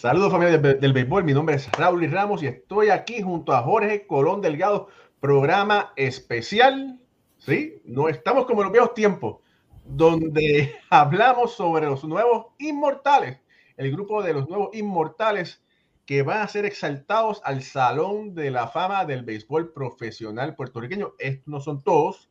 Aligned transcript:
Saludos 0.00 0.32
familia 0.32 0.56
del, 0.56 0.80
del, 0.80 0.92
béisbol, 0.94 1.24
mi 1.24 1.34
nombre 1.34 1.56
es 1.56 1.70
Raúl 1.72 2.02
y 2.02 2.06
Ramos 2.06 2.42
y 2.42 2.46
estoy 2.46 2.88
aquí 2.88 3.20
junto 3.20 3.52
a 3.52 3.62
Jorge 3.62 4.06
Colón 4.06 4.40
Delgado, 4.40 4.88
programa 5.20 5.92
especial, 5.94 6.98
¿sí? 7.36 7.82
No 7.84 8.08
estamos 8.08 8.46
como 8.46 8.62
en 8.62 8.68
los 8.68 8.72
viejos 8.72 8.94
tiempos, 8.94 9.40
donde 9.84 10.74
hablamos 10.88 11.52
sobre 11.52 11.84
los 11.84 12.02
nuevos 12.04 12.46
inmortales, 12.58 13.42
el 13.76 13.92
grupo 13.92 14.22
de 14.22 14.32
los 14.32 14.48
nuevos 14.48 14.70
inmortales 14.72 15.62
que 16.06 16.22
van 16.22 16.40
a 16.40 16.48
ser 16.48 16.64
exaltados 16.64 17.42
al 17.44 17.62
Salón 17.62 18.34
de 18.34 18.50
la 18.50 18.68
Fama 18.68 19.04
del 19.04 19.22
Béisbol 19.22 19.74
Profesional 19.74 20.56
Puertorriqueño. 20.56 21.12
Estos 21.18 21.46
no 21.46 21.60
son 21.60 21.82
todos, 21.82 22.30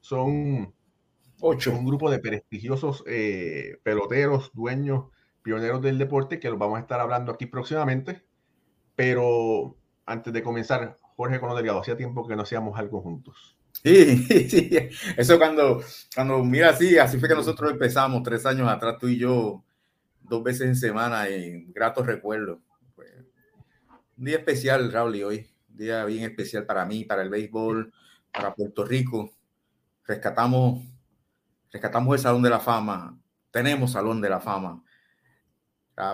son 0.00 0.72
ocho, 1.40 1.72
un 1.72 1.84
grupo 1.84 2.12
de 2.12 2.20
prestigiosos 2.20 3.02
eh, 3.08 3.78
peloteros, 3.82 4.52
dueños 4.54 5.06
pioneros 5.48 5.80
del 5.80 5.96
deporte, 5.96 6.38
que 6.38 6.50
los 6.50 6.58
vamos 6.58 6.76
a 6.76 6.82
estar 6.82 7.00
hablando 7.00 7.32
aquí 7.32 7.46
próximamente. 7.46 8.22
Pero 8.94 9.78
antes 10.04 10.30
de 10.30 10.42
comenzar, 10.42 10.98
Jorge 11.16 11.40
Cono 11.40 11.56
Delgado, 11.56 11.80
hacía 11.80 11.96
tiempo 11.96 12.28
que 12.28 12.36
no 12.36 12.42
hacíamos 12.42 12.78
algo 12.78 13.00
juntos. 13.00 13.56
Sí, 13.82 14.18
sí, 14.50 14.70
eso 15.16 15.38
cuando, 15.38 15.82
cuando 16.14 16.44
mira 16.44 16.68
así, 16.68 16.98
así 16.98 17.18
fue 17.18 17.30
que 17.30 17.34
nosotros 17.34 17.72
empezamos 17.72 18.22
tres 18.22 18.44
años 18.44 18.68
atrás, 18.68 18.96
tú 19.00 19.08
y 19.08 19.16
yo, 19.16 19.64
dos 20.20 20.42
veces 20.42 20.66
en 20.66 20.76
semana, 20.76 21.26
en 21.28 21.72
gratos 21.72 22.04
recuerdos. 22.04 22.58
un 24.18 24.24
día 24.26 24.36
especial, 24.36 24.92
Raúl, 24.92 25.16
y 25.16 25.22
hoy, 25.22 25.50
un 25.70 25.76
día 25.78 26.04
bien 26.04 26.24
especial 26.24 26.66
para 26.66 26.84
mí, 26.84 27.04
para 27.04 27.22
el 27.22 27.30
béisbol, 27.30 27.90
para 28.30 28.54
Puerto 28.54 28.84
Rico. 28.84 29.32
Rescatamos, 30.06 30.84
rescatamos 31.72 32.16
el 32.16 32.20
Salón 32.20 32.42
de 32.42 32.50
la 32.50 32.60
Fama, 32.60 33.18
tenemos 33.50 33.92
Salón 33.92 34.20
de 34.20 34.28
la 34.28 34.40
Fama 34.40 34.82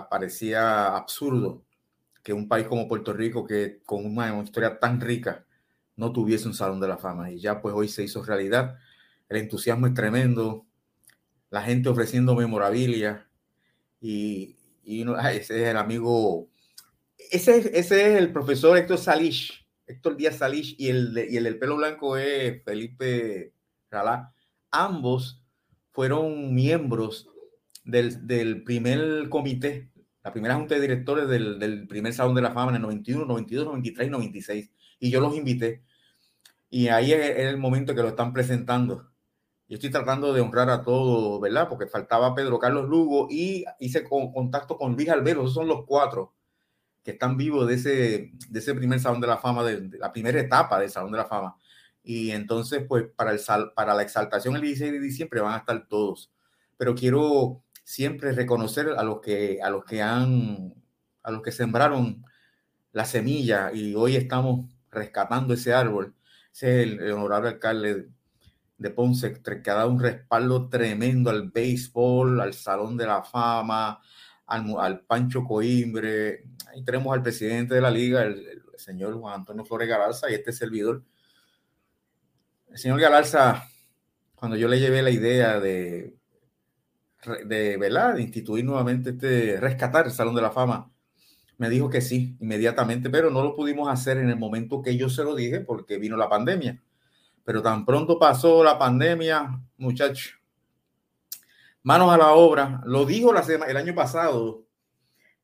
parecía 0.09 0.95
absurdo 0.95 1.63
que 2.23 2.33
un 2.33 2.47
país 2.47 2.67
como 2.67 2.87
Puerto 2.87 3.13
Rico, 3.13 3.45
que 3.45 3.81
con 3.85 4.05
una 4.05 4.41
historia 4.43 4.79
tan 4.79 4.99
rica, 4.99 5.45
no 5.95 6.11
tuviese 6.11 6.47
un 6.47 6.53
salón 6.53 6.79
de 6.79 6.87
la 6.87 6.97
fama. 6.97 7.31
Y 7.31 7.39
ya 7.39 7.61
pues 7.61 7.73
hoy 7.75 7.87
se 7.87 8.03
hizo 8.03 8.23
realidad. 8.23 8.77
El 9.29 9.37
entusiasmo 9.37 9.87
es 9.87 9.93
tremendo, 9.93 10.65
la 11.49 11.61
gente 11.61 11.89
ofreciendo 11.89 12.35
memorabilia 12.35 13.29
y, 14.01 14.57
ese 14.83 15.63
es 15.63 15.69
el 15.69 15.77
amigo, 15.77 16.49
ese, 17.31 17.57
ese 17.57 17.79
es 17.79 18.17
el 18.17 18.31
profesor 18.31 18.77
Héctor 18.77 18.97
Salish, 18.97 19.67
Héctor 19.87 20.17
Díaz 20.17 20.37
Salish 20.37 20.75
y 20.77 20.89
el, 20.89 21.27
y 21.29 21.37
el 21.37 21.43
del 21.43 21.57
pelo 21.57 21.77
blanco 21.77 22.17
es 22.17 22.63
Felipe 22.63 23.53
Ralá. 23.89 24.33
Ambos 24.69 25.41
fueron 25.91 26.53
miembros 26.53 27.29
del, 27.85 28.63
primer 28.63 29.29
comité, 29.29 29.89
la 30.23 30.33
primera 30.33 30.55
junta 30.55 30.75
de 30.75 30.81
directores 30.81 31.27
del, 31.27 31.59
del, 31.59 31.87
primer 31.87 32.13
Salón 32.13 32.35
de 32.35 32.41
la 32.41 32.51
Fama 32.51 32.71
en 32.71 32.77
el 32.77 32.81
91, 32.81 33.25
92, 33.25 33.65
93 33.65 34.07
y 34.07 34.11
96. 34.11 34.71
Y 34.99 35.11
yo 35.11 35.21
los 35.21 35.35
invité. 35.35 35.83
Y 36.69 36.87
ahí 36.89 37.13
es, 37.13 37.37
el 37.37 37.57
momento 37.57 37.95
que 37.95 38.01
lo 38.01 38.09
están 38.09 38.33
presentando. 38.33 39.11
Yo 39.67 39.75
estoy 39.75 39.89
tratando 39.91 40.33
de 40.33 40.41
honrar 40.41 40.69
a 40.69 40.83
todos, 40.83 41.39
¿verdad? 41.41 41.69
Porque 41.69 41.87
faltaba 41.87 42.35
Pedro 42.35 42.59
Carlos 42.59 42.87
Lugo 42.89 43.27
y 43.29 43.65
hice 43.79 44.03
contacto 44.03 44.77
con 44.77 44.93
Luis 44.93 45.09
Albero. 45.09 45.41
Esos 45.41 45.53
son 45.53 45.67
los 45.67 45.85
cuatro 45.85 46.33
que 47.03 47.11
están 47.11 47.37
vivos 47.37 47.67
de 47.67 47.75
ese, 47.75 48.31
de 48.49 48.59
ese 48.59 48.73
primer 48.73 48.99
Salón 48.99 49.21
de 49.21 49.27
la 49.27 49.37
Fama, 49.37 49.63
de, 49.63 49.97
la 49.97 50.11
primera 50.11 50.39
etapa 50.39 50.79
del 50.79 50.89
Salón 50.89 51.11
de 51.11 51.19
la 51.19 51.25
Fama. 51.25 51.55
Y 52.03 52.31
entonces, 52.31 52.83
pues, 52.87 53.05
para, 53.15 53.31
el, 53.31 53.39
para 53.75 53.93
la 53.93 54.03
exaltación 54.03 54.55
el 54.55 54.61
16 54.61 54.91
de 54.91 54.99
diciembre 54.99 55.41
van 55.41 55.53
a 55.53 55.57
estar 55.57 55.87
todos. 55.87 56.31
Pero 56.77 56.93
quiero 56.93 57.63
siempre 57.85 58.31
reconocer 58.31 58.89
a 58.97 59.03
los 59.03 59.21
que, 59.21 59.61
a 59.61 59.69
los 59.69 59.85
que 59.85 60.01
han, 60.01 60.73
a 61.23 61.31
los 61.31 61.41
que 61.43 61.51
sembraron 61.51 62.25
la 62.91 63.05
semilla 63.05 63.71
y 63.71 63.93
hoy 63.93 64.15
estamos 64.15 64.73
rescatando 64.89 65.53
ese 65.53 65.73
árbol. 65.73 66.15
Ese 66.51 66.81
es 66.81 66.87
el, 66.87 67.11
honorable 67.11 67.49
alcalde 67.49 68.09
de 68.77 68.89
Ponce, 68.89 69.41
que 69.41 69.69
ha 69.69 69.75
dado 69.75 69.91
un 69.91 69.99
respaldo 69.99 70.67
tremendo 70.67 71.29
al 71.29 71.51
béisbol, 71.51 72.41
al 72.41 72.53
Salón 72.55 72.97
de 72.97 73.05
la 73.05 73.23
Fama, 73.23 74.01
al, 74.47 75.01
Pancho 75.01 75.43
Coimbre. 75.43 76.43
Ahí 76.67 76.83
tenemos 76.83 77.13
al 77.13 77.21
presidente 77.21 77.75
de 77.75 77.81
la 77.81 77.91
liga, 77.91 78.23
el, 78.23 78.63
señor 78.77 79.17
Juan 79.17 79.41
Antonio 79.41 79.63
Flores 79.63 79.87
Galarza, 79.87 80.29
y 80.29 80.33
este 80.33 80.51
servidor. 80.51 81.03
El 82.67 82.77
señor 82.77 82.99
Galarza, 82.99 83.63
cuando 84.33 84.57
yo 84.57 84.67
le 84.67 84.79
llevé 84.79 85.01
la 85.01 85.11
idea 85.11 85.59
de 85.59 86.15
de, 87.45 87.77
¿verdad? 87.77 88.15
de 88.15 88.21
instituir 88.21 88.63
nuevamente 88.63 89.11
este, 89.11 89.59
rescatar 89.59 90.05
el 90.05 90.11
Salón 90.11 90.35
de 90.35 90.41
la 90.41 90.51
Fama. 90.51 90.91
Me 91.57 91.69
dijo 91.69 91.89
que 91.89 92.01
sí, 92.01 92.35
inmediatamente, 92.39 93.09
pero 93.09 93.29
no 93.29 93.41
lo 93.41 93.55
pudimos 93.55 93.87
hacer 93.89 94.17
en 94.17 94.29
el 94.29 94.37
momento 94.37 94.81
que 94.81 94.97
yo 94.97 95.09
se 95.09 95.23
lo 95.23 95.35
dije 95.35 95.61
porque 95.61 95.97
vino 95.97 96.17
la 96.17 96.29
pandemia. 96.29 96.81
Pero 97.43 97.61
tan 97.61 97.85
pronto 97.85 98.19
pasó 98.19 98.63
la 98.63 98.77
pandemia, 98.77 99.61
muchachos, 99.77 100.33
manos 101.83 102.11
a 102.11 102.17
la 102.17 102.33
obra. 102.33 102.81
Lo 102.85 103.05
dijo 103.05 103.31
la 103.31 103.43
semana, 103.43 103.71
el 103.71 103.77
año 103.77 103.95
pasado 103.95 104.65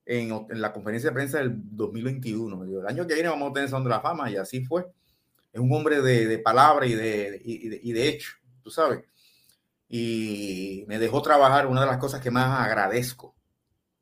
en, 0.06 0.48
la 0.50 0.74
conferencia 0.74 1.10
de 1.10 1.14
prensa 1.14 1.38
del 1.40 1.54
2021. 1.56 2.64
el 2.80 2.88
año 2.88 3.08
que 3.08 3.14
viene 3.14 3.30
vamos 3.30 3.52
a 3.52 3.54
tener 3.54 3.70
Salón 3.70 3.86
de 3.86 3.92
la 3.92 4.02
Fama 4.02 4.30
y 4.30 4.36
así 4.36 4.66
fue. 4.66 4.86
Es 5.54 5.60
un 5.60 5.72
hombre 5.74 6.02
de, 6.02 6.28
de 6.28 6.40
palabra 6.40 6.86
y 6.86 6.94
de, 6.94 7.42
y 7.44 7.92
de 7.92 8.08
hecho, 8.08 8.32
tú 8.62 8.70
sabes 8.70 9.04
y 9.94 10.86
me 10.88 11.00
dejó 11.00 11.22
trabajar. 11.22 11.68
Una 11.68 11.82
de 11.82 11.88
las 11.88 11.98
cosas 11.98 12.22
que 12.22 12.32
más 12.32 12.66
agradezco 12.66 13.36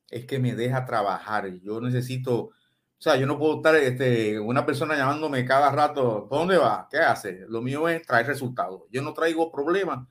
es 0.07 0.25
que 0.25 0.37
me 0.37 0.53
deja 0.55 0.85
trabajar. 0.85 1.47
Yo 1.63 1.81
necesito, 1.81 2.35
o 2.41 2.53
sea, 2.99 3.15
yo 3.15 3.25
no 3.25 3.39
puedo 3.39 3.55
estar 3.57 3.75
este, 3.75 4.39
una 4.39 4.67
persona 4.67 4.95
llamándome 4.95 5.43
cada 5.45 5.71
rato, 5.71 6.27
¿por 6.29 6.39
dónde 6.39 6.57
va? 6.57 6.87
¿Qué 6.91 6.99
hace? 6.99 7.43
Lo 7.47 7.63
mío 7.63 7.89
es 7.89 8.03
traer 8.05 8.27
resultados. 8.27 8.83
Yo 8.91 9.01
no 9.01 9.13
traigo 9.13 9.51
problemas, 9.51 10.07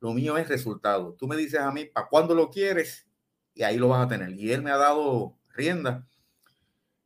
lo 0.00 0.12
mío 0.12 0.36
es 0.36 0.48
resultados. 0.48 1.16
Tú 1.16 1.26
me 1.26 1.36
dices 1.36 1.60
a 1.60 1.72
mí, 1.72 1.86
¿para 1.86 2.08
cuándo 2.08 2.34
lo 2.34 2.50
quieres? 2.50 3.06
Y 3.54 3.62
ahí 3.62 3.78
lo 3.78 3.88
vas 3.88 4.04
a 4.04 4.08
tener. 4.08 4.34
Y 4.38 4.52
él 4.52 4.62
me 4.62 4.70
ha 4.70 4.76
dado 4.76 5.38
rienda. 5.54 6.06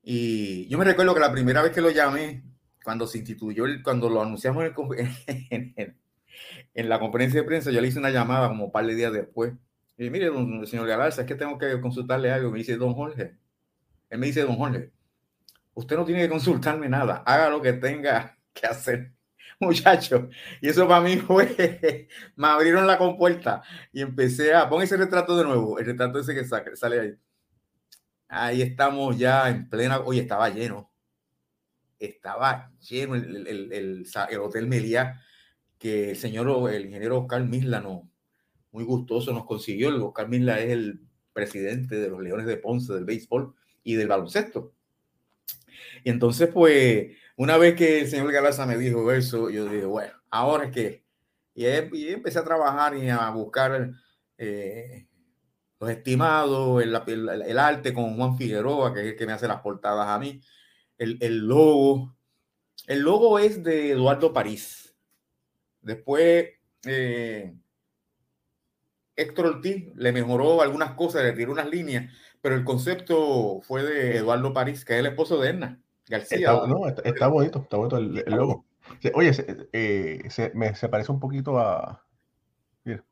Y 0.02 0.66
yo 0.68 0.78
me 0.78 0.84
recuerdo 0.84 1.14
que 1.14 1.20
la 1.20 1.32
primera 1.32 1.62
vez 1.62 1.70
que 1.70 1.80
lo 1.80 1.90
llamé, 1.90 2.42
cuando 2.82 3.06
se 3.06 3.18
instituyó, 3.18 3.66
cuando 3.84 4.10
lo 4.10 4.20
anunciamos 4.22 4.64
en 4.64 4.74
el, 4.98 5.74
en 5.76 5.96
la 6.84 6.98
conferencia 6.98 7.40
de 7.40 7.46
prensa 7.46 7.70
yo 7.70 7.80
le 7.80 7.88
hice 7.88 7.98
una 7.98 8.10
llamada 8.10 8.48
como 8.48 8.66
un 8.66 8.72
par 8.72 8.86
de 8.86 8.94
días 8.94 9.12
después. 9.12 9.54
Y 9.96 10.10
mire, 10.10 10.26
don, 10.26 10.66
señor 10.66 10.86
Galarza, 10.86 11.22
es 11.22 11.26
que 11.26 11.34
tengo 11.34 11.56
que 11.58 11.80
consultarle 11.80 12.30
algo. 12.30 12.50
Me 12.50 12.58
dice, 12.58 12.76
don 12.76 12.94
Jorge. 12.94 13.38
Él 14.10 14.18
me 14.18 14.26
dice, 14.26 14.42
don 14.42 14.56
Jorge, 14.56 14.92
usted 15.74 15.96
no 15.96 16.04
tiene 16.04 16.22
que 16.22 16.28
consultarme 16.28 16.88
nada. 16.88 17.22
Haga 17.26 17.50
lo 17.50 17.62
que 17.62 17.72
tenga 17.72 18.38
que 18.52 18.66
hacer, 18.66 19.12
muchacho. 19.60 20.28
Y 20.60 20.68
eso 20.68 20.86
para 20.86 21.00
mí 21.00 21.16
fue, 21.16 22.08
me 22.36 22.48
abrieron 22.48 22.86
la 22.86 22.98
compuerta 22.98 23.62
y 23.92 24.02
empecé 24.02 24.54
a, 24.54 24.68
pon 24.68 24.82
ese 24.82 24.96
retrato 24.96 25.36
de 25.36 25.44
nuevo, 25.44 25.78
el 25.78 25.86
retrato 25.86 26.18
ese 26.18 26.34
que 26.34 26.44
sale 26.44 27.00
ahí. 27.00 27.14
Ahí 28.28 28.62
estamos 28.62 29.18
ya 29.18 29.48
en 29.48 29.68
plena, 29.68 30.00
oye, 30.00 30.20
estaba 30.20 30.48
lleno. 30.50 30.90
Estaba 31.98 32.70
lleno 32.80 33.14
el, 33.14 33.46
el, 33.46 33.72
el, 33.72 34.06
el 34.30 34.38
Hotel 34.38 34.66
Meliá 34.66 35.22
que 35.78 36.10
el 36.10 36.16
señor, 36.16 36.72
el 36.72 36.86
ingeniero 36.86 37.20
Oscar 37.20 37.44
Mislano, 37.44 38.08
muy 38.72 38.84
gustoso, 38.84 39.32
nos 39.32 39.46
consiguió. 39.46 39.88
El 39.88 40.02
Oscar 40.02 40.28
Misla 40.28 40.60
es 40.60 40.70
el 40.70 41.00
presidente 41.32 41.96
de 41.96 42.08
los 42.08 42.22
Leones 42.22 42.46
de 42.46 42.56
Ponce 42.56 42.92
del 42.92 43.04
béisbol 43.04 43.54
y 43.82 43.94
del 43.94 44.08
baloncesto. 44.08 44.74
Y 46.04 46.10
entonces, 46.10 46.48
pues, 46.52 47.16
una 47.36 47.56
vez 47.56 47.74
que 47.74 48.00
el 48.00 48.08
señor 48.08 48.32
Galaza 48.32 48.66
me 48.66 48.78
dijo 48.78 49.10
eso, 49.12 49.50
yo 49.50 49.64
dije, 49.66 49.86
bueno, 49.86 50.12
ahora 50.30 50.66
es 50.66 50.72
que. 50.72 51.04
Y, 51.54 51.66
empecé 51.66 52.38
a 52.38 52.44
trabajar 52.44 52.96
y 52.96 53.08
a 53.08 53.30
buscar 53.30 53.90
eh, 54.36 55.06
los 55.80 55.90
estimados, 55.90 56.82
el, 56.82 56.94
el, 57.46 57.58
arte 57.58 57.94
con 57.94 58.14
Juan 58.16 58.36
Figueroa, 58.36 58.92
que 58.92 59.00
es 59.00 59.06
el 59.06 59.16
que 59.16 59.26
me 59.26 59.32
hace 59.32 59.48
las 59.48 59.62
portadas 59.62 60.06
a 60.08 60.18
mí, 60.18 60.40
el, 60.98 61.16
el 61.20 61.38
logo. 61.46 62.14
El 62.86 63.00
logo 63.00 63.38
es 63.38 63.62
de 63.64 63.92
Eduardo 63.92 64.34
París 64.34 64.85
Después, 65.86 66.48
eh, 66.84 67.54
Héctor 69.14 69.46
Ortiz 69.46 69.94
le 69.94 70.10
mejoró 70.10 70.60
algunas 70.60 70.94
cosas, 70.94 71.22
le 71.22 71.32
tiró 71.32 71.52
unas 71.52 71.70
líneas, 71.70 72.12
pero 72.40 72.56
el 72.56 72.64
concepto 72.64 73.60
fue 73.62 73.84
de 73.84 74.16
Eduardo 74.16 74.52
París, 74.52 74.84
que 74.84 74.94
es 74.94 74.98
el 74.98 75.06
esposo 75.06 75.40
de 75.40 75.50
Erna 75.50 75.80
García. 76.08 76.38
Está, 76.38 76.66
no, 76.66 76.88
está, 76.88 77.28
bonito, 77.28 77.60
está 77.60 77.76
bonito 77.76 77.98
el, 77.98 78.24
logo. 78.26 78.66
Oye, 79.14 79.30
eh, 79.72 80.24
se, 80.28 80.50
me, 80.54 80.74
se, 80.74 80.88
parece 80.88 81.12
un 81.12 81.20
poquito 81.20 81.56
a. 81.56 82.04
Mira, 82.82 83.04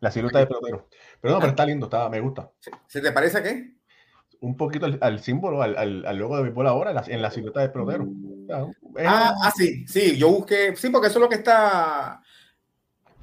la 0.00 0.10
silueta 0.10 0.38
de 0.38 0.46
pelotero. 0.46 0.88
Pero 1.20 1.34
no, 1.34 1.40
pero 1.40 1.50
está 1.50 1.66
lindo, 1.66 1.86
está, 1.86 2.08
me 2.08 2.20
gusta. 2.20 2.50
¿Se 2.86 3.02
te 3.02 3.12
parece 3.12 3.36
a 3.36 3.42
qué? 3.42 3.74
Un 4.44 4.58
poquito 4.58 4.86
al, 5.00 5.20
símbolo, 5.20 5.62
al, 5.62 6.04
al, 6.04 6.16
logo 6.18 6.36
de 6.36 6.50
mi 6.50 6.66
ahora, 6.66 7.02
en 7.06 7.22
la 7.22 7.30
silueta 7.30 7.60
de 7.60 7.70
pelotero. 7.70 8.06
Ah, 8.98 9.34
ah, 9.42 9.52
sí, 9.56 9.86
sí, 9.86 10.18
yo 10.18 10.28
busqué, 10.28 10.76
sí, 10.76 10.90
porque 10.90 11.06
eso 11.06 11.18
es 11.18 11.22
lo 11.22 11.30
que 11.30 11.36
está. 11.36 12.20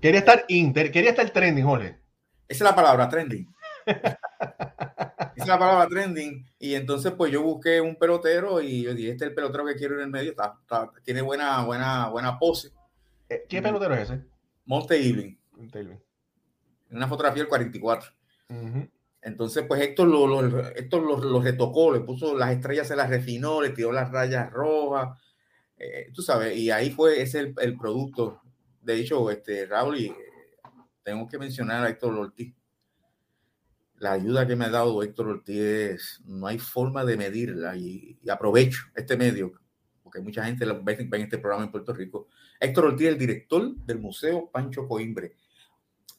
Quería 0.01 0.21
estar 0.21 0.45
inter, 0.47 0.91
quería 0.91 1.11
estar 1.11 1.29
trending, 1.29 1.63
Jorge. 1.63 1.99
Esa 2.47 2.63
es 2.63 2.69
la 2.71 2.75
palabra, 2.75 3.07
trending. 3.07 3.47
Esa 3.85 4.17
es 5.35 5.47
la 5.47 5.59
palabra 5.59 5.87
trending. 5.87 6.43
Y 6.57 6.73
entonces, 6.73 7.11
pues 7.11 7.31
yo 7.31 7.43
busqué 7.43 7.79
un 7.79 7.97
pelotero 7.97 8.59
y 8.59 8.81
yo 8.81 8.95
dije, 8.95 9.11
este 9.11 9.25
es 9.25 9.29
el 9.29 9.35
pelotero 9.35 9.63
que 9.67 9.75
quiero 9.75 9.93
en 9.95 10.01
el 10.01 10.09
medio. 10.09 10.31
Está, 10.31 10.57
tiene 11.03 11.21
buena, 11.21 11.63
buena, 11.63 12.09
buena 12.09 12.39
pose. 12.39 12.71
Eh, 13.29 13.45
¿Qué 13.47 13.61
pelotero 13.61 13.93
es 13.93 14.09
ese? 14.09 14.23
Monte 14.65 14.95
Evening. 14.95 15.35
Una 16.89 17.07
fotografía 17.07 17.43
del 17.43 17.47
44. 17.49 18.11
Entonces, 19.21 19.65
pues 19.67 19.81
Héctor 19.81 20.07
lo, 20.07 20.25
lo, 20.27 21.41
retocó, 21.41 21.93
le 21.93 21.99
puso 21.99 22.35
las 22.35 22.51
estrellas, 22.51 22.87
se 22.87 22.95
las 22.95 23.09
refinó, 23.09 23.61
le 23.61 23.69
tiró 23.69 23.91
las 23.91 24.11
rayas 24.11 24.51
rojas. 24.51 25.17
Eh, 25.77 26.11
tú 26.13 26.21
sabes, 26.21 26.57
y 26.57 26.71
ahí 26.71 26.89
fue 26.89 27.21
ese 27.21 27.39
el, 27.39 27.55
el 27.59 27.77
producto. 27.77 28.41
De 28.81 28.95
hecho, 28.95 29.29
este, 29.29 29.67
Raúl, 29.67 29.97
y, 29.97 30.05
eh, 30.07 30.15
tengo 31.03 31.27
que 31.27 31.37
mencionar 31.37 31.83
a 31.83 31.89
Héctor 31.89 32.13
Ortiz. 32.13 32.53
La 33.97 34.13
ayuda 34.13 34.47
que 34.47 34.55
me 34.55 34.65
ha 34.65 34.69
dado 34.69 35.03
Héctor 35.03 35.27
Ortiz 35.27 36.21
no 36.25 36.47
hay 36.47 36.57
forma 36.57 37.05
de 37.05 37.17
medirla 37.17 37.75
y, 37.75 38.17
aprovecho 38.29 38.81
este 38.95 39.15
medio, 39.15 39.53
porque 40.01 40.21
mucha 40.21 40.43
gente 40.43 40.65
lo 40.65 40.83
ve, 40.83 40.93
en 40.93 41.13
este 41.21 41.37
programa 41.37 41.65
en 41.65 41.71
Puerto 41.71 41.93
Rico. 41.93 42.27
Héctor 42.59 42.85
Ortiz, 42.85 43.07
el 43.07 43.17
director 43.17 43.75
del 43.75 43.99
Museo 43.99 44.49
Pancho 44.51 44.87
Coimbre. 44.87 45.35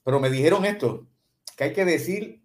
Pero 0.04 0.20
me 0.20 0.30
dijeron 0.30 0.64
esto, 0.64 1.08
que 1.56 1.64
hay 1.64 1.72
que 1.72 1.84
decir 1.84 2.41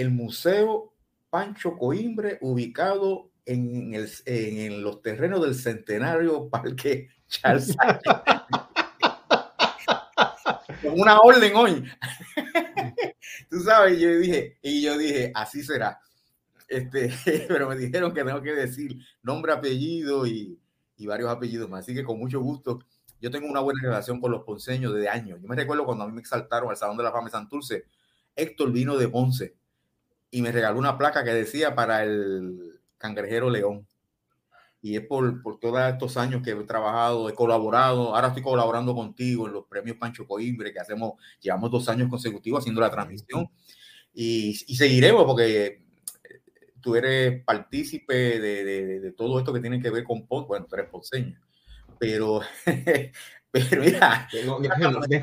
el 0.00 0.10
Museo 0.10 0.94
Pancho 1.28 1.76
Coimbre, 1.76 2.38
ubicado 2.40 3.30
en, 3.44 3.92
el, 3.92 4.08
en 4.24 4.82
los 4.82 5.02
terrenos 5.02 5.42
del 5.42 5.54
centenario 5.54 6.48
Parque 6.48 7.10
Charles. 7.28 7.76
Con 10.82 10.98
una 10.98 11.20
orden 11.20 11.54
hoy. 11.54 11.84
Tú 13.50 13.60
sabes, 13.60 14.00
yo 14.00 14.08
dije, 14.16 14.56
y 14.62 14.80
yo 14.82 14.96
dije, 14.96 15.30
así 15.34 15.62
será. 15.62 16.00
Este, 16.66 17.12
pero 17.48 17.68
me 17.68 17.76
dijeron 17.76 18.14
que 18.14 18.24
tengo 18.24 18.40
que 18.40 18.54
decir 18.54 18.96
nombre, 19.22 19.52
apellido 19.52 20.26
y, 20.26 20.58
y 20.96 21.06
varios 21.06 21.28
apellidos 21.30 21.68
más. 21.68 21.80
Así 21.80 21.92
que 21.94 22.04
con 22.04 22.18
mucho 22.18 22.40
gusto 22.40 22.78
yo 23.20 23.30
tengo 23.30 23.48
una 23.48 23.60
buena 23.60 23.82
relación 23.82 24.18
con 24.18 24.30
los 24.32 24.44
ponceños 24.44 24.94
desde 24.94 25.10
años. 25.10 25.38
Yo 25.42 25.48
me 25.48 25.56
recuerdo 25.56 25.84
cuando 25.84 26.04
a 26.04 26.06
mí 26.06 26.14
me 26.14 26.22
exaltaron 26.22 26.70
al 26.70 26.78
Salón 26.78 26.96
de 26.96 27.02
la 27.02 27.12
Fama 27.12 27.26
de 27.26 27.32
Santurce, 27.32 27.84
Héctor 28.34 28.72
vino 28.72 28.96
de 28.96 29.08
Ponce 29.08 29.59
y 30.30 30.42
me 30.42 30.52
regaló 30.52 30.78
una 30.78 30.96
placa 30.96 31.24
que 31.24 31.32
decía 31.32 31.74
para 31.74 32.02
el 32.04 32.80
cangrejero 32.98 33.50
León. 33.50 33.86
Y 34.82 34.96
es 34.96 35.02
por, 35.06 35.42
por 35.42 35.60
todos 35.60 35.78
estos 35.80 36.16
años 36.16 36.42
que 36.42 36.52
he 36.52 36.64
trabajado, 36.64 37.28
he 37.28 37.34
colaborado. 37.34 38.14
Ahora 38.14 38.28
estoy 38.28 38.42
colaborando 38.42 38.94
contigo 38.94 39.46
en 39.46 39.52
los 39.52 39.66
premios 39.66 39.98
Pancho 39.98 40.26
Coimbre, 40.26 40.72
que 40.72 40.80
hacemos, 40.80 41.14
llevamos 41.40 41.70
dos 41.70 41.88
años 41.88 42.08
consecutivos 42.08 42.60
haciendo 42.60 42.80
la 42.80 42.90
transmisión. 42.90 43.50
Y, 44.14 44.50
y 44.66 44.76
seguiremos 44.76 45.24
porque 45.24 45.66
eh, 45.66 45.84
tú 46.80 46.96
eres 46.96 47.44
partícipe 47.44 48.40
de, 48.40 48.64
de, 48.64 49.00
de, 49.00 49.12
todo 49.12 49.38
esto 49.38 49.52
que 49.52 49.60
tiene 49.60 49.80
que 49.80 49.90
ver 49.90 50.04
con 50.04 50.26
Bueno, 50.26 50.66
tú 50.66 50.76
eres 50.76 50.88
ponceño. 50.88 51.38
Pero, 51.98 52.40
pero 53.50 53.82
mira. 53.82 54.28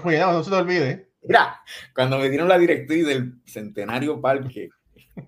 cuidado, 0.03 0.33
no 0.33 0.43
se 0.43 0.51
te 0.51 0.55
olvide. 0.55 1.11
Mira, 1.23 1.61
cuando 1.95 2.19
me 2.19 2.29
dieron 2.29 2.47
la 2.47 2.59
directriz 2.59 3.05
del 3.05 3.41
Centenario 3.45 4.21
Parque, 4.21 4.69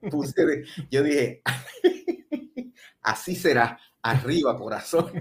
puse 0.10 0.64
yo 0.90 1.04
dije, 1.04 1.42
así 3.02 3.36
será, 3.36 3.80
arriba, 4.02 4.58
corazón. 4.58 5.12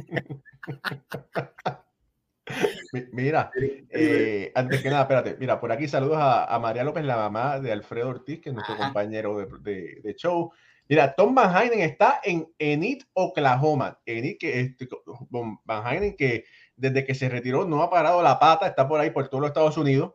Mira, 3.13 3.51
eh, 3.91 4.51
antes 4.55 4.83
que 4.83 4.89
nada, 4.89 5.03
espérate, 5.03 5.37
mira, 5.39 5.61
por 5.61 5.71
aquí 5.71 5.87
saludos 5.87 6.19
a, 6.21 6.59
María 6.59 6.85
López, 6.85 7.05
la 7.05 7.17
mamá 7.17 7.61
de 7.61 7.73
Alfredo 7.73 8.09
Ortiz, 8.09 8.41
que 8.41 8.51
es 8.51 8.55
nuestro 8.55 8.77
compañero 8.77 9.39
de, 9.61 10.01
de, 10.03 10.15
show. 10.15 10.53
Mira, 10.89 11.15
Tom 11.15 11.35
Van 11.35 11.55
Heinen 11.55 11.81
está 11.81 12.21
en 12.25 12.51
Enid, 12.59 13.03
Oklahoma. 13.13 14.01
Enid, 14.07 14.39
que 14.39 14.61
este, 14.61 14.89
Van 15.31 15.87
Heinen, 15.87 16.17
que 16.17 16.45
desde 16.77 17.05
que 17.05 17.15
se 17.15 17.29
retiró 17.29 17.67
no 17.67 17.83
ha 17.83 17.91
parado 17.91 18.23
la 18.23 18.39
pata, 18.39 18.67
está 18.67 18.89
por 18.89 19.01
ahí 19.01 19.11
por 19.11 19.29
todos 19.29 19.43
los 19.43 19.49
Estados 19.49 19.77
Unidos. 19.77 20.15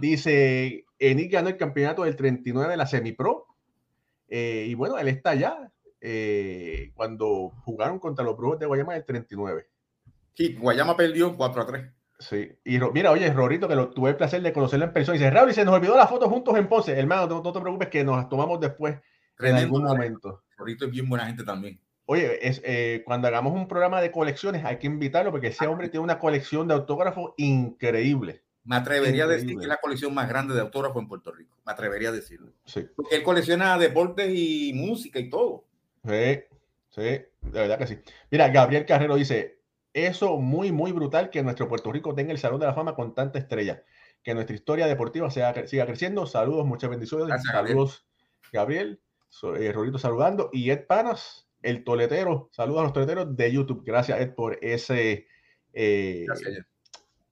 Dice, 0.00 0.84
Enid 0.98 1.32
ganó 1.32 1.48
el 1.48 1.56
campeonato 1.56 2.02
del 2.04 2.16
39 2.16 2.70
de 2.70 2.76
la 2.76 2.86
Semi-Pro. 2.86 3.46
Eh, 4.34 4.64
y 4.66 4.74
bueno, 4.74 4.98
él 4.98 5.08
está 5.08 5.30
allá 5.30 5.70
eh, 6.00 6.90
cuando 6.94 7.50
jugaron 7.66 7.98
contra 7.98 8.24
los 8.24 8.34
Brujos 8.34 8.58
de 8.58 8.64
Guayama 8.64 8.96
el 8.96 9.04
39. 9.04 9.68
Sí, 10.32 10.56
Guayama 10.58 10.96
perdió 10.96 11.36
4 11.36 11.60
a 11.60 11.66
3. 11.66 11.84
Sí, 12.18 12.50
y 12.64 12.78
mira, 12.94 13.10
oye, 13.10 13.30
Rorito, 13.30 13.68
que 13.68 13.74
lo, 13.74 13.90
tuve 13.90 14.08
el 14.08 14.16
placer 14.16 14.40
de 14.40 14.54
conocerlo 14.54 14.86
en 14.86 14.92
persona. 14.94 15.16
Y 15.16 15.18
dice, 15.18 15.30
Raúl, 15.30 15.50
y 15.50 15.52
se 15.52 15.66
nos 15.66 15.74
olvidó 15.74 15.98
la 15.98 16.06
foto 16.06 16.30
juntos 16.30 16.56
en 16.56 16.66
Ponce. 16.66 16.98
Hermano, 16.98 17.26
no, 17.26 17.52
te 17.52 17.60
preocupes 17.60 17.88
que 17.88 18.04
nos 18.04 18.26
tomamos 18.30 18.58
después 18.58 18.96
en 19.38 19.54
algún 19.54 19.84
momento. 19.84 20.44
Rorito 20.56 20.86
es 20.86 20.90
bien 20.90 21.10
buena 21.10 21.26
gente 21.26 21.44
también. 21.44 21.78
Oye, 22.06 22.38
es, 22.48 22.62
eh, 22.64 23.02
cuando 23.04 23.28
hagamos 23.28 23.52
un 23.52 23.68
programa 23.68 24.00
de 24.00 24.10
colecciones 24.10 24.64
hay 24.64 24.78
que 24.78 24.86
invitarlo 24.86 25.30
porque 25.30 25.48
ese 25.48 25.66
hombre 25.66 25.90
tiene 25.90 26.04
una 26.04 26.18
colección 26.18 26.66
de 26.68 26.74
autógrafos 26.74 27.34
increíble. 27.36 28.42
Me 28.64 28.76
atrevería 28.76 29.24
a 29.24 29.26
decir 29.26 29.56
que 29.56 29.62
es 29.62 29.68
la 29.68 29.78
colección 29.78 30.14
más 30.14 30.28
grande 30.28 30.54
de 30.54 30.60
autógrafos 30.60 31.02
en 31.02 31.08
Puerto 31.08 31.32
Rico. 31.32 31.58
Me 31.66 31.72
atrevería 31.72 32.10
a 32.10 32.12
decirlo. 32.12 32.52
Sí. 32.64 32.86
Porque 32.94 33.16
él 33.16 33.22
colecciona 33.22 33.76
deportes 33.76 34.30
y 34.32 34.72
música 34.74 35.18
y 35.18 35.28
todo. 35.28 35.64
Sí, 36.04 36.40
sí, 36.90 37.00
de 37.00 37.26
verdad 37.42 37.78
que 37.78 37.86
sí. 37.86 37.98
Mira, 38.30 38.48
Gabriel 38.50 38.86
Carrero 38.86 39.16
dice, 39.16 39.58
eso 39.92 40.38
muy, 40.38 40.70
muy 40.72 40.92
brutal 40.92 41.30
que 41.30 41.42
nuestro 41.42 41.68
Puerto 41.68 41.92
Rico 41.92 42.14
tenga 42.14 42.32
el 42.32 42.38
Salón 42.38 42.60
de 42.60 42.66
la 42.66 42.74
Fama 42.74 42.94
con 42.94 43.14
tanta 43.14 43.38
estrella. 43.38 43.82
Que 44.22 44.34
nuestra 44.34 44.54
historia 44.54 44.86
deportiva 44.86 45.30
sea, 45.30 45.66
siga 45.66 45.86
creciendo. 45.86 46.26
Saludos, 46.26 46.64
muchas 46.64 46.90
bendiciones. 46.90 47.42
Saludos, 47.42 48.06
Gabriel. 48.52 49.00
Eh, 49.58 49.72
Rolito 49.72 49.98
saludando. 49.98 50.50
Y 50.52 50.70
Ed 50.70 50.86
Panas, 50.86 51.48
el 51.62 51.82
toletero. 51.82 52.48
Saludos 52.52 52.80
a 52.80 52.84
los 52.84 52.92
toleteros 52.92 53.36
de 53.36 53.52
YouTube. 53.52 53.82
Gracias, 53.84 54.20
Ed, 54.20 54.34
por 54.34 54.58
ese 54.62 55.26
eh, 55.72 56.26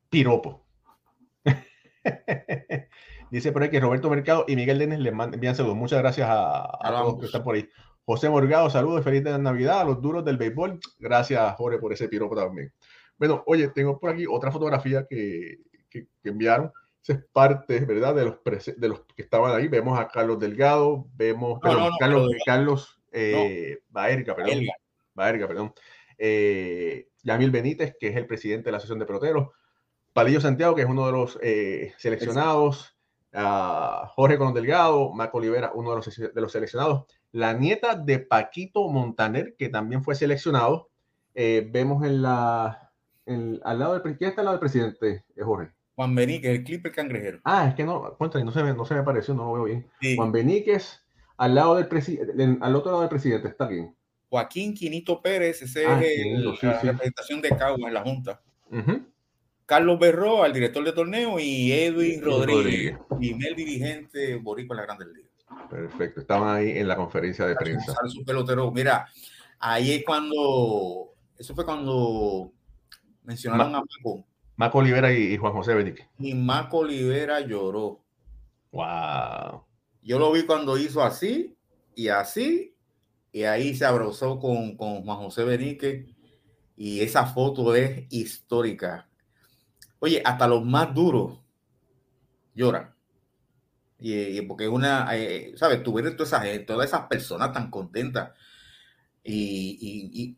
piropo. 0.08 0.66
Dice 3.30 3.52
por 3.52 3.62
ahí 3.62 3.70
que 3.70 3.80
Roberto 3.80 4.10
Mercado 4.10 4.44
y 4.48 4.56
Miguel 4.56 4.78
Denis 4.78 4.98
le 4.98 5.10
envían 5.10 5.54
saludos. 5.54 5.76
Muchas 5.76 6.00
gracias 6.00 6.28
a, 6.30 6.78
todos 6.82 7.20
que 7.20 7.26
están 7.26 7.44
por 7.44 7.54
ahí. 7.54 7.68
José 8.04 8.28
Morgado, 8.28 8.68
saludos, 8.70 9.04
feliz 9.04 9.22
de 9.22 9.38
Navidad 9.38 9.82
a 9.82 9.84
los 9.84 10.02
duros 10.02 10.24
del 10.24 10.36
béisbol. 10.36 10.80
Gracias, 10.98 11.54
Jorge, 11.56 11.78
por 11.78 11.92
ese 11.92 12.08
piropo 12.08 12.34
también. 12.34 12.72
Bueno, 13.16 13.42
oye, 13.46 13.68
tengo 13.68 14.00
por 14.00 14.10
aquí 14.10 14.24
otra 14.28 14.50
fotografía 14.50 15.06
que, 15.08 15.58
que, 15.88 16.06
enviaron. 16.24 16.72
Esa 17.02 17.12
es 17.14 17.24
parte, 17.32 17.80
¿verdad? 17.80 18.14
De 18.14 18.24
los, 18.24 18.38
de 18.76 18.88
los 18.88 19.04
que 19.14 19.22
estaban 19.22 19.54
ahí. 19.54 19.68
Vemos 19.68 19.98
a 19.98 20.08
Carlos 20.08 20.40
Delgado, 20.40 21.06
vemos 21.14 21.60
a 21.62 21.90
Carlos, 22.00 22.32
Carlos 22.44 23.00
eh, 23.12 23.78
Baerga, 23.88 24.34
perdón. 24.34 24.64
Baerga, 25.14 25.46
perdón. 25.46 25.72
Eh, 26.18 27.08
Yamil 27.22 27.50
Benítez, 27.50 27.94
que 27.98 28.08
es 28.08 28.16
el 28.16 28.26
presidente 28.26 28.64
de 28.66 28.72
la 28.72 28.78
Asociación 28.78 28.98
de 28.98 29.06
Peloteros. 29.06 29.48
Palillo 30.12 30.40
Santiago, 30.40 30.74
que 30.74 30.82
es 30.82 30.88
uno 30.88 31.06
de 31.06 31.12
los 31.12 31.38
eh, 31.42 31.92
seleccionados. 31.98 32.96
Jorge 33.32 34.38
Colón 34.38 34.54
Delgado, 34.54 35.12
Marco 35.12 35.38
Olivera, 35.38 35.70
uno 35.72 35.90
de 35.90 35.96
los, 35.96 36.16
de 36.34 36.40
los 36.40 36.50
seleccionados 36.50 37.04
la 37.32 37.52
nieta 37.52 37.94
de 37.94 38.18
Paquito 38.18 38.88
Montaner, 38.88 39.54
que 39.56 39.68
también 39.68 40.02
fue 40.02 40.14
seleccionado. 40.14 40.88
Eh, 41.34 41.68
vemos 41.70 42.04
en 42.04 42.22
la, 42.22 42.92
al 43.26 43.78
lado 43.78 43.98
del 43.98 44.16
¿quién 44.16 44.30
está 44.30 44.40
al 44.40 44.46
lado 44.46 44.56
del 44.56 44.60
presidente, 44.60 45.24
eh, 45.36 45.42
Jorge? 45.42 45.72
Juan 45.94 46.14
Beníquez, 46.14 46.50
el 46.50 46.64
clip 46.64 46.86
el 46.86 46.92
cangrejero. 46.92 47.40
Ah, 47.44 47.68
es 47.68 47.74
que 47.74 47.84
no, 47.84 48.16
cuéntame, 48.16 48.44
no 48.44 48.52
se 48.52 48.62
me, 48.62 48.72
no 48.72 48.84
se 48.84 48.94
me 48.94 49.02
pareció, 49.02 49.34
no 49.34 49.44
lo 49.44 49.52
veo 49.52 49.64
bien. 49.64 50.16
Juan 50.16 50.32
Beníquez, 50.32 51.04
al 51.36 51.54
lado 51.54 51.76
del 51.76 51.88
presidente, 51.88 52.58
al 52.60 52.74
otro 52.74 52.90
lado 52.90 53.02
del 53.02 53.10
presidente, 53.10 53.48
está 53.48 53.66
bien. 53.66 53.94
Joaquín 54.28 54.74
Quinito 54.74 55.20
Pérez, 55.20 55.60
ese 55.62 55.86
ah, 55.86 56.00
es 56.02 56.62
la 56.62 56.80
representación 56.80 57.42
de 57.42 57.50
Cagua 57.50 57.88
en 57.88 57.94
la 57.94 58.02
Junta. 58.02 58.40
Carlos 59.70 60.00
Berro, 60.00 60.42
al 60.42 60.52
director 60.52 60.82
de 60.82 60.90
torneo, 60.90 61.38
y 61.38 61.70
Edwin 61.70 62.20
Rodríguez, 62.20 62.98
primer 63.16 63.54
dirigente 63.54 64.34
boricua 64.34 64.74
en 64.74 64.78
la 64.78 64.82
Grandes 64.82 65.06
Ligas. 65.14 65.30
Perfecto, 65.70 66.20
estaban 66.22 66.56
ahí 66.56 66.70
en 66.70 66.88
la 66.88 66.96
conferencia 66.96 67.46
de 67.46 67.54
prensa. 67.54 67.94
Su 68.08 68.24
pelotero. 68.24 68.72
Mira, 68.72 69.06
ahí 69.60 69.92
es 69.92 70.04
cuando, 70.04 71.14
eso 71.38 71.54
fue 71.54 71.64
cuando 71.64 72.50
mencionaron 73.22 73.76
a 73.76 73.78
Maco. 73.78 74.26
Maco 74.56 74.78
Olivera 74.78 75.12
y, 75.12 75.36
Juan 75.36 75.52
José 75.52 75.72
Benique. 75.72 76.08
Y 76.18 76.34
Maco 76.34 76.78
Olivera 76.78 77.38
lloró. 77.38 78.00
Wow. 78.72 79.66
Yo 80.02 80.18
lo 80.18 80.32
vi 80.32 80.46
cuando 80.46 80.78
hizo 80.78 81.00
así 81.00 81.56
y 81.94 82.08
así, 82.08 82.74
y 83.30 83.44
ahí 83.44 83.76
se 83.76 83.84
abrazó 83.84 84.40
con, 84.40 84.76
con 84.76 85.04
Juan 85.04 85.18
José 85.18 85.44
Benique, 85.44 86.12
y 86.76 87.02
esa 87.02 87.24
foto 87.24 87.72
es 87.76 88.06
histórica. 88.10 89.06
Oye, 90.00 90.22
hasta 90.24 90.48
los 90.48 90.64
más 90.64 90.92
duros 90.94 91.38
lloran. 92.54 92.94
Y, 93.98 94.40
porque 94.42 94.64
es 94.64 94.70
una, 94.70 95.06
eh, 95.12 95.52
¿sabes? 95.56 95.82
Tú 95.82 95.92
ves 95.92 96.16
todas 96.16 96.88
esas, 96.88 97.06
personas 97.06 97.52
tan 97.52 97.70
contentas 97.70 98.32
y, 99.22 100.36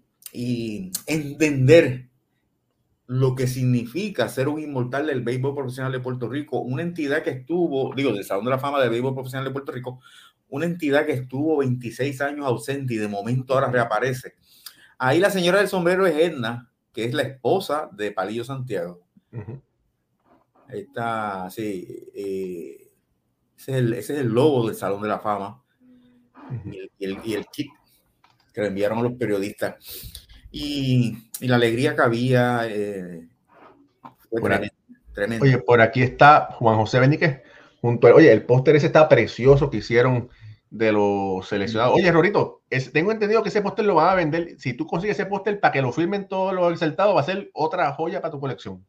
entender 1.06 2.08
lo 3.06 3.34
que 3.34 3.46
significa 3.46 4.28
ser 4.28 4.48
un 4.48 4.60
inmortal 4.60 5.06
del 5.06 5.22
béisbol 5.22 5.54
profesional 5.54 5.92
de 5.92 6.00
Puerto 6.00 6.28
Rico, 6.28 6.60
una 6.60 6.82
entidad 6.82 7.22
que 7.22 7.30
estuvo, 7.30 7.94
digo, 7.94 8.12
del 8.12 8.24
Salón 8.24 8.46
de 8.46 8.50
la 8.50 8.58
Fama 8.58 8.80
del 8.80 8.90
béisbol 8.90 9.14
profesional 9.14 9.44
de 9.44 9.52
Puerto 9.52 9.72
Rico, 9.72 10.00
una 10.48 10.66
entidad 10.66 11.06
que 11.06 11.12
estuvo 11.12 11.58
26 11.58 12.20
años 12.22 12.46
ausente 12.46 12.94
y 12.94 12.96
de 12.96 13.08
momento 13.08 13.54
ahora 13.54 13.70
reaparece. 13.70 14.34
Ahí 14.98 15.20
la 15.20 15.30
señora 15.30 15.58
del 15.58 15.68
sombrero 15.68 16.06
es 16.06 16.16
Edna, 16.16 16.70
que 16.92 17.04
es 17.04 17.14
la 17.14 17.22
esposa 17.22 17.90
de 17.92 18.12
Palillo 18.12 18.44
Santiago. 18.44 19.01
Ahí 20.68 20.80
está, 20.80 21.48
sí. 21.50 22.10
Eh, 22.14 22.90
ese, 23.56 23.72
es 23.72 23.78
el, 23.78 23.92
ese, 23.94 24.14
es 24.14 24.20
el, 24.20 24.28
logo 24.28 24.66
del 24.66 24.76
Salón 24.76 25.02
de 25.02 25.08
la 25.08 25.18
Fama. 25.18 25.62
y, 26.64 27.04
el, 27.04 27.18
y, 27.24 27.34
el, 27.34 27.46
kit 27.46 27.70
que 28.52 28.60
le 28.60 28.68
enviaron 28.68 28.98
a 28.98 29.02
los 29.02 29.12
periodistas. 29.14 29.74
Y, 30.50 31.16
y 31.40 31.48
la 31.48 31.56
alegría 31.56 31.96
que 31.96 32.02
había. 32.02 32.66
Eh, 32.68 33.28
fue 34.30 34.40
tremendo, 34.40 34.74
tremendo. 35.12 35.44
Oye, 35.44 35.58
por 35.58 35.80
aquí 35.80 36.02
está 36.02 36.48
Juan 36.52 36.76
José 36.76 37.00
Benítez 37.00 37.42
junto 37.80 38.06
a, 38.06 38.14
Oye, 38.14 38.32
el 38.32 38.44
póster 38.44 38.76
ese 38.76 38.86
está 38.86 39.08
precioso 39.08 39.70
que 39.70 39.78
hicieron 39.78 40.30
de 40.70 40.92
los 40.92 41.46
seleccionados. 41.46 41.94
Oye, 41.94 42.10
Rorito, 42.10 42.62
tengo 42.92 43.12
entendido 43.12 43.42
que 43.42 43.50
ese 43.50 43.60
póster 43.60 43.84
lo 43.84 43.96
van 43.96 44.08
a 44.08 44.14
vender. 44.14 44.58
Si 44.58 44.72
tú 44.72 44.86
consigues 44.86 45.18
ese 45.18 45.26
póster 45.26 45.60
para 45.60 45.72
que 45.72 45.82
lo 45.82 45.92
firmen 45.92 46.28
todos 46.28 46.54
los 46.54 46.72
exaltados, 46.72 47.14
va 47.14 47.20
a 47.20 47.24
ser 47.24 47.50
otra 47.52 47.92
joya 47.92 48.22
para 48.22 48.32
tu 48.32 48.40
colección. 48.40 48.86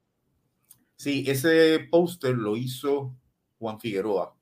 Sí, 1.04 1.26
ese 1.28 1.88
póster 1.92 2.36
lo 2.36 2.56
hizo 2.56 3.16
Juan 3.60 3.80
Figueroa, 3.80 4.36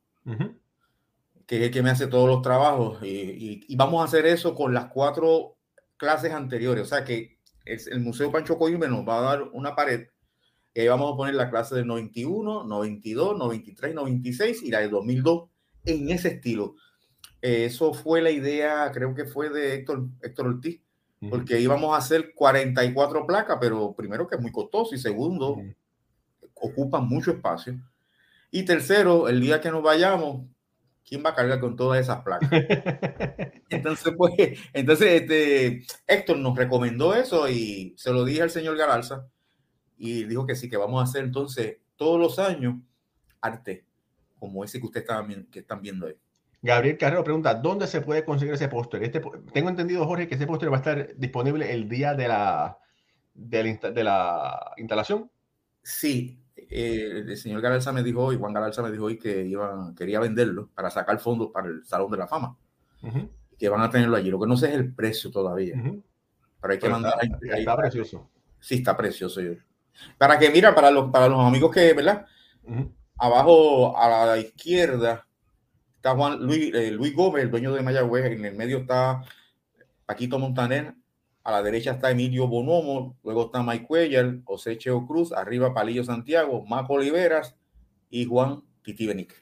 que 1.46 1.58
es 1.58 1.64
el 1.64 1.72
que 1.72 1.82
me 1.82 1.90
hace 1.90 2.08
todos 2.08 2.28
los 2.28 2.42
trabajos. 2.42 3.00
Y, 3.04 3.66
y, 3.68 3.76
vamos 3.76 4.02
a 4.02 4.06
hacer 4.06 4.26
eso 4.26 4.54
con 4.54 4.74
las 4.74 4.86
cuatro 4.88 5.58
clases 5.98 6.32
anteriores. 6.32 6.84
O 6.84 6.88
sea 6.88 7.04
que 7.04 7.38
es, 7.66 7.88
el 7.88 8.00
Museo 8.00 8.32
Pancho 8.32 8.58
Coimbe 8.58 8.88
nos 8.88 9.08
va 9.08 9.20
a 9.20 9.22
dar 9.22 9.44
una 9.54 9.76
pared 9.76 10.08
y 10.74 10.82
ahí 10.82 10.88
vamos 10.88 11.14
a 11.14 11.18
poner 11.18 11.36
la 11.36 11.50
clase 11.50 11.76
del 11.76 11.88
91, 11.88 12.64
92, 12.64 13.38
93, 13.38 13.96
96 13.96 14.64
y 14.64 14.72
la 14.72 14.80
de 14.80 14.90
2002 14.90 15.50
en 15.86 16.10
ese 16.10 16.30
estilo 16.30 16.76
eso 17.42 17.94
fue 17.94 18.22
la 18.22 18.30
idea, 18.30 18.92
creo 18.94 19.16
que 19.16 19.26
fue 19.26 19.50
de 19.50 19.74
Héctor, 19.74 20.08
Héctor 20.22 20.48
Ortiz, 20.48 20.82
porque 21.30 21.60
íbamos 21.60 21.94
a 21.94 21.98
hacer 21.98 22.34
44 22.34 23.28
placas, 23.28 23.58
pero 23.60 23.94
primero 23.94 24.28
que 24.28 24.36
es 24.36 24.42
muy 24.42 24.52
costoso 24.52 24.96
y 24.96 25.00
segundo, 25.00 25.58
ocupan 26.62 27.08
mucho 27.08 27.32
espacio. 27.32 27.80
Y 28.52 28.64
tercero, 28.64 29.28
el 29.28 29.42
día 29.42 29.62
que 29.62 29.72
nos 29.72 29.84
vayamos, 29.84 30.46
¿quién 31.08 31.24
va 31.26 31.32
a 31.32 31.36
cargar 31.36 31.60
con 31.60 31.76
todas 31.76 32.00
esas 32.00 32.22
placas? 32.22 32.50
entonces, 33.70 34.14
pues, 34.18 34.34
entonces, 34.74 35.22
este, 35.22 35.84
Héctor 36.08 36.38
nos 36.38 36.58
recomendó 36.58 37.14
eso 37.14 37.50
y 37.50 37.94
se 37.98 38.12
lo 38.12 38.24
dije 38.26 38.42
al 38.42 38.50
señor 38.50 38.78
Garalza 38.78 39.28
y 39.98 40.24
dijo 40.26 40.46
que 40.46 40.56
sí, 40.56 40.70
que 40.70 40.78
vamos 40.78 41.02
a 41.02 41.04
hacer 41.04 41.24
entonces 41.24 41.78
todos 41.96 42.20
los 42.20 42.40
años 42.40 42.76
arte, 43.42 43.86
como 44.40 44.64
ese 44.64 44.80
que 44.80 44.86
ustedes 44.86 45.08
están, 45.08 45.46
que 45.46 45.60
están 45.60 45.82
viendo 45.82 46.08
ahí. 46.08 46.16
Gabriel 46.62 46.98
Carrero 46.98 47.24
pregunta, 47.24 47.56
¿dónde 47.56 47.88
se 47.88 48.02
puede 48.02 48.24
conseguir 48.24 48.54
ese 48.54 48.68
póster? 48.68 49.04
Este, 49.04 49.22
tengo 49.52 49.70
entendido, 49.70 50.06
Jorge, 50.06 50.28
que 50.28 50.36
ese 50.36 50.46
póster 50.46 50.72
va 50.72 50.78
a 50.78 50.80
estar 50.80 51.16
disponible 51.18 51.74
el 51.74 51.90
día 51.90 52.14
de 52.14 52.28
la, 52.28 52.78
de 53.34 54.04
la, 54.04 54.74
instalación. 54.78 55.32
Sí, 55.82 56.41
eh, 56.72 57.24
el 57.28 57.38
señor 57.38 57.60
Galarza 57.60 57.92
me 57.92 58.02
dijo 58.02 58.24
hoy, 58.24 58.38
Juan 58.38 58.54
Galarza 58.54 58.82
me 58.82 58.92
dijo 58.92 59.06
hoy 59.06 59.20
que 59.20 59.46
iba, 59.46 59.94
quería 59.96 60.22
venderlo 60.22 60.70
para 60.74 60.90
sacar 60.90 61.20
fondos 61.20 61.50
para 61.52 61.68
el 61.68 61.86
Salón 61.86 62.10
de 62.12 62.18
la 62.18 62.28
Fama, 62.28 62.56
que 63.60 63.68
van 63.68 63.82
a 63.82 63.90
tenerlo 63.90 64.16
allí. 64.16 64.30
Lo 64.30 64.40
que 64.40 64.48
no 64.48 64.56
sé 64.56 64.70
es 64.70 64.76
el 64.76 64.94
precio 64.94 65.30
todavía. 65.30 65.76
Pero 66.62 66.74
hay 66.74 66.80
que 66.80 66.90
mandar. 66.90 67.16
Está, 67.42 67.76
precioso. 67.76 68.30
Sí, 68.60 68.76
está 68.76 68.96
precioso. 68.96 69.42
Para 70.18 70.40
que, 70.40 70.50
mira, 70.50 70.74
para 70.74 70.90
los, 70.90 71.12
para 71.12 71.28
los 71.28 71.46
amigos 71.46 71.72
que, 71.72 71.94
¿verdad? 71.94 72.26
Abajo 73.18 73.98
a 73.98 74.26
la 74.26 74.38
izquierda 74.38 75.28
está 75.98 76.16
Juan 76.16 76.40
Luis, 76.40 76.74
eh, 76.74 76.90
Luis 76.90 77.14
Gómez, 77.14 77.44
el 77.44 77.52
dueño 77.52 77.74
de 77.74 77.84
Mayagüez, 77.84 78.26
en 78.26 78.46
el 78.46 78.56
medio 78.56 78.80
está 78.80 79.24
Paquito 80.06 80.40
Montaner, 80.40 80.96
a 81.44 81.52
la 81.52 81.64
derecha 81.64 81.92
está 81.92 82.12
Emilio 82.12 82.48
Bonomo, 82.48 83.18
luego 83.24 83.46
está 83.46 83.64
Mike 83.64 83.86
Cuellar, 83.86 84.44
José 84.44 84.78
Cheo 84.78 85.06
Cruz, 85.08 85.32
arriba 85.32 85.74
Palillo 85.74 86.04
Santiago, 86.04 86.66
Maco 86.66 86.94
Oliveras 86.94 87.56
y 88.10 88.26
Juan 88.26 88.64
Titi 88.84 89.08
Benique. 89.08 89.36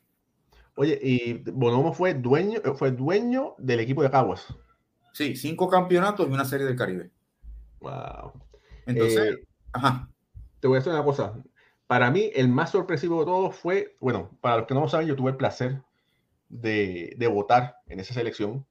Oye, 0.76 0.98
y 1.02 1.34
Bonomo 1.52 1.94
fue 1.94 2.14
dueño, 2.14 2.62
fue 2.76 2.92
dueño 2.92 3.56
del 3.58 3.82
equipo 3.82 4.02
de 4.02 4.12
Caguas. 4.12 4.46
Sí, 5.12 5.36
cinco 5.36 5.68
campeonatos 5.68 6.28
y 6.28 6.32
una 6.32 6.46
serie 6.46 6.66
del 6.66 6.78
Caribe. 6.78 7.12
Wow. 7.82 8.32
Entonces, 8.86 9.36
eh, 9.36 9.48
ajá. 9.74 10.10
Te 10.60 10.68
voy 10.68 10.78
a 10.78 10.80
decir 10.80 10.94
una 10.94 11.04
cosa. 11.04 11.42
Para 11.88 12.12
mí, 12.12 12.30
el 12.36 12.50
más 12.50 12.72
sorpresivo 12.72 13.20
de 13.20 13.26
todos 13.26 13.56
fue, 13.56 13.96
bueno, 14.00 14.38
para 14.42 14.58
los 14.58 14.68
que 14.68 14.74
no 14.74 14.82
lo 14.82 14.88
saben, 14.88 15.08
yo 15.08 15.16
tuve 15.16 15.32
el 15.32 15.38
placer 15.38 15.82
de, 16.50 17.16
votar 17.32 17.78
en 17.88 18.00
esa 18.00 18.14
selección. 18.14 18.66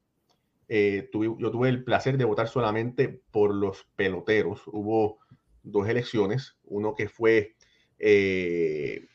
Eh, 0.69 1.09
yo 1.13 1.51
tuve 1.51 1.69
el 1.69 1.85
placer 1.85 2.19
de 2.19 2.25
votar 2.25 2.49
solamente 2.49 3.23
por 3.31 3.55
los 3.55 3.87
peloteros. 3.97 4.63
Hubo 4.67 5.19
dos 5.63 5.89
elecciones, 5.89 6.57
uno 6.65 6.95
que 6.95 7.09
fue 7.09 7.57
eh, 7.99 9.07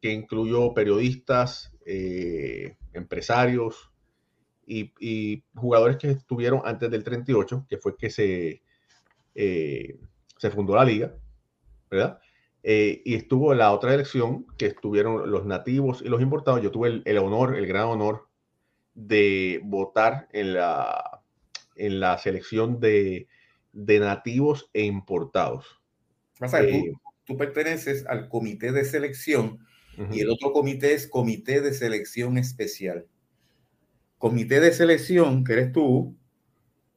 que 0.00 0.12
incluyó 0.12 0.74
periodistas, 0.74 1.72
eh, 1.86 2.76
empresarios 2.92 3.90
y, 4.66 5.44
jugadores 5.54 5.96
que 5.96 6.10
estuvieron 6.10 6.62
antes 6.64 6.90
del 6.90 7.04
38, 7.04 7.66
que 7.68 7.78
fue 7.78 7.96
que 7.96 8.10
se, 8.10 8.62
se 9.34 10.50
fundó 10.50 10.76
la 10.76 10.84
liga, 10.84 11.14
¿verdad? 11.90 12.20
Eh, 12.64 13.02
y 13.04 13.16
estuvo 13.16 13.54
la 13.54 13.72
otra 13.72 13.92
elección 13.92 14.46
que 14.56 14.66
estuvieron 14.66 15.30
los 15.30 15.44
nativos 15.44 16.00
y 16.02 16.08
los 16.08 16.22
importados. 16.22 16.62
Yo 16.62 16.70
tuve 16.70 17.02
el, 17.04 17.18
honor, 17.18 17.56
el 17.56 17.66
gran 17.66 17.86
honor 17.86 18.28
de 18.94 19.60
votar 19.64 20.28
en 20.32 20.54
la, 20.54 21.22
en 21.76 22.00
la 22.00 22.18
selección 22.18 22.80
de, 22.80 23.28
de 23.72 24.00
nativos 24.00 24.70
e 24.72 24.84
importados. 24.84 25.80
Eh, 26.40 26.92
tú, 27.24 27.36
perteneces 27.36 28.06
al 28.06 28.28
comité 28.28 28.72
de 28.72 28.84
selección 28.84 29.64
y 30.10 30.20
el 30.20 30.30
otro 30.30 30.52
comité 30.52 30.94
es 30.94 31.06
comité 31.06 31.60
de 31.60 31.74
selección 31.74 32.38
especial. 32.38 33.06
Comité 34.18 34.60
de 34.60 34.72
selección, 34.72 35.44
que 35.44 35.52
eres 35.52 35.72
tú, 35.72 36.16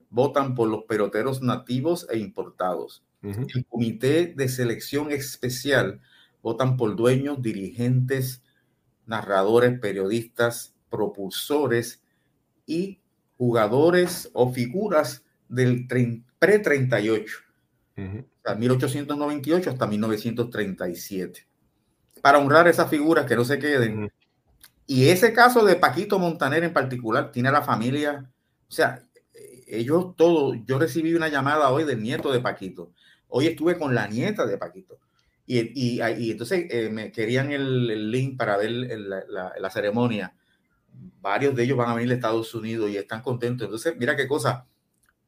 votan 0.10 0.56
por 0.56 0.70
los 0.70 0.84
peloteros 0.86 1.42
nativos 1.42 2.08
e 2.10 2.18
importados. 2.18 3.06
El 3.22 3.66
comité 3.68 4.34
de 4.36 4.48
selección 4.48 5.12
especial 5.12 6.00
votan 6.44 6.78
por 6.78 6.96
dueños, 6.96 7.42
dirigentes, 7.42 8.44
narradores, 9.08 9.80
periodistas, 9.80 10.75
propulsores 10.96 12.02
y 12.66 13.00
jugadores 13.38 14.30
o 14.34 14.52
figuras 14.52 15.24
del 15.50 15.88
pre-38, 15.88 17.26
uh 17.98 18.24
1898 18.58 19.70
hasta 19.72 19.88
1937, 19.88 21.48
para 22.22 22.38
honrar 22.38 22.68
esas 22.68 22.90
figuras 22.90 23.26
que 23.26 23.36
no 23.36 23.44
se 23.44 23.58
queden. 23.58 24.12
Y 24.86 25.08
ese 25.08 25.34
caso 25.34 25.66
de 25.66 25.76
Paquito 25.76 26.20
Montaner 26.20 26.64
en 26.64 26.72
particular 26.72 27.32
tiene 27.32 27.50
a 27.50 27.54
la 27.54 27.64
familia, 27.64 28.30
o 28.68 28.72
sea, 28.72 29.04
ellos 29.68 30.16
todos, 30.16 30.58
yo 30.66 30.78
recibí 30.78 31.16
una 31.16 31.28
llamada 31.28 31.72
hoy 31.72 31.84
del 31.84 32.04
nieto 32.04 32.32
de 32.32 32.40
Paquito, 32.40 32.92
Hoy 33.28 33.48
estuve 33.48 33.78
con 33.78 33.94
la 33.94 34.08
nieta 34.08 34.46
de 34.46 34.58
Paquito. 34.58 34.98
Y, 35.46 35.60
y, 35.60 36.02
y 36.02 36.32
entonces 36.32 36.68
eh, 36.70 36.90
me 36.90 37.12
querían 37.12 37.52
el, 37.52 38.10
link 38.10 38.38
para 38.38 38.56
ver 38.56 38.72
la, 38.72 39.54
la, 39.60 39.70
ceremonia. 39.70 40.34
Varios 41.22 41.56
de 41.56 41.64
ellos 41.64 41.78
van 41.78 41.90
a 41.90 41.96
venir 41.96 42.12
a 42.12 42.16
Estados 42.16 42.54
Unidos 42.54 42.90
y 42.90 42.98
están 42.98 43.22
contentos. 43.22 43.66
Entonces, 43.66 43.96
mira 43.98 44.16
qué 44.16 44.28
cosa. 44.28 44.68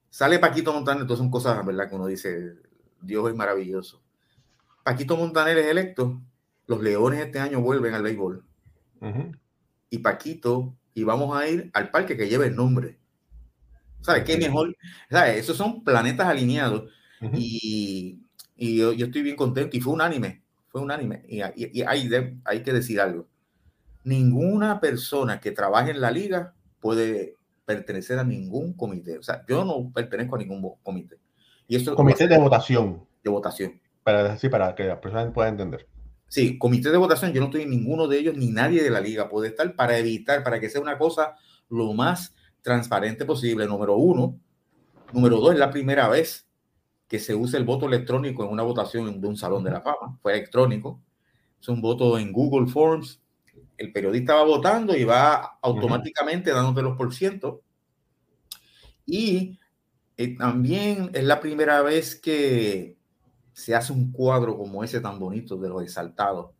Sale 0.09 0.39
Paquito 0.39 0.73
Montaner, 0.73 1.01
entonces 1.01 1.19
son 1.21 1.31
cosas, 1.31 1.65
¿verdad? 1.65 1.89
Que 1.89 1.95
uno 1.95 2.07
dice, 2.07 2.53
Dios 3.01 3.29
es 3.29 3.35
maravilloso. 3.35 4.01
Paquito 4.83 5.17
Montaner 5.17 5.57
es 5.57 5.67
electo. 5.67 6.21
Los 6.67 6.81
Leones 6.81 7.19
este 7.19 7.39
año 7.39 7.61
vuelven 7.61 7.93
al 7.93 8.03
béisbol. 8.03 8.43
Y 9.89 9.97
Paquito, 9.99 10.75
y 10.93 11.03
vamos 11.03 11.37
a 11.37 11.47
ir 11.47 11.69
al 11.73 11.91
parque 11.91 12.17
que 12.17 12.27
lleva 12.27 12.45
el 12.45 12.55
nombre. 12.55 12.99
¿Sabes 14.01 14.23
qué 14.23 14.37
mejor? 14.37 14.75
¿Sabes? 15.09 15.37
Esos 15.37 15.57
son 15.57 15.83
planetas 15.83 16.27
alineados. 16.27 16.91
Y, 17.33 18.21
y 18.55 18.77
yo, 18.77 18.93
yo, 18.93 19.07
estoy 19.07 19.21
bien 19.23 19.35
contento 19.35 19.75
y 19.75 19.81
fue 19.81 19.93
unánime, 19.93 20.43
fue 20.69 20.81
unánime. 20.81 21.23
Y, 21.27 21.41
y, 21.41 21.79
y 21.79 21.81
hay, 21.81 22.09
hay 22.45 22.63
que 22.63 22.73
decir 22.73 23.01
algo. 23.01 23.27
Ninguna 24.07 24.79
persona 24.79 25.41
que 25.41 25.51
trabaje 25.51 25.91
en 25.91 25.99
la 25.99 26.11
liga 26.11 26.53
puede 26.79 27.35
pertenecer 27.65 28.17
a 28.17 28.23
ningún 28.23 28.71
comité. 28.71 29.17
O 29.17 29.21
sea, 29.21 29.43
yo 29.45 29.65
no 29.65 29.91
pertenezco 29.93 30.37
a 30.37 30.39
ningún 30.39 30.75
comité. 30.81 31.17
Y 31.67 31.75
eso 31.75 31.93
comité 31.93 32.25
de 32.25 32.37
votación. 32.37 33.05
De 33.21 33.29
votación. 33.29 33.81
Para, 34.03 34.31
decir 34.31 34.49
para 34.49 34.73
que 34.75 34.85
la 34.85 35.01
persona 35.01 35.29
pueda 35.33 35.49
entender. 35.49 35.89
Sí, 36.29 36.57
comité 36.57 36.89
de 36.89 36.95
votación, 36.95 37.33
yo 37.33 37.41
no 37.41 37.47
estoy 37.47 37.63
en 37.63 37.69
ninguno 37.69 38.07
de 38.07 38.19
ellos, 38.19 38.37
ni 38.37 38.49
nadie 38.49 38.81
de 38.81 38.89
la 38.89 39.01
liga 39.01 39.27
puede 39.27 39.49
estar 39.49 39.75
para 39.75 39.97
evitar, 39.97 40.41
para 40.41 40.61
que 40.61 40.69
sea 40.69 40.79
una 40.79 40.97
cosa 40.97 41.35
lo 41.67 41.91
más 41.91 42.33
transparente 42.61 43.25
posible. 43.25 43.67
Número 43.67 43.97
uno. 43.97 44.39
Número 45.11 45.41
dos, 45.41 45.51
es 45.51 45.59
la 45.59 45.69
primera 45.69 46.07
vez 46.07 46.47
que 47.09 47.19
se 47.19 47.35
use 47.35 47.57
el 47.57 47.65
voto 47.65 47.87
electrónico 47.87 48.45
en 48.45 48.51
una 48.51 48.63
votación 48.63 49.19
de 49.19 49.27
un 49.27 49.35
salón 49.35 49.65
de 49.65 49.71
la 49.71 49.81
fama. 49.81 50.17
Fue 50.21 50.31
electrónico. 50.31 51.01
Es 51.59 51.67
un 51.67 51.81
voto 51.81 52.17
en 52.17 52.31
Google 52.31 52.67
Forms 52.67 53.21
el 53.77 53.91
periodista 53.91 54.35
va 54.35 54.43
votando 54.43 54.95
y 54.95 55.03
va 55.03 55.59
automáticamente 55.61 56.51
dándote 56.51 56.81
los 56.81 56.97
por 56.97 57.13
ciento. 57.13 57.61
Y 59.05 59.59
eh, 60.17 60.35
también 60.35 61.11
es 61.13 61.23
la 61.23 61.39
primera 61.39 61.81
vez 61.81 62.15
que 62.15 62.97
se 63.53 63.75
hace 63.75 63.93
un 63.93 64.11
cuadro 64.11 64.57
como 64.57 64.83
ese 64.83 64.99
tan 64.99 65.19
bonito 65.19 65.57
de 65.57 65.69
los 65.69 65.83
exaltados. 65.83 66.51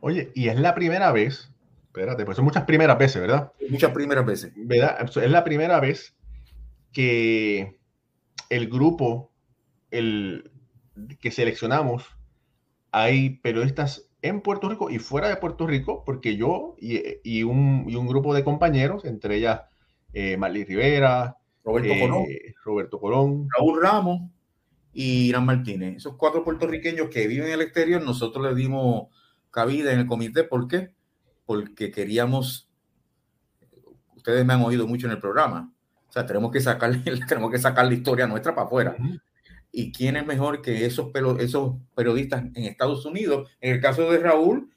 Oye, 0.00 0.30
y 0.34 0.48
es 0.48 0.58
la 0.58 0.74
primera 0.74 1.12
vez, 1.12 1.50
espérate, 1.86 2.24
pues 2.24 2.36
son 2.36 2.44
muchas 2.44 2.64
primeras 2.64 2.98
veces, 2.98 3.20
¿verdad? 3.20 3.52
Muchas 3.68 3.92
primeras 3.92 4.24
veces. 4.24 4.52
¿Verdad? 4.56 4.98
Es 5.02 5.30
la 5.30 5.44
primera 5.44 5.80
vez 5.80 6.14
que 6.92 7.78
el 8.48 8.68
grupo 8.68 9.32
el, 9.90 10.50
que 11.20 11.30
seleccionamos, 11.30 12.04
hay 12.90 13.30
periodistas 13.38 14.07
en 14.22 14.40
Puerto 14.40 14.68
Rico 14.68 14.90
y 14.90 14.98
fuera 14.98 15.28
de 15.28 15.36
Puerto 15.36 15.66
Rico, 15.66 16.02
porque 16.04 16.36
yo 16.36 16.74
y, 16.78 17.42
un, 17.42 17.84
grupo 18.06 18.34
de 18.34 18.44
compañeros, 18.44 19.04
entre 19.04 19.36
ellas 19.36 19.62
eh, 20.12 20.36
Marley 20.36 20.64
Rivera, 20.64 21.36
Roberto 21.64 21.92
Colón, 22.00 22.24
eh, 22.28 22.54
Roberto 22.64 23.00
Colón, 23.00 23.48
Raúl 23.56 23.82
Ramos 23.82 24.30
y 24.92 25.28
Irán 25.28 25.46
Martínez. 25.46 25.96
Esos 25.96 26.16
cuatro 26.16 26.42
puertorriqueños 26.42 27.08
que 27.08 27.26
viven 27.26 27.48
en 27.48 27.54
el 27.54 27.62
exterior, 27.62 28.02
nosotros 28.02 28.44
les 28.44 28.56
dimos 28.56 29.08
cabida 29.50 29.92
en 29.92 30.00
el 30.00 30.06
comité. 30.06 30.44
¿Por 30.44 30.66
qué? 30.66 30.94
Porque 31.46 31.90
queríamos, 31.90 32.68
ustedes 34.16 34.44
me 34.44 34.54
han 34.54 34.62
oído 34.62 34.86
mucho 34.86 35.06
en 35.06 35.12
el 35.12 35.20
programa, 35.20 35.72
o 36.08 36.12
sea, 36.12 36.26
tenemos 36.26 36.50
que 36.50 36.60
sacar, 36.60 36.90
tenemos 37.28 37.50
que 37.50 37.58
sacar 37.58 37.86
la 37.86 37.94
historia 37.94 38.26
nuestra 38.26 38.54
para 38.54 38.66
afuera. 38.66 38.96
¿Y 39.70 39.92
quién 39.92 40.16
es 40.16 40.26
mejor 40.26 40.62
que 40.62 40.86
esos, 40.86 41.10
esos 41.40 41.76
periodistas 41.94 42.44
en 42.54 42.64
Estados 42.64 43.04
Unidos? 43.04 43.50
En 43.60 43.74
el 43.74 43.80
caso 43.80 44.10
de 44.10 44.18
Raúl 44.18 44.70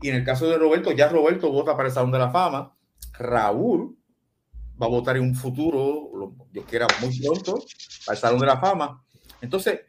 y 0.00 0.08
en 0.08 0.16
el 0.16 0.24
caso 0.24 0.48
de 0.48 0.58
Roberto, 0.58 0.92
ya 0.92 1.08
Roberto 1.08 1.50
vota 1.50 1.76
para 1.76 1.88
el 1.88 1.94
Salón 1.94 2.12
de 2.12 2.18
la 2.18 2.30
Fama. 2.30 2.74
Raúl 3.18 3.96
va 4.80 4.86
a 4.86 4.90
votar 4.90 5.16
en 5.16 5.24
un 5.24 5.34
futuro, 5.34 6.34
yo 6.52 6.64
quiera 6.64 6.86
muy 7.00 7.18
pronto, 7.20 7.64
para 8.06 8.16
el 8.16 8.20
Salón 8.20 8.40
de 8.40 8.46
la 8.46 8.60
Fama. 8.60 9.04
Entonces, 9.40 9.80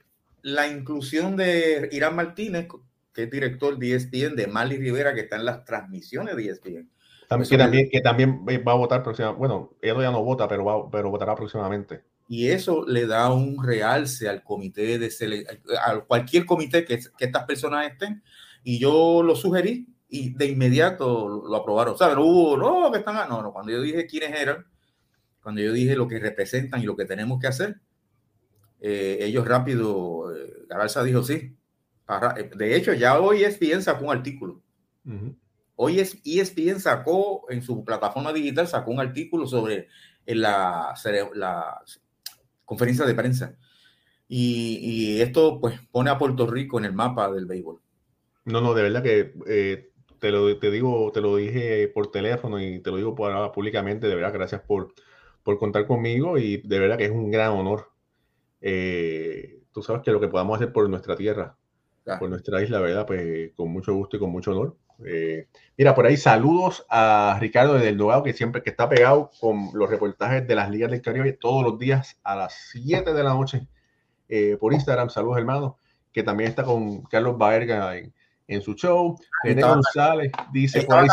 la 0.42 0.68
inclusión 0.68 1.36
de 1.36 1.90
Irán 1.92 2.16
Martínez, 2.16 2.68
que 3.14 3.24
es 3.24 3.32
director 3.32 3.78
de 3.78 3.96
ESPN, 3.96 4.36
de 4.36 4.48
Mali 4.48 4.78
Rivera, 4.78 5.14
que 5.14 5.22
está 5.22 5.36
en 5.36 5.46
las 5.46 5.64
transmisiones 5.66 6.36
de 6.36 6.50
ESPN. 6.50 6.90
También, 7.28 7.50
que, 7.50 7.58
también, 7.58 7.90
que 7.92 8.02
también 8.02 8.46
va 8.68 8.72
a 8.72 8.76
votar 8.76 9.04
próximamente. 9.04 9.38
Bueno, 9.38 9.76
ella 9.82 10.02
ya 10.02 10.12
no 10.12 10.24
vota, 10.24 10.48
pero, 10.48 10.66
va, 10.66 10.90
pero 10.90 11.12
votará 11.12 11.36
próximamente. 11.36 12.02
Y 12.32 12.50
eso 12.50 12.86
le 12.86 13.08
da 13.08 13.34
un 13.34 13.62
realce 13.62 14.30
al 14.30 14.44
comité 14.44 15.00
de 15.00 15.48
a 15.84 16.00
cualquier 16.02 16.46
comité 16.46 16.86
que, 16.86 17.00
que 17.00 17.26
estas 17.26 17.44
personas 17.46 17.92
estén. 17.92 18.24
Y 18.64 18.78
yo 18.78 19.24
lo 19.24 19.36
sugerí 19.36 19.88
y 20.08 20.36
de 20.36 20.46
inmediato 20.46 21.28
lo 21.28 21.56
aprobaron. 21.56 21.96
O 21.96 21.98
sea, 21.98 22.14
no 22.14 22.24
hubo, 22.24 22.56
no, 22.56 22.92
que 22.92 23.00
están, 23.00 23.28
no, 23.28 23.42
no, 23.42 23.52
cuando 23.52 23.72
yo 23.72 23.82
dije 23.82 24.06
quiénes 24.06 24.40
eran, 24.40 24.64
cuando 25.42 25.60
yo 25.60 25.74
dije 25.74 25.96
lo 25.96 26.08
que 26.08 26.20
representan 26.20 26.80
y 26.82 26.86
lo 26.86 26.96
que 26.96 27.06
tenemos 27.06 27.40
que 27.40 27.48
hacer, 27.48 27.80
eh, 28.80 29.18
ellos 29.22 29.48
rápido, 29.48 30.32
eh, 30.36 30.68
dijo 31.06 31.24
sí. 31.24 31.58
Eh, 32.38 32.52
de 32.56 32.76
hecho, 32.76 32.94
ya 32.94 33.20
hoy 33.20 33.44
ESPN 33.44 33.82
sacó 33.82 34.06
un 34.06 34.12
artículo. 34.12 34.62
Hoy 35.76 36.00
es, 36.00 36.22
ESPN 36.24 36.80
sacó 36.80 37.50
en 37.50 37.64
su 37.64 37.84
plataforma 37.84 38.32
digital, 38.32 38.68
sacó 38.68 38.92
un 38.92 39.00
artículo 39.00 39.48
sobre 39.48 39.88
la, 40.28 40.94
la 41.34 41.82
conferencia 42.70 43.06
de 43.06 43.16
prensa. 43.16 43.56
Y, 44.28 45.20
esto 45.22 45.60
pues 45.60 45.80
pone 45.92 46.12
a 46.12 46.20
Puerto 46.20 46.46
Rico 46.46 46.78
en 46.78 46.86
el 46.86 46.94
mapa 46.94 47.32
del 47.32 47.48
béisbol. 47.48 47.80
No, 48.46 48.62
no, 48.62 48.76
de 48.76 48.84
verdad 48.84 49.02
que 49.02 49.34
eh, 49.48 49.90
te 50.20 50.32
lo 50.32 50.58
te 50.60 50.70
digo, 50.70 51.12
te 51.12 51.20
lo 51.20 51.36
dije 51.36 51.88
por 51.88 52.12
teléfono 52.12 52.62
y 52.62 52.80
te 52.80 52.92
lo 52.92 52.98
digo 52.98 53.16
públicamente, 53.16 54.08
de 54.08 54.16
verdad, 54.16 54.34
gracias 54.34 54.62
por, 54.62 54.94
por 55.42 55.58
contar 55.58 55.88
conmigo 55.88 56.38
y 56.38 56.58
de 56.58 56.80
verdad 56.80 56.98
que 56.98 57.06
es 57.06 57.12
un 57.12 57.32
gran 57.32 57.52
honor 57.52 57.90
eh, 58.62 59.62
tú 59.72 59.82
sabes 59.82 60.04
que 60.04 60.12
lo 60.12 60.20
que 60.20 60.28
podamos 60.28 60.56
hacer 60.58 60.72
por 60.72 60.88
nuestra 60.90 61.16
tierra, 61.16 61.58
por 62.20 62.30
nuestra 62.30 62.62
isla, 62.62 62.80
¿verdad? 62.80 63.06
Pues 63.06 63.52
con 63.56 63.70
mucho 63.70 63.94
gusto 63.94 64.18
y 64.18 64.20
con 64.20 64.32
mucho 64.32 64.52
honor. 64.52 64.76
Eh, 65.06 65.48
mira, 65.78 65.96
por 65.96 66.06
ahí 66.06 66.18
saludos 66.18 66.86
a 66.90 67.38
Ricardo 67.40 67.76
desde 67.76 67.90
el 67.90 67.98
Dogado, 67.98 68.24
que 68.24 68.34
siempre 68.34 68.62
que 68.62 68.70
está 68.70 68.90
pegado 68.90 69.32
con 69.40 69.70
los 69.74 69.90
reportajes 69.90 70.48
de 70.48 70.56
las 70.56 70.70
ligas 70.70 70.92
del 70.92 71.02
Caribe 71.02 71.34
todos 71.34 71.64
los 71.64 71.80
días 71.80 72.20
a 72.24 72.36
las 72.36 72.54
7 72.72 73.14
de 73.14 73.24
la 73.24 73.34
noche 73.34 73.68
eh, 74.28 74.58
por 74.60 74.74
Instagram. 74.74 75.10
Saludos, 75.10 75.38
hermano, 75.38 75.78
que 76.12 76.24
también 76.24 76.50
está 76.50 76.64
con 76.64 77.04
Carlos 77.04 77.38
Baerga 77.38 77.96
en, 78.48 78.62
su 78.62 78.74
show. 78.74 79.18
René 79.44 79.62
González 79.62 80.32
dice 80.52 80.84
por 80.84 80.98
ahí, 80.98 81.08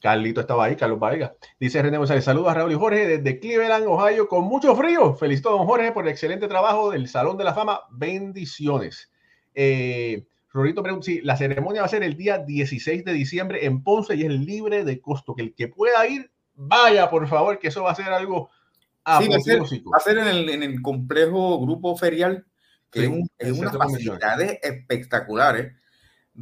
Carlito 0.00 0.40
estaba 0.40 0.66
ahí, 0.66 0.76
Carlos 0.76 1.00
Vaiga. 1.00 1.34
Dice 1.58 1.82
René 1.82 1.98
González, 1.98 2.24
saludos 2.24 2.50
a 2.50 2.54
Raúl 2.54 2.72
y 2.72 2.76
Jorge 2.76 3.18
desde 3.18 3.40
Cleveland, 3.40 3.86
Ohio, 3.86 4.28
con 4.28 4.44
mucho 4.44 4.76
frío. 4.76 5.14
Felicito 5.14 5.48
a 5.48 5.52
don 5.52 5.66
Jorge 5.66 5.90
por 5.92 6.04
el 6.04 6.10
excelente 6.10 6.46
trabajo 6.46 6.90
del 6.90 7.08
Salón 7.08 7.36
de 7.36 7.44
la 7.44 7.54
Fama. 7.54 7.80
Bendiciones. 7.90 9.10
Eh, 9.54 10.26
Rorito 10.56 10.82
pregunta 10.82 11.04
si 11.04 11.20
la 11.20 11.36
ceremonia 11.36 11.82
va 11.82 11.86
a 11.86 11.90
ser 11.90 12.02
el 12.02 12.16
día 12.16 12.38
16 12.38 13.04
de 13.04 13.12
diciembre 13.12 13.64
en 13.66 13.82
Ponce 13.82 14.14
y 14.16 14.22
es 14.22 14.32
libre 14.32 14.84
de 14.84 15.00
costo. 15.00 15.34
Que 15.34 15.42
el 15.42 15.54
que 15.54 15.68
pueda 15.68 16.06
ir, 16.06 16.30
vaya, 16.54 17.08
por 17.10 17.28
favor, 17.28 17.58
que 17.58 17.68
eso 17.68 17.82
va 17.82 17.92
a 17.92 17.94
ser 17.94 18.08
algo 18.08 18.50
sí, 19.20 19.28
va, 19.28 19.36
a 19.36 19.40
ser, 19.40 19.60
va 19.60 19.96
a 19.96 20.00
ser 20.00 20.18
en 20.18 20.28
el, 20.28 20.48
en 20.48 20.62
el 20.62 20.82
complejo 20.82 21.60
grupo 21.60 21.96
ferial, 21.96 22.46
que 22.90 23.04
es, 23.04 23.08
un, 23.08 23.28
unas 23.58 23.76
facilidades 23.76 24.58
espectaculares. 24.62 25.74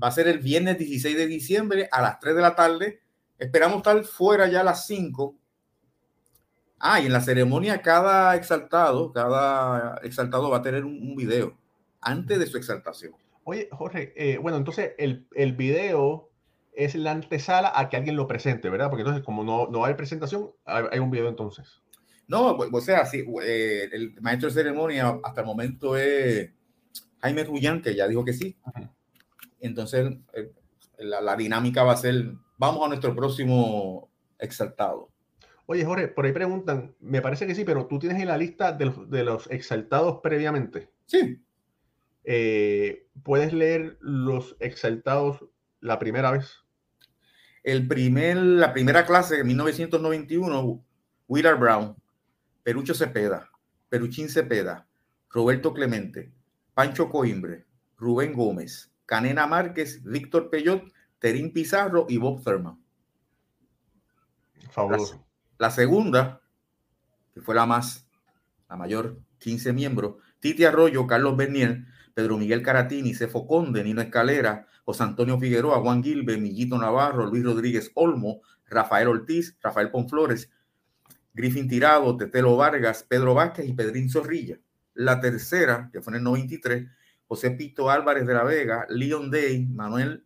Va 0.03 0.09
a 0.09 0.13
ser 0.13 0.29
el 0.29 0.39
viernes 0.39 0.79
16 0.79 1.17
de 1.17 1.27
diciembre 1.27 1.89
a 1.91 2.01
las 2.01 2.19
3 2.21 2.35
de 2.35 2.43
la 2.43 2.55
tarde 2.55 3.05
Esperamos 3.39 3.79
estar 3.79 4.03
fuera 4.05 4.47
ya 4.47 4.61
a 4.61 4.65
las 4.65 4.87
5. 4.87 5.37
Ah, 6.79 7.01
y 7.01 7.07
en 7.07 7.13
la 7.13 7.21
ceremonia 7.21 7.83
cada 7.83 8.35
exaltado, 8.37 9.13
cada 9.13 9.97
exaltado 10.03 10.51
va 10.51 10.59
a 10.59 10.63
tener 10.63 10.85
un, 10.85 11.17
video 11.17 11.57
antes 12.01 12.39
de 12.39 12.47
su 12.47 12.57
exaltación. 12.57 13.15
Oye, 13.45 13.69
Jorge, 13.73 14.13
eh, 14.17 14.39
bueno, 14.39 14.59
entonces 14.59 14.93
el, 14.99 15.27
el, 15.35 15.55
video 15.55 16.31
es 16.73 16.95
la 16.95 17.13
antesala 17.13 17.73
a 17.75 17.89
que 17.89 17.97
alguien 17.97 18.17
lo 18.17 18.27
presente, 18.27 18.71
¿verdad? 18.71 18.89
Porque 18.91 19.03
entonces 19.03 19.23
como 19.23 19.45
no, 19.45 19.69
no 19.69 19.85
hay 19.85 19.95
presentación, 19.95 20.51
hay, 20.65 20.99
un 20.99 21.11
video 21.11 21.29
entonces. 21.29 21.83
No, 22.27 22.57
o 22.57 22.81
sea, 22.81 23.05
sí, 23.05 23.25
eh, 23.43 23.89
el 23.93 24.15
maestro 24.21 24.49
de 24.49 24.55
ceremonia 24.55 25.21
hasta 25.23 25.43
el 25.43 25.47
momento 25.47 25.97
es 25.97 26.51
Jaime 27.21 27.45
Rullán, 27.45 27.83
que 27.83 27.95
ya 27.95 28.09
dijo 28.09 28.25
que 28.25 28.33
sí. 28.33 28.57
Entonces, 29.61 30.17
eh, 30.33 30.51
la, 30.99 31.21
la, 31.21 31.37
dinámica 31.37 31.83
va 31.83 31.93
a 31.93 31.97
ser 31.99 32.35
vamos 32.57 32.85
a 32.85 32.89
nuestro 32.89 33.15
próximo 33.15 34.11
exaltado. 34.39 35.11
Oye, 35.67 35.85
Jorge, 35.85 36.09
por 36.09 36.27
ahí 36.27 36.33
preguntan, 36.33 36.95
me 37.01 37.23
parece 37.23 37.47
que 37.47 37.55
sí, 37.55 37.65
pero 37.65 37.87
tú 37.87 37.99
tienes 37.99 38.21
en 38.21 38.29
la 38.29 38.37
lista 38.37 38.73
de 38.73 39.25
los, 39.25 39.51
exaltados 39.51 40.21
previamente. 40.23 40.91
Sí. 41.07 41.41
Eh, 42.25 43.07
¿Puedes 43.23 43.53
leer 43.53 43.99
los 44.01 44.57
exaltados 44.61 45.45
la 45.81 45.99
primera 45.99 46.31
vez? 46.31 46.65
El 47.63 47.87
primer, 47.87 48.37
la 48.37 48.73
primera 48.73 49.07
clase 49.07 49.37
de 49.37 49.45
1991, 49.45 50.85
Willard 51.29 51.59
Brown, 51.59 51.97
Perucho 52.63 52.95
Cepeda, 52.95 53.51
Peruchín 53.89 54.29
Cepeda, 54.29 54.87
Roberto 55.31 55.73
Clemente, 55.73 56.33
Pancho 56.75 57.09
Coimbre, 57.09 57.65
Rubén 57.97 58.33
Gómez, 58.33 58.93
Canena 59.07 59.47
Márquez, 59.47 60.03
Víctor 60.03 60.51
Peyot 60.51 60.85
Terín 61.25 61.55
Pizarro 61.55 62.05
y 62.07 62.19
Bob 62.19 62.45
Thurman. 62.45 62.79
Fabuloso. 64.71 65.27
La, 65.57 65.71
segunda, 65.71 66.43
que 67.33 67.41
fue 67.41 67.55
la 67.55 67.65
más, 67.65 68.07
la 68.69 68.77
mayor, 68.77 69.19
15 69.39 69.73
miembros, 69.73 70.17
Titi 70.41 70.67
Arroyo, 70.67 71.07
Carlos 71.07 71.35
Bernier, 71.35 71.87
Pedro 72.15 72.39
Miguel 72.39 72.63
Caratini, 72.63 73.15
Cefo 73.15 73.47
Conde, 73.47 73.83
Nino 73.85 74.01
Escalera, 74.01 74.67
José 74.85 75.03
Antonio 75.03 75.39
Figueroa, 75.39 75.81
Juan 75.81 76.03
Gilbe, 76.03 76.39
Millito 76.39 76.79
Navarro, 76.79 77.27
Luis 77.27 77.45
Rodríguez 77.45 77.91
Olmo, 77.95 78.41
Rafael 78.67 79.09
Ortiz, 79.09 79.57
Rafael 79.61 79.91
Ponflores, 79.91 80.51
Griffin 81.33 81.69
Tirado, 81.69 82.17
Tetelo 82.17 82.57
Vargas, 82.57 83.05
Pedro 83.09 83.35
Vázquez 83.35 83.69
y 83.69 83.75
Pedrín 83.75 84.09
Zorrilla. 84.09 84.59
La 84.95 85.21
tercera, 85.21 85.91
que 85.93 86.01
fue 86.01 86.13
en 86.13 86.19
el 86.19 86.25
93, 86.25 86.89
José 87.27 87.51
Pito 87.51 87.91
Álvarez 87.91 88.27
de 88.27 88.35
la 88.35 88.45
Vega, 88.45 88.87
Leon 88.89 89.31
Day, 89.31 89.67
Manuel 89.67 90.25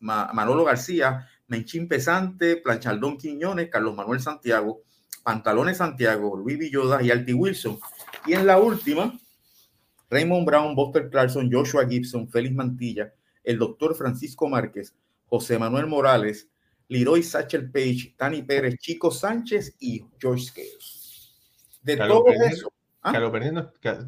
Manolo 0.00 0.64
García, 0.64 1.28
Menchín 1.46 1.88
Pesante, 1.88 2.56
Planchaldón 2.56 3.16
Quiñones, 3.16 3.68
Carlos 3.70 3.94
Manuel 3.94 4.20
Santiago, 4.20 4.82
Pantalones 5.22 5.76
Santiago, 5.76 6.36
Luis 6.36 6.58
Villoda 6.58 7.02
y 7.02 7.10
Alti 7.10 7.32
Wilson. 7.32 7.78
Y 8.26 8.32
en 8.34 8.46
la 8.46 8.58
última, 8.58 9.18
Raymond 10.12 10.44
Brown, 10.44 10.74
Buster 10.74 11.08
Clarkson, 11.08 11.50
Joshua 11.50 11.88
Gibson, 11.88 12.28
Félix 12.28 12.54
Mantilla, 12.54 13.14
el 13.42 13.58
doctor 13.58 13.94
Francisco 13.94 14.46
Márquez, 14.46 14.94
José 15.24 15.58
Manuel 15.58 15.86
Morales, 15.86 16.50
Leroy 16.88 17.22
Satchel 17.22 17.70
Page, 17.70 18.14
Tani 18.18 18.42
Pérez, 18.42 18.76
Chico 18.78 19.10
Sánchez 19.10 19.74
y 19.80 20.04
George 20.20 20.44
Scales. 20.44 21.34
De 21.82 21.96
todo 21.96 22.26
eso. 22.28 22.70
¿ah? 23.00 23.12
Carlos 23.12 23.32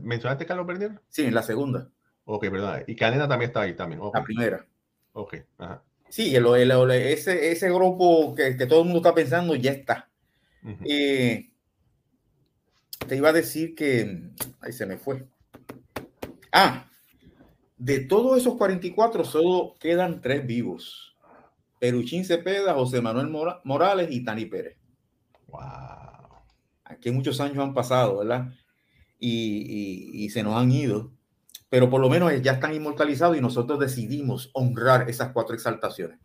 ¿Mencionaste 0.03 0.45
Carlos 0.45 0.67
Bernier? 0.67 1.01
Sí, 1.09 1.25
en 1.25 1.35
la 1.35 1.43
segunda. 1.43 1.89
Ok, 2.27 2.51
verdad. 2.51 2.85
Y 2.87 2.95
Canena 2.95 3.27
también 3.27 3.49
está 3.49 3.63
ahí 3.63 3.75
también. 3.75 4.03
La 4.13 4.23
primera. 4.23 4.67
Ok. 5.15 5.37
Ajá. 5.57 5.83
Sí, 6.11 6.37
ese, 6.37 7.51
ese 7.51 7.71
grupo 7.71 8.35
que, 8.35 8.55
todo 8.67 8.81
el 8.81 8.85
mundo 8.85 8.99
está 8.99 9.15
pensando 9.15 9.57
ya 9.57 9.73
está. 9.73 10.11
Eh, 10.85 11.51
te 13.09 13.17
iba 13.17 13.31
a 13.31 13.33
decir 13.33 13.75
que. 13.75 14.31
Ahí 14.61 14.73
se 14.73 14.85
me 14.85 14.99
fue. 14.99 15.27
Ah, 16.55 16.89
de 17.77 18.01
todos 18.01 18.39
esos 18.39 18.57
44 18.57 19.25
solo 19.25 19.75
quedan 19.79 20.23
tres 20.23 20.47
vivos. 20.47 21.17
Peruchín 21.81 22.25
Cepeda, 22.25 22.73
José 22.75 23.03
Manuel 23.03 23.29
Morales 23.65 24.09
y 24.11 24.25
Tani 24.25 24.47
Pérez. 24.47 24.79
Wow. 25.49 25.61
Aquí 26.85 27.11
muchos 27.11 27.41
años 27.41 27.59
han 27.59 27.75
pasado, 27.75 28.19
¿verdad? 28.19 28.53
y, 29.27 30.29
se 30.31 30.43
nos 30.43 30.57
han 30.57 30.71
ido, 30.71 31.13
pero 31.69 31.89
por 31.89 32.01
lo 32.01 32.09
menos 32.09 32.31
ya 32.43 32.53
están 32.53 32.75
inmortalizados 32.75 33.37
y 33.37 33.41
nosotros 33.41 33.79
decidimos 33.79 34.51
honrar 34.53 35.09
esas 35.09 35.33
cuatro 35.33 35.55
exaltaciones. 35.55 36.19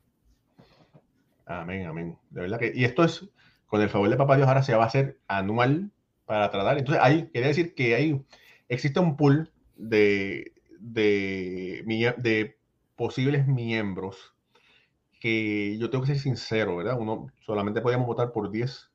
Amén, 1.46 1.88
amén. 1.88 2.18
De 2.30 2.42
verdad 2.42 2.60
que, 2.60 2.72
y 2.76 2.84
esto 2.84 3.04
es, 3.04 3.28
con 3.66 3.82
el 3.82 3.90
favor 3.90 4.10
de 4.10 4.18
Papá 4.18 4.36
Dios, 4.36 4.48
ahora 4.48 4.64
se 4.64 4.76
va 4.76 4.84
a 4.84 4.88
hacer 4.88 5.20
anual 5.28 5.92
para 6.26 6.50
tratar. 6.52 6.78
Entonces, 6.78 7.02
ahí 7.04 7.30
quería 7.32 7.48
decir 7.48 7.74
que 7.74 7.96
hay, 7.96 8.22
existe 8.68 9.00
un 9.00 9.18
pool 9.18 9.52
de, 9.80 10.54
de, 10.80 11.84
de 12.18 12.58
posibles 12.96 13.48
miembros 13.48 14.36
que 15.20 15.78
yo 15.78 15.90
tengo 15.90 16.04
que 16.04 16.14
ser 16.14 16.20
sincero, 16.20 16.78
¿verdad? 16.78 16.98
Uno 17.00 17.28
solamente 17.46 17.82
podíamos 17.82 18.08
votar 18.08 18.32
por 18.32 18.50
10 18.52 18.92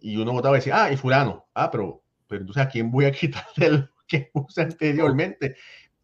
y 0.00 0.16
uno 0.16 0.32
votaba 0.32 0.56
y 0.56 0.60
decía, 0.60 0.84
ah, 0.84 0.92
y 0.92 0.96
fulano, 0.96 1.46
ah, 1.54 1.70
pero 1.70 2.02
pero 2.28 2.40
entonces 2.40 2.64
a 2.64 2.68
quién 2.68 2.90
voy 2.90 3.04
a 3.04 3.12
quitar 3.12 3.44
de 3.56 3.70
lo 3.70 3.88
que 4.08 4.30
puse 4.32 4.62
anteriormente. 4.62 5.56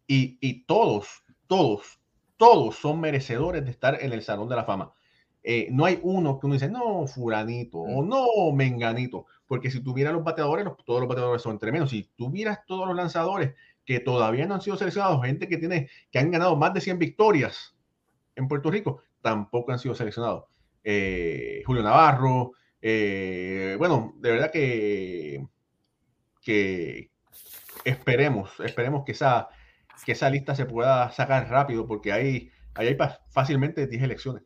Y, 0.07 0.37
y, 0.41 0.65
todos, 0.65 1.23
todos, 1.47 1.99
todos 2.37 2.75
son 2.75 2.99
merecedores 3.01 3.63
de 3.65 3.71
estar 3.71 4.01
en 4.01 4.13
el 4.13 4.21
Salón 4.21 4.49
de 4.49 4.55
la 4.55 4.65
Fama. 4.65 4.93
Eh, 5.43 5.67
no 5.71 5.85
hay 5.85 5.99
uno 6.03 6.39
que 6.39 6.45
uno 6.45 6.53
dice, 6.53 6.69
no, 6.69 7.05
furanito 7.07 7.79
o 7.79 8.03
no, 8.03 8.53
menganito, 8.53 9.25
porque 9.47 9.71
si 9.71 9.83
tuvieras 9.83 10.13
los 10.13 10.23
bateadores, 10.23 10.65
todos 10.85 11.01
los 11.01 11.09
bateadores 11.09 11.41
son 11.41 11.59
tremendos. 11.59 11.89
Si 11.91 12.03
tuvieras 12.15 12.65
todos 12.65 12.87
los 12.87 12.95
lanzadores 12.95 13.53
que 13.85 13.99
todavía 13.99 14.45
no 14.45 14.55
han 14.55 14.61
sido 14.61 14.77
seleccionados, 14.77 15.25
gente 15.25 15.47
que 15.47 15.57
tiene, 15.57 15.89
que 16.11 16.19
han 16.19 16.31
ganado 16.31 16.55
más 16.55 16.73
de 16.73 16.81
100 16.81 16.99
victorias 16.99 17.75
en 18.35 18.47
Puerto 18.47 18.71
Rico, 18.71 19.03
tampoco 19.21 19.71
han 19.71 19.79
sido 19.79 19.95
seleccionados. 19.95 20.45
Eh, 20.83 21.63
Julio 21.65 21.83
Navarro, 21.83 22.53
eh, 22.81 23.75
bueno, 23.77 24.13
de 24.17 24.31
verdad 24.31 24.51
que 24.51 25.45
que 26.43 27.09
esperemos, 27.85 28.51
esperemos 28.59 29.03
que 29.05 29.13
esa, 29.13 29.49
que 30.05 30.11
esa 30.11 30.29
lista 30.29 30.53
se 30.53 30.65
pueda 30.65 31.09
sacar 31.11 31.49
rápido, 31.49 31.87
porque 31.87 32.11
ahí, 32.11 32.51
ahí 32.75 32.87
hay 32.87 32.97
fácilmente 33.29 33.87
10 33.87 34.03
elecciones. 34.03 34.43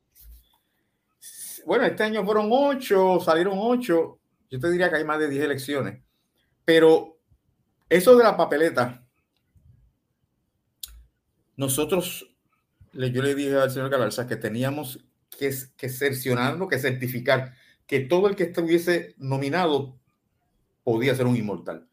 Bueno, 1.65 1.83
este 1.85 2.03
año 2.03 2.23
fueron 2.23 2.49
8, 2.49 3.19
salieron 3.19 3.55
8. 3.57 4.19
Yo 4.49 4.59
te 4.59 4.71
diría 4.71 4.89
que 4.89 4.97
hay 4.97 5.03
más 5.03 5.19
de 5.19 5.29
10 5.29 5.43
elecciones. 5.43 6.01
Pero 6.63 7.19
eso 7.89 8.15
de 8.15 8.23
la 8.23 8.37
papeleta, 8.37 9.05
nosotros, 11.57 12.33
yo 12.93 13.21
le 13.21 13.35
dije 13.35 13.55
al 13.55 13.71
señor 13.71 13.89
Galarza 13.89 14.27
que 14.27 14.37
teníamos 14.37 15.03
que, 15.37 15.53
que 15.75 15.89
cercionarlo, 15.89 16.67
que 16.67 16.79
certificar 16.79 17.53
que 17.87 18.01
todo 18.01 18.27
el 18.27 18.35
que 18.35 18.43
estuviese 18.43 19.15
nominado 19.17 19.97
podía 20.83 21.15
ser 21.15 21.25
un 21.25 21.37
inmortal. 21.37 21.87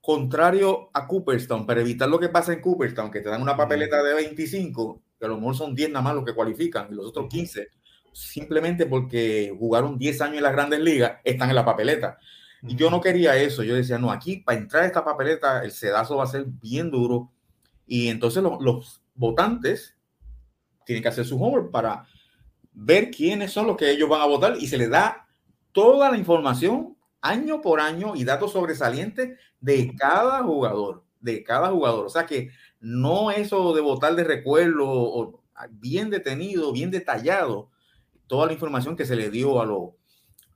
Contrario 0.00 0.90
a 0.92 1.06
Cooperstown, 1.06 1.66
para 1.66 1.80
evitar 1.80 2.08
lo 2.08 2.18
que 2.18 2.28
pasa 2.28 2.52
en 2.52 2.60
Cooperstown, 2.60 3.10
que 3.10 3.20
te 3.20 3.28
dan 3.28 3.42
una 3.42 3.56
papeleta 3.56 4.02
de 4.02 4.14
25, 4.14 5.02
que 5.18 5.24
a 5.24 5.28
lo 5.28 5.36
mejor 5.36 5.56
son 5.56 5.74
10 5.74 5.90
nada 5.90 6.02
más 6.02 6.14
los 6.14 6.24
que 6.24 6.34
cualifican 6.34 6.88
y 6.90 6.94
los 6.94 7.06
otros 7.06 7.28
15, 7.28 7.68
simplemente 8.12 8.86
porque 8.86 9.54
jugaron 9.56 9.98
10 9.98 10.20
años 10.20 10.36
en 10.36 10.42
las 10.42 10.52
grandes 10.52 10.80
ligas, 10.80 11.18
están 11.24 11.48
en 11.48 11.56
la 11.56 11.64
papeleta. 11.64 12.18
Y 12.62 12.74
yo 12.74 12.90
no 12.90 13.00
quería 13.00 13.36
eso, 13.36 13.62
yo 13.62 13.74
decía, 13.74 13.98
no, 13.98 14.10
aquí 14.10 14.38
para 14.38 14.58
entrar 14.58 14.82
a 14.82 14.86
esta 14.86 15.04
papeleta 15.04 15.62
el 15.62 15.70
sedazo 15.70 16.16
va 16.16 16.24
a 16.24 16.28
ser 16.28 16.44
bien 16.46 16.90
duro. 16.90 17.32
Y 17.86 18.08
entonces 18.08 18.42
los, 18.42 18.60
los 18.60 19.02
votantes 19.16 19.96
tienen 20.84 21.02
que 21.02 21.08
hacer 21.08 21.24
su 21.24 21.42
homework 21.42 21.70
para 21.70 22.06
ver 22.72 23.10
quiénes 23.10 23.52
son 23.52 23.66
los 23.66 23.76
que 23.76 23.90
ellos 23.90 24.08
van 24.08 24.20
a 24.20 24.26
votar 24.26 24.56
y 24.60 24.66
se 24.66 24.78
les 24.78 24.90
da 24.90 25.26
toda 25.72 26.10
la 26.10 26.18
información 26.18 26.96
año 27.20 27.60
por 27.60 27.80
año 27.80 28.14
y 28.14 28.24
datos 28.24 28.52
sobresalientes 28.52 29.38
de 29.60 29.94
cada 29.96 30.42
jugador, 30.42 31.04
de 31.20 31.42
cada 31.42 31.68
jugador. 31.70 32.06
O 32.06 32.10
sea 32.10 32.26
que 32.26 32.50
no 32.80 33.30
eso 33.30 33.74
de 33.74 33.80
votar 33.80 34.14
de 34.14 34.24
recuerdo, 34.24 35.42
bien 35.70 36.10
detenido, 36.10 36.72
bien 36.72 36.90
detallado, 36.90 37.70
toda 38.26 38.46
la 38.46 38.52
información 38.52 38.96
que 38.96 39.06
se 39.06 39.16
le 39.16 39.30
dio 39.30 39.60
a, 39.60 39.64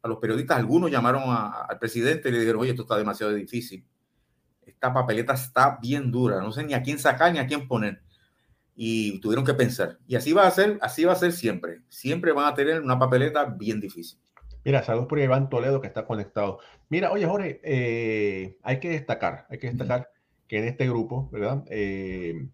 a 0.03 0.09
los 0.09 0.19
periodistas. 0.19 0.59
Algunos 0.59 0.91
llamaron 0.91 1.25
al 1.27 1.79
presidente 1.79 2.29
y 2.29 2.33
le 2.33 2.41
dijeron, 2.41 2.61
oye, 2.61 2.71
esto 2.71 2.83
está 2.83 2.97
demasiado 2.97 3.33
difícil. 3.33 3.85
Esta 4.63 4.93
papeleta 4.93 5.33
está 5.35 5.79
bien 5.81 6.11
dura, 6.11 6.41
no 6.41 6.53
sé 6.53 6.65
ni 6.65 6.75
a 6.75 6.83
quién 6.83 6.99
sacar 6.99 7.33
ni 7.33 7.39
a 7.39 7.47
quién 7.47 7.67
poner. 7.67 8.03
Y 8.83 9.21
tuvieron 9.21 9.45
que 9.45 9.53
pensar. 9.53 9.99
Y 10.07 10.17
así 10.17 10.33
va 10.33 10.47
a 10.47 10.51
ser, 10.51 10.79
así 10.81 11.05
va 11.05 11.13
a 11.13 11.17
ser 11.17 11.33
siempre. 11.33 11.83
Siempre 11.91 12.33
van 12.33 12.47
a 12.47 12.55
tener 12.55 12.81
una 12.81 12.99
papeleta 12.99 13.45
bien 13.45 13.79
difícil. 13.79 14.19
Mira, 14.65 14.83
saludos 14.83 15.07
por 15.07 15.19
Iván 15.19 15.51
Toledo 15.51 15.83
que 15.83 15.87
está 15.87 16.07
conectado. 16.07 16.61
Mira, 16.89 17.13
oye 17.13 17.27
Jorge, 17.27 17.61
eh, 17.63 18.57
hay 18.63 18.81
que 18.81 18.89
destacar, 18.89 19.47
hay 19.51 19.59
que 19.59 19.67
destacar 19.67 20.09
que 20.49 20.61
en 20.61 20.65
este 20.65 20.89
grupo, 20.89 21.29
¿verdad? 21.31 21.63
Eh, 21.69 22.49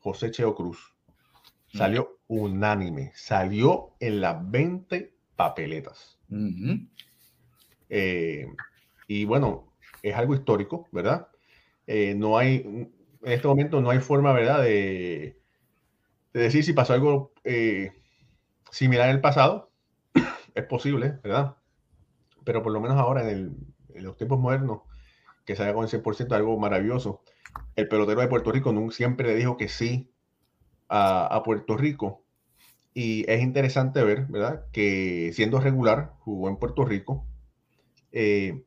José 0.00 0.30
Cheo 0.30 0.54
Cruz 0.54 0.94
salió 1.72 2.18
unánime, 2.26 3.12
salió 3.14 3.94
en 4.00 4.20
las 4.20 4.50
20 4.50 5.14
papeletas. 5.34 6.18
Eh, 7.88 8.46
y 9.08 9.24
bueno, 9.24 9.72
es 10.02 10.14
algo 10.14 10.34
histórico, 10.34 10.88
¿verdad? 10.92 11.28
no 11.86 12.36
hay, 12.36 12.56
en 12.56 12.92
este 13.32 13.48
momento 13.48 13.80
no 13.80 13.88
hay 13.88 14.00
forma, 14.00 14.34
¿verdad? 14.34 14.62
De, 14.62 15.42
de 16.34 16.40
decir 16.40 16.64
si 16.64 16.74
pasó 16.74 16.92
algo 16.92 17.32
similar 18.70 19.08
en 19.08 19.14
el 19.14 19.20
pasado 19.20 19.70
es 20.54 20.64
posible, 20.64 21.18
¿verdad? 21.22 21.56
Pero 22.44 22.62
por 22.62 22.72
lo 22.72 22.80
menos 22.80 22.98
ahora 22.98 23.30
en, 23.30 23.56
los 23.94 24.16
tiempos 24.16 24.40
modernos, 24.40 24.80
que 25.46 25.54
se 25.54 25.62
haga 25.62 25.74
con 25.74 25.84
el 25.84 25.90
100% 25.90 26.32
algo 26.32 26.58
maravilloso. 26.58 27.22
El 27.76 27.88
pelotero 27.88 28.20
de 28.20 28.26
Puerto 28.26 28.50
Rico 28.50 28.74
siempre 28.90 29.28
le 29.28 29.36
dijo 29.36 29.56
que 29.56 29.68
sí 29.68 30.10
a, 30.88 31.40
Puerto 31.44 31.76
Rico. 31.76 32.24
Y 32.92 33.28
es 33.30 33.40
interesante 33.40 34.02
ver, 34.02 34.26
¿verdad? 34.26 34.66
Que 34.72 35.30
siendo 35.32 35.60
regular, 35.60 36.14
jugó 36.18 36.48
en 36.48 36.56
Puerto 36.56 36.84
Rico. 36.84 37.24
Eh, 38.10 38.64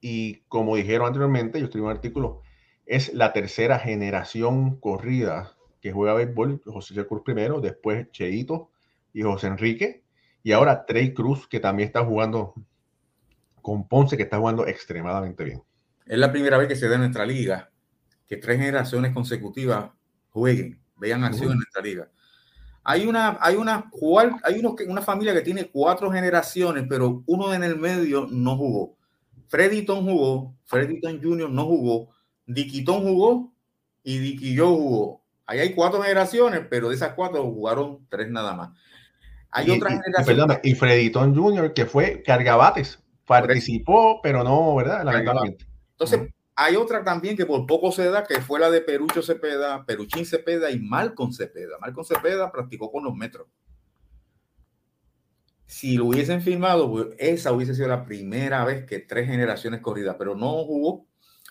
y 0.00 0.40
como 0.48 0.74
dijeron 0.74 1.06
anteriormente, 1.06 1.60
yo 1.60 1.66
escribí 1.66 1.86
un 1.86 1.92
artículo, 1.92 2.42
es 2.86 3.14
la 3.14 3.32
tercera 3.32 3.78
generación 3.78 4.78
corrida 4.80 5.53
que 5.84 5.92
juega 5.92 6.14
béisbol. 6.14 6.62
José 6.64 7.06
Cruz 7.06 7.20
primero, 7.22 7.60
después 7.60 8.10
Cheito 8.10 8.70
y 9.12 9.20
José 9.20 9.48
Enrique. 9.48 10.02
Y 10.42 10.52
ahora 10.52 10.86
Trey 10.86 11.12
Cruz, 11.12 11.46
que 11.46 11.60
también 11.60 11.88
está 11.88 12.02
jugando 12.02 12.54
con 13.60 13.86
Ponce, 13.86 14.16
que 14.16 14.22
está 14.22 14.38
jugando 14.38 14.66
extremadamente 14.66 15.44
bien. 15.44 15.62
Es 16.06 16.16
la 16.16 16.32
primera 16.32 16.56
vez 16.56 16.68
que 16.68 16.76
se 16.76 16.88
da 16.88 16.94
en 16.94 17.02
nuestra 17.02 17.26
liga 17.26 17.70
que 18.26 18.38
tres 18.38 18.56
generaciones 18.56 19.12
consecutivas 19.12 19.90
jueguen, 20.30 20.80
vean 20.96 21.22
acción 21.22 21.52
en 21.52 21.58
nuestra 21.58 21.82
liga. 21.82 22.10
Hay 22.82 23.04
una, 23.04 23.36
hay 23.38 23.56
una, 23.56 23.90
hay 24.42 24.62
una 24.88 25.02
familia 25.02 25.34
que 25.34 25.42
tiene 25.42 25.66
cuatro 25.66 26.10
generaciones, 26.10 26.86
pero 26.88 27.22
uno 27.26 27.52
en 27.52 27.62
el 27.62 27.76
medio 27.76 28.26
no 28.30 28.56
jugó. 28.56 28.96
Freddyton 29.48 30.02
jugó, 30.02 30.56
Freddyton 30.64 31.22
Jr. 31.22 31.50
no 31.50 31.66
jugó, 31.66 32.08
Diquiton 32.46 33.02
jugó 33.02 33.52
y 34.02 34.56
Joe 34.56 34.76
jugó. 34.76 35.23
Ahí 35.46 35.58
hay 35.60 35.74
cuatro 35.74 36.00
generaciones, 36.02 36.62
pero 36.70 36.88
de 36.88 36.94
esas 36.94 37.14
cuatro 37.14 37.42
jugaron 37.44 38.06
tres 38.08 38.30
nada 38.30 38.54
más. 38.54 38.70
Hay 39.50 39.70
otra 39.70 39.90
generación. 39.90 40.60
Y, 40.62 40.74
Freditón 40.74 41.34
Jr., 41.34 41.74
que 41.74 41.86
fue 41.86 42.22
cargabates, 42.22 42.98
participó, 43.26 44.20
pero 44.22 44.42
no, 44.42 44.74
¿verdad? 44.74 45.04
Lamentablemente. 45.04 45.66
Entonces, 45.92 46.34
hay 46.56 46.76
otra 46.76 47.04
también 47.04 47.36
que 47.36 47.46
por 47.46 47.66
poco 47.66 47.92
se 47.92 48.10
da, 48.10 48.24
que 48.24 48.40
fue 48.40 48.60
la 48.60 48.70
de 48.70 48.80
Perucho 48.80 49.22
Cepeda, 49.22 49.84
Peruchín 49.84 50.24
Cepeda 50.24 50.70
y 50.70 50.78
Malcon 50.78 51.32
Cepeda. 51.32 51.78
Malcon 51.80 52.04
Cepeda 52.04 52.50
practicó 52.50 52.90
con 52.90 53.04
los 53.04 53.14
metros. 53.14 53.48
Si 55.66 55.96
lo 55.96 56.06
hubiesen 56.06 56.42
firmado, 56.42 56.90
pues, 56.90 57.06
esa 57.18 57.52
hubiese 57.52 57.74
sido 57.74 57.88
la 57.88 58.04
primera 58.04 58.64
vez 58.64 58.86
que 58.86 59.00
tres 59.00 59.26
generaciones 59.26 59.80
corridas, 59.80 60.16
pero 60.18 60.36
no 60.36 60.64
jugó. 60.64 61.06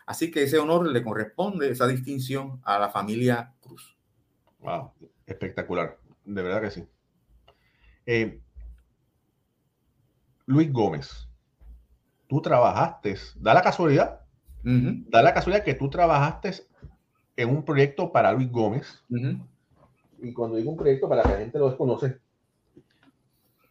Así 0.05 0.31
que 0.31 0.43
ese 0.43 0.59
honor 0.59 0.87
le 0.87 1.03
corresponde, 1.03 1.69
esa 1.69 1.87
distinción 1.87 2.61
a 2.63 2.79
la 2.79 2.89
familia. 2.89 3.53
Wow, 4.63 4.91
espectacular, 5.25 5.97
de 6.25 6.41
verdad 6.41 6.61
que 6.61 6.71
sí. 6.71 6.87
Eh, 8.05 8.41
Luis 10.45 10.71
Gómez, 10.71 11.27
tú 12.27 12.41
trabajaste, 12.41 13.15
da 13.35 13.53
la 13.53 13.61
casualidad, 13.61 14.21
da 14.63 15.21
la 15.21 15.33
casualidad 15.33 15.63
que 15.63 15.73
tú 15.73 15.89
trabajaste 15.89 16.51
en 17.35 17.49
un 17.49 17.63
proyecto 17.65 18.11
para 18.11 18.31
Luis 18.31 18.49
Gómez. 18.49 19.03
y 20.21 20.33
cuando 20.33 20.57
digo 20.57 20.71
un 20.71 20.77
proyecto, 20.77 21.09
para 21.09 21.23
que 21.23 21.29
la 21.29 21.37
gente 21.39 21.59
lo 21.59 21.67
desconoce, 21.67 22.19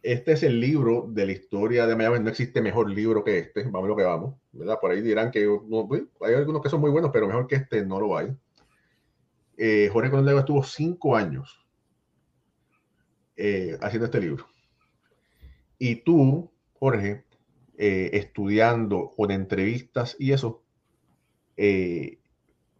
este 0.03 0.33
es 0.33 0.43
el 0.43 0.59
libro 0.59 1.07
de 1.09 1.25
la 1.25 1.31
historia 1.31 1.87
de 1.87 1.95
Mayagüez. 1.95 2.21
No 2.21 2.29
existe 2.29 2.61
mejor 2.61 2.89
libro 2.89 3.23
que 3.23 3.39
este. 3.39 3.63
Vamos 3.63 3.87
lo 3.87 3.95
que 3.95 4.03
vamos. 4.03 4.35
¿verdad? 4.51 4.77
Por 4.79 4.91
ahí 4.91 5.01
dirán 5.01 5.31
que 5.31 5.47
pues, 5.87 6.03
hay 6.21 6.35
algunos 6.35 6.61
que 6.61 6.69
son 6.69 6.81
muy 6.81 6.91
buenos, 6.91 7.09
pero 7.11 7.25
mejor 7.25 7.47
que 7.47 7.55
este 7.55 7.85
no 7.85 8.01
lo 8.01 8.17
hay. 8.17 8.35
Eh, 9.57 9.89
Jorge 9.91 10.09
Colón 10.09 10.37
estuvo 10.37 10.63
cinco 10.63 11.15
años 11.15 11.65
eh, 13.35 13.77
haciendo 13.81 14.05
este 14.05 14.19
libro. 14.19 14.47
Y 15.77 15.97
tú, 15.97 16.51
Jorge, 16.73 17.25
eh, 17.77 18.11
estudiando 18.13 19.11
con 19.15 19.31
entrevistas 19.31 20.15
y 20.19 20.31
eso, 20.31 20.63
en 21.55 22.19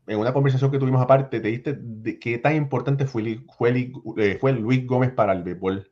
una 0.08 0.34
conversación 0.34 0.72
que 0.72 0.80
tuvimos 0.80 1.02
aparte, 1.02 1.40
te 1.40 1.48
diste 1.48 1.78
de 1.80 2.20
qué 2.20 2.38
tan 2.38 2.56
importante 2.56 3.06
fue, 3.06 3.40
fue, 3.58 3.92
fue 4.40 4.54
Luis 4.54 4.86
Gómez 4.86 5.12
para 5.12 5.34
el 5.34 5.44
béisbol 5.44 5.92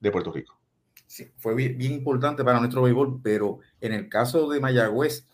de 0.00 0.10
Puerto 0.10 0.32
Rico. 0.32 0.58
Sí, 1.06 1.30
fue 1.38 1.54
bien, 1.54 1.80
importante 1.80 2.44
para 2.44 2.60
nuestro 2.60 2.82
béisbol, 2.82 3.20
pero 3.22 3.60
en 3.80 3.94
el 3.94 4.08
caso 4.10 4.48
de 4.48 4.60
Mayagüez, 4.60 5.26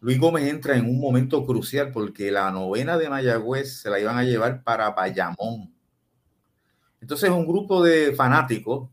Luis 0.00 0.18
Gómez 0.18 0.48
entra 0.48 0.76
en 0.76 0.84
un 0.88 1.00
momento 1.00 1.44
crucial 1.44 1.90
porque 1.92 2.30
la 2.30 2.50
novena 2.50 2.96
de 2.96 3.08
Mayagüez 3.08 3.80
se 3.80 3.90
la 3.90 3.98
iban 3.98 4.16
a 4.16 4.24
llevar 4.24 4.62
para 4.62 4.90
Bayamón. 4.90 5.72
Entonces 7.00 7.30
un 7.30 7.46
grupo 7.46 7.82
de 7.82 8.12
fanáticos 8.14 8.88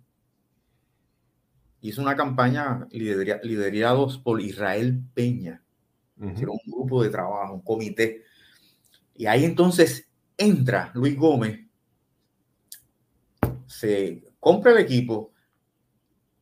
hizo 1.82 2.02
una 2.02 2.16
campaña 2.16 2.88
liderados 2.90 4.18
por 4.18 4.42
Israel 4.42 5.04
Peña. 5.14 5.62
Era 6.20 6.50
un 6.50 6.60
grupo 6.66 7.04
de 7.04 7.10
trabajo, 7.10 7.54
un 7.54 7.62
comité. 7.62 8.24
Y 9.14 9.28
ahí 9.28 9.46
entonces 9.46 10.10
entra 10.38 10.92
Luis 10.94 11.16
Gómez, 11.18 11.60
se 13.68 14.24
compra 14.40 14.72
el 14.72 14.80
equipo 14.80 15.32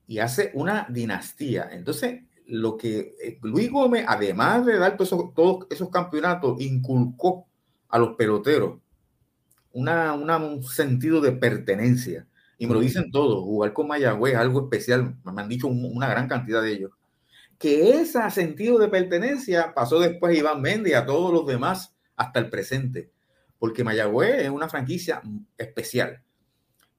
y 0.07 0.19
hace 0.19 0.51
una 0.53 0.85
dinastía. 0.89 1.69
Entonces, 1.71 2.23
lo 2.47 2.77
que 2.77 3.15
eh, 3.21 3.39
Luis 3.41 3.71
Gómez, 3.71 4.05
además 4.07 4.65
de 4.65 4.77
dar 4.77 4.97
todos, 4.97 5.67
esos 5.69 5.89
campeonatos, 5.89 6.59
inculcó 6.61 7.47
a 7.89 7.99
los 7.99 8.15
peloteros 8.15 8.79
una, 9.71 10.13
un 10.13 10.63
sentido 10.63 11.21
de 11.21 11.31
pertenencia. 11.31 12.27
Y 12.57 12.67
me 12.67 12.73
lo 12.73 12.79
dicen 12.79 13.11
todos, 13.11 13.43
jugar 13.43 13.73
con 13.73 13.87
Mayagüez, 13.87 14.35
algo 14.35 14.61
especial, 14.61 15.15
me 15.23 15.41
han 15.41 15.49
dicho 15.49 15.67
una 15.67 16.07
gran 16.07 16.27
cantidad 16.27 16.61
de 16.61 16.71
ellos. 16.71 16.91
Que 17.57 18.01
ese 18.01 18.29
sentido 18.31 18.77
de 18.77 18.87
pertenencia 18.87 19.73
pasó 19.73 19.99
después 19.99 20.35
a 20.35 20.39
Iván 20.39 20.61
Méndez 20.61 20.91
y 20.91 20.95
a 20.95 21.05
todos 21.05 21.33
los 21.33 21.45
demás 21.45 21.95
hasta 22.15 22.39
el 22.39 22.49
presente. 22.49 23.11
Porque 23.59 23.83
Mayagüez 23.83 24.43
es 24.43 24.49
una 24.49 24.69
franquicia 24.69 25.21
especial. 25.57 26.21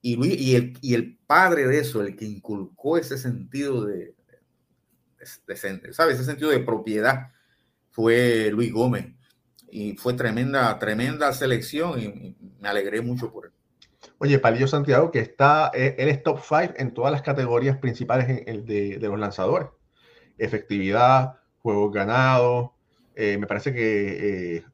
Y, 0.01 0.55
el, 0.55 0.77
y 0.81 0.93
el 0.93 1.17
padre 1.25 1.67
de 1.67 1.79
eso, 1.79 2.01
el 2.01 2.15
que 2.15 2.25
inculcó 2.25 2.97
ese 2.97 3.17
sentido 3.17 3.85
de, 3.85 4.13
¿sabes? 5.91 6.15
Ese 6.15 6.25
sentido 6.25 6.51
de 6.51 6.59
propiedad 6.59 7.31
fue 7.91 8.49
Luis 8.51 8.71
Gómez. 8.71 9.13
Y 9.69 9.97
fue 9.97 10.13
tremenda, 10.13 10.77
tremenda 10.79 11.33
selección 11.33 11.99
y, 11.99 12.35
me 12.59 12.69
alegré 12.69 13.01
mucho 13.01 13.31
por 13.31 13.47
él. 13.47 13.51
Oye, 14.17 14.39
Palillo 14.39 14.67
Santiago, 14.67 15.11
que 15.11 15.19
está, 15.19 15.71
eh, 15.73 15.95
él 15.97 16.07
es 16.09 16.23
top 16.23 16.39
5 16.41 16.75
en 16.77 16.93
todas 16.93 17.11
las 17.11 17.21
categorías 17.21 17.77
principales 17.77 18.27
de, 18.27 18.97
de, 18.99 19.07
los 19.07 19.19
lanzadores. 19.19 19.69
Efectividad, 20.37 21.39
juegos 21.59 21.91
ganados, 21.91 22.71
eh, 23.15 23.37
me 23.37 23.47
parece 23.47 23.73
que 23.73 24.57
eh, 24.57 24.65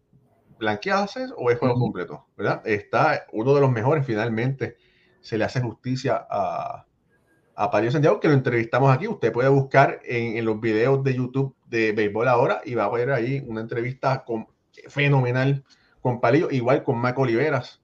blanqueadas 0.59 1.15
o 1.35 1.49
es 1.49 1.57
juego 1.57 1.75
completo, 1.75 2.27
¿verdad? 2.37 2.61
Está 2.65 3.25
uno 3.33 3.53
de 3.55 3.61
los 3.61 3.71
mejores 3.71 4.05
finalmente 4.05 4.77
se 5.21 5.37
le 5.37 5.45
hace 5.45 5.61
justicia 5.61 6.25
a, 6.29 6.85
a 7.55 7.91
Santiago, 7.91 8.19
que 8.19 8.27
lo 8.27 8.33
entrevistamos 8.33 8.93
aquí. 8.95 9.07
Usted 9.07 9.31
puede 9.31 9.49
buscar 9.49 9.99
en, 10.03 10.43
los 10.45 10.59
videos 10.59 11.03
de 11.03 11.15
YouTube 11.15 11.55
de 11.67 11.91
Béisbol 11.91 12.27
Ahora 12.27 12.61
y 12.65 12.75
va 12.75 12.85
a 12.85 12.89
ver 12.91 13.11
ahí 13.11 13.43
una 13.45 13.61
entrevista 13.61 14.23
con, 14.23 14.47
fenomenal 14.87 15.63
con 16.01 16.19
Palillo, 16.19 16.49
igual 16.51 16.83
con 16.83 16.97
Marco 16.97 17.21
Oliveras, 17.21 17.81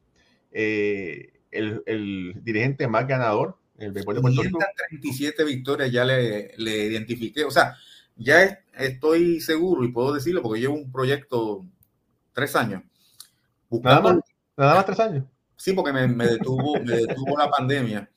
eh, 0.51 1.33
el, 1.51 2.33
dirigente 2.43 2.87
más 2.87 3.07
ganador 3.07 3.57
el 3.77 3.91
béisbol 3.91 4.15
de 4.15 4.21
Puerto 4.21 4.41
Rico. 4.41 4.59
37 4.89 5.43
victorias 5.43 5.91
ya 5.91 6.03
le, 6.03 6.51
le, 6.57 6.85
identifiqué. 6.85 7.43
O 7.43 7.51
sea, 7.51 7.75
ya 8.15 8.59
estoy 8.73 9.39
seguro 9.39 9.83
y 9.83 9.91
puedo 9.91 10.13
decirlo 10.13 10.41
porque 10.41 10.59
llevo 10.59 10.73
un 10.73 10.91
proyecto 10.91 11.63
tres 12.33 12.55
años. 12.55 12.83
nada 13.69 14.01
más, 14.01 14.17
nada 14.55 14.75
más 14.75 14.85
tres 14.85 14.99
años. 14.99 15.25
Sí, 15.55 15.73
porque 15.73 15.91
me, 15.91 16.27
detuvo, 16.27 16.79
me 16.79 16.97
detuvo 16.97 17.37
la 17.37 17.49
pandemia. 17.49 18.09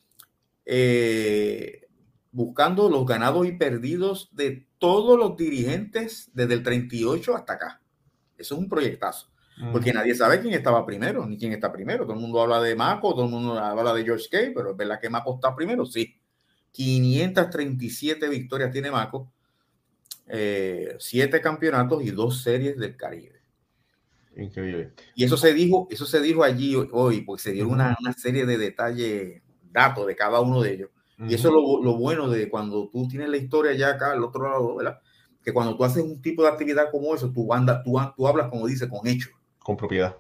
Eh, 0.65 1.89
buscando 2.33 2.89
los 2.89 3.07
ganados 3.07 3.47
y 3.47 3.53
perdidos 3.53 4.31
de 4.33 4.67
todos 4.79 5.19
los 5.19 5.37
dirigentes 5.37 6.31
desde 6.33 6.55
el 6.55 6.63
38 6.63 7.37
hasta 7.37 7.53
acá. 7.55 7.83
Eso 8.37 8.55
es 8.55 8.61
un 8.61 8.69
proyectazo. 8.69 9.29
Porque 9.73 9.93
nadie 9.93 10.15
sabe 10.15 10.41
quién 10.41 10.55
estaba 10.55 10.87
primero, 10.87 11.27
ni 11.27 11.37
quién 11.37 11.53
está 11.53 11.71
primero. 11.71 12.05
Todo 12.05 12.15
el 12.15 12.21
mundo 12.21 12.41
habla 12.41 12.63
de 12.63 12.75
Maco, 12.75 13.13
todo 13.15 13.27
el 13.27 13.31
mundo 13.31 13.59
habla 13.59 13.93
de 13.93 14.05
George 14.05 14.27
Kay, 14.31 14.55
pero 14.55 14.71
es 14.71 14.77
verdad 14.77 14.99
que 14.99 15.11
Maco 15.11 15.35
está 15.35 15.55
primero, 15.55 15.85
sí. 15.85 16.19
537 16.73 18.29
victorias 18.29 18.71
tiene 18.71 18.91
Maco, 18.91 19.31
eh, 20.29 20.97
siete 20.99 21.41
campeonatos 21.41 22.03
y 22.03 22.11
dos 22.11 22.43
series 22.43 22.79
del 22.79 22.97
Caribe. 22.97 23.41
Increíble. 24.37 24.93
Y 25.15 25.25
eso 25.25 25.37
se 25.37 25.53
dijo, 25.53 25.89
eso 25.91 26.07
se 26.07 26.21
dijo 26.21 26.45
allí 26.45 26.75
hoy, 26.93 27.23
porque 27.23 27.43
se 27.43 27.53
dieron 27.53 27.73
una, 27.73 27.97
serie 28.17 28.47
de 28.47 28.57
detalles, 28.57 29.43
datos 29.71 30.07
de 30.07 30.17
cada 30.17 30.41
uno 30.41 30.63
de 30.63 30.75
ellos. 30.75 30.91
Y 31.19 31.35
eso 31.35 31.49
es 31.49 31.55
lo, 31.55 31.97
bueno 31.97 32.29
de 32.29 32.49
cuando 32.49 32.89
tú 32.89 33.07
tienes 33.07 33.29
la 33.29 33.37
historia 33.37 33.75
ya 33.75 33.91
acá 33.91 34.13
al 34.13 34.25
otro 34.25 34.49
lado, 34.49 34.77
¿verdad? 34.77 35.01
Que 35.45 35.53
cuando 35.53 35.77
tú 35.77 35.85
haces 35.85 36.03
un 36.03 36.23
tipo 36.23 36.43
de 36.43 36.49
actividad 36.49 36.91
como 36.91 37.15
eso, 37.15 37.31
tú, 37.31 37.53
andas, 37.53 37.85
tú, 37.85 37.99
tú 38.17 38.27
hablas, 38.27 38.49
como 38.49 38.67
dice, 38.67 38.89
con 38.89 39.07
hechos. 39.07 39.33
Con 39.59 39.77
propiedad. 39.77 40.17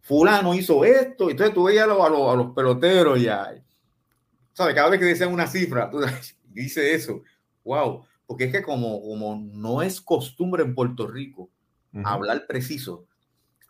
Fulano 0.00 0.54
hizo 0.54 0.84
esto, 0.84 1.28
entonces 1.30 1.54
tú 1.54 1.64
veías 1.64 1.84
a 1.84 1.88
los, 1.88 2.00
a 2.00 2.36
los, 2.36 2.54
peloteros 2.54 3.20
ya. 3.20 3.54
¿Sabes? 4.52 4.74
Cada 4.74 4.88
vez 4.88 4.98
que 4.98 5.06
decían 5.06 5.32
una 5.32 5.46
cifra, 5.46 5.90
tú 5.90 6.00
dices 6.44 7.02
eso. 7.02 7.22
Wow. 7.62 8.04
Porque 8.26 8.44
es 8.44 8.52
que 8.52 8.62
como, 8.62 9.02
como 9.02 9.36
no 9.36 9.82
es 9.82 10.00
costumbre 10.00 10.62
en 10.62 10.74
Puerto 10.74 11.06
Rico 11.06 11.50
hablar 12.02 12.46
preciso, 12.48 13.06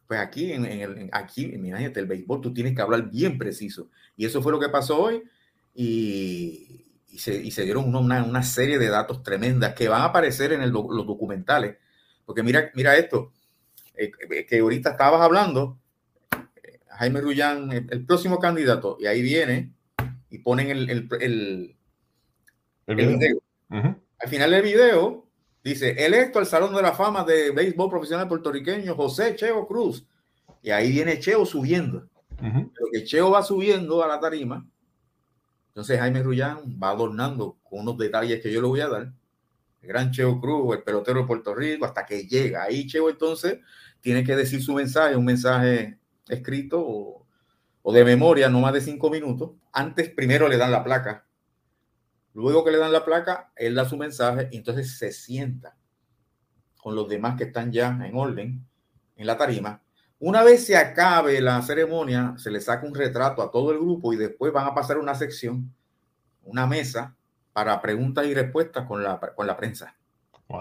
pues 0.06 0.20
aquí, 0.20 0.52
en, 0.52 0.66
el, 0.66 1.08
aquí, 1.12 1.44
imagínate, 1.44 2.00
el 2.00 2.06
béisbol, 2.06 2.40
tú 2.40 2.52
tienes 2.52 2.74
que 2.74 2.82
hablar 2.82 3.10
bien 3.10 3.38
preciso. 3.38 3.88
Y 4.16 4.26
eso 4.26 4.42
fue 4.42 4.52
lo 4.52 4.60
que 4.60 4.68
pasó 4.68 5.00
hoy. 5.00 5.22
Y, 5.74 6.86
y, 7.08 7.18
se, 7.18 7.34
y 7.34 7.50
se, 7.50 7.64
dieron 7.64 7.94
una, 7.94 8.22
una, 8.22 8.42
serie 8.42 8.78
de 8.78 8.88
datos 8.88 9.22
tremendas 9.22 9.74
que 9.74 9.88
van 9.88 10.02
a 10.02 10.06
aparecer 10.06 10.52
en 10.52 10.62
el, 10.62 10.70
los 10.70 11.06
documentales. 11.06 11.76
Porque 12.24 12.42
mira, 12.42 12.70
mira 12.74 12.96
esto, 12.96 13.32
eh, 13.94 14.12
eh, 14.30 14.46
que 14.46 14.58
ahorita 14.58 14.90
estabas 14.90 15.20
hablando, 15.20 15.78
eh, 16.62 16.80
Jaime 16.88 17.20
Rullán, 17.20 17.72
el, 17.72 18.04
próximo 18.04 18.38
candidato, 18.38 18.96
y 19.00 19.06
ahí 19.06 19.22
viene 19.22 19.72
y 20.30 20.38
ponen 20.38 20.70
el, 20.70 20.90
el, 20.90 21.08
el, 21.20 21.76
el 22.86 22.96
video. 22.96 23.40
Al 23.70 24.28
final 24.28 24.50
del 24.50 24.62
video, 24.62 25.23
Dice, 25.64 26.04
electo 26.04 26.38
al 26.38 26.44
Salón 26.44 26.74
de 26.74 26.82
la 26.82 26.92
Fama 26.92 27.24
de 27.24 27.50
Béisbol 27.50 27.88
Profesional 27.88 28.28
Puertorriqueño, 28.28 28.94
José 28.94 29.34
Cheo 29.34 29.66
Cruz. 29.66 30.06
Y 30.60 30.70
ahí 30.70 30.92
viene 30.92 31.18
Cheo 31.18 31.46
subiendo. 31.46 32.06
Pero 32.38 32.86
que 32.92 33.04
Cheo 33.04 33.30
va 33.30 33.42
subiendo 33.42 34.04
a 34.04 34.08
la 34.08 34.20
tarima. 34.20 34.66
Entonces 35.68 35.98
Jaime 35.98 36.22
Rullán 36.22 36.78
va 36.80 36.90
adornando 36.90 37.56
con 37.62 37.80
unos 37.80 37.96
detalles 37.96 38.42
que 38.42 38.52
yo 38.52 38.60
le 38.60 38.68
voy 38.68 38.80
a 38.80 38.88
dar. 38.88 39.12
El 39.80 39.88
gran 39.88 40.10
Cheo 40.10 40.38
Cruz, 40.38 40.76
el 40.76 40.82
pelotero 40.82 41.20
de 41.20 41.26
Puerto 41.26 41.54
Rico, 41.54 41.86
hasta 41.86 42.04
que 42.04 42.26
llega. 42.26 42.64
Ahí 42.64 42.86
Cheo 42.86 43.08
entonces 43.08 43.60
tiene 44.02 44.22
que 44.22 44.36
decir 44.36 44.62
su 44.62 44.74
mensaje, 44.74 45.16
un 45.16 45.24
mensaje 45.24 45.98
escrito 46.28 46.78
o, 46.86 47.26
o 47.80 47.92
de 47.92 48.04
memoria, 48.04 48.50
no 48.50 48.60
más 48.60 48.74
de 48.74 48.82
cinco 48.82 49.08
minutos. 49.08 49.52
Antes 49.72 50.10
primero 50.10 50.46
le 50.46 50.58
dan 50.58 50.70
la 50.70 50.84
placa 50.84 51.24
Luego 52.34 52.64
que 52.64 52.72
le 52.72 52.78
dan 52.78 52.92
la 52.92 53.04
placa, 53.04 53.52
él 53.56 53.76
da 53.76 53.88
su 53.88 53.96
mensaje 53.96 54.48
y 54.50 54.58
entonces 54.58 54.98
se 54.98 55.12
sienta 55.12 55.76
con 56.76 56.94
los 56.94 57.08
demás 57.08 57.36
que 57.36 57.44
están 57.44 57.72
ya 57.72 57.88
en 58.04 58.16
orden 58.16 58.66
en 59.16 59.26
la 59.26 59.38
tarima. 59.38 59.80
Una 60.18 60.42
vez 60.42 60.66
se 60.66 60.76
acabe 60.76 61.40
la 61.40 61.62
ceremonia, 61.62 62.34
se 62.36 62.50
le 62.50 62.60
saca 62.60 62.86
un 62.86 62.94
retrato 62.94 63.42
a 63.42 63.50
todo 63.50 63.72
el 63.72 63.78
grupo 63.78 64.12
y 64.12 64.16
después 64.16 64.52
van 64.52 64.66
a 64.66 64.74
pasar 64.74 64.98
una 64.98 65.14
sección, 65.14 65.72
una 66.42 66.66
mesa 66.66 67.16
para 67.52 67.80
preguntas 67.80 68.26
y 68.26 68.34
respuestas 68.34 68.86
con 68.86 69.02
la, 69.02 69.18
con 69.18 69.46
la 69.46 69.56
prensa. 69.56 69.96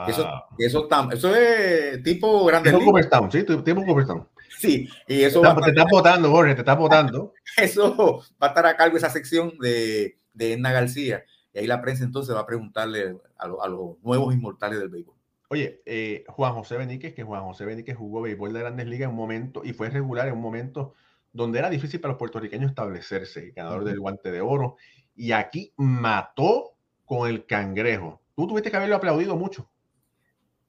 Eso, 0.07 0.27
eso, 0.57 0.87
eso, 1.11 1.35
es 1.35 2.01
tipo 2.03 2.45
grande. 2.45 2.71
Tipo 2.71 3.29
sí, 3.31 3.43
tipo 3.43 3.85
Cooperstown. 3.85 4.27
Sí, 4.57 4.87
y 5.07 5.23
eso. 5.23 5.41
Te, 5.41 5.47
va 5.47 5.55
te 5.55 5.69
estás 5.71 5.85
votando, 5.91 6.31
Jorge, 6.31 6.55
te 6.55 6.61
estás 6.61 6.77
votando. 6.77 7.33
Eso 7.57 8.23
va 8.41 8.47
a 8.47 8.49
estar 8.49 8.65
a 8.65 8.77
cargo 8.77 8.95
esa 8.95 9.09
sección 9.09 9.57
de, 9.59 10.17
de 10.33 10.53
Edna 10.53 10.71
García. 10.71 11.23
Y 11.53 11.59
ahí 11.59 11.67
la 11.67 11.81
prensa 11.81 12.03
entonces 12.03 12.35
va 12.35 12.41
a 12.41 12.45
preguntarle 12.45 13.17
a, 13.37 13.47
los 13.47 14.01
nuevos 14.01 14.33
inmortales 14.33 14.79
del 14.79 14.89
béisbol. 14.89 15.15
Oye, 15.49 15.81
eh, 15.85 16.23
Juan 16.29 16.53
José 16.53 16.77
Beníquez, 16.77 17.13
que 17.13 17.23
Juan 17.23 17.43
José 17.43 17.65
Beníquez 17.65 17.95
jugó 17.95 18.21
béisbol 18.21 18.53
de 18.53 18.59
grandes 18.59 18.87
ligas 18.87 19.05
en 19.05 19.11
un 19.11 19.17
momento 19.17 19.61
y 19.63 19.73
fue 19.73 19.89
regular 19.89 20.27
en 20.27 20.33
un 20.33 20.41
momento 20.41 20.93
donde 21.31 21.59
era 21.59 21.69
difícil 21.69 21.99
para 21.99 22.13
los 22.13 22.19
puertorriqueños 22.19 22.71
establecerse, 22.71 23.51
ganador 23.55 23.83
del 23.83 23.99
guante 23.99 24.31
de 24.31 24.41
oro, 24.41 24.77
y 25.15 25.31
aquí 25.31 25.73
mató 25.77 26.75
con 27.05 27.29
el 27.29 27.45
cangrejo. 27.45 28.21
Tú 28.35 28.47
tuviste 28.47 28.71
que 28.71 28.77
haberlo 28.77 28.95
aplaudido 28.95 29.35
mucho. 29.35 29.69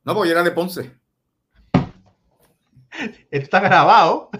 No, 0.05 0.15
porque 0.15 0.29
yo 0.29 0.35
era 0.35 0.43
de 0.43 0.51
Ponce. 0.51 0.93
Esto 2.93 3.17
está 3.31 3.61
grabado. 3.61 4.31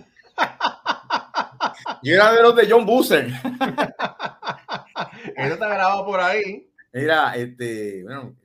Yo 2.03 2.15
era 2.15 2.33
de 2.33 2.43
los 2.43 2.55
de 2.55 2.71
John 2.71 2.85
Busser. 2.85 3.33
Esto 5.45 5.55
está 5.55 5.69
grabado 5.69 6.05
por 6.05 6.21
ahí. 6.21 6.71
Mira, 6.93 7.35
este, 7.37 8.03
bueno, 8.03 8.37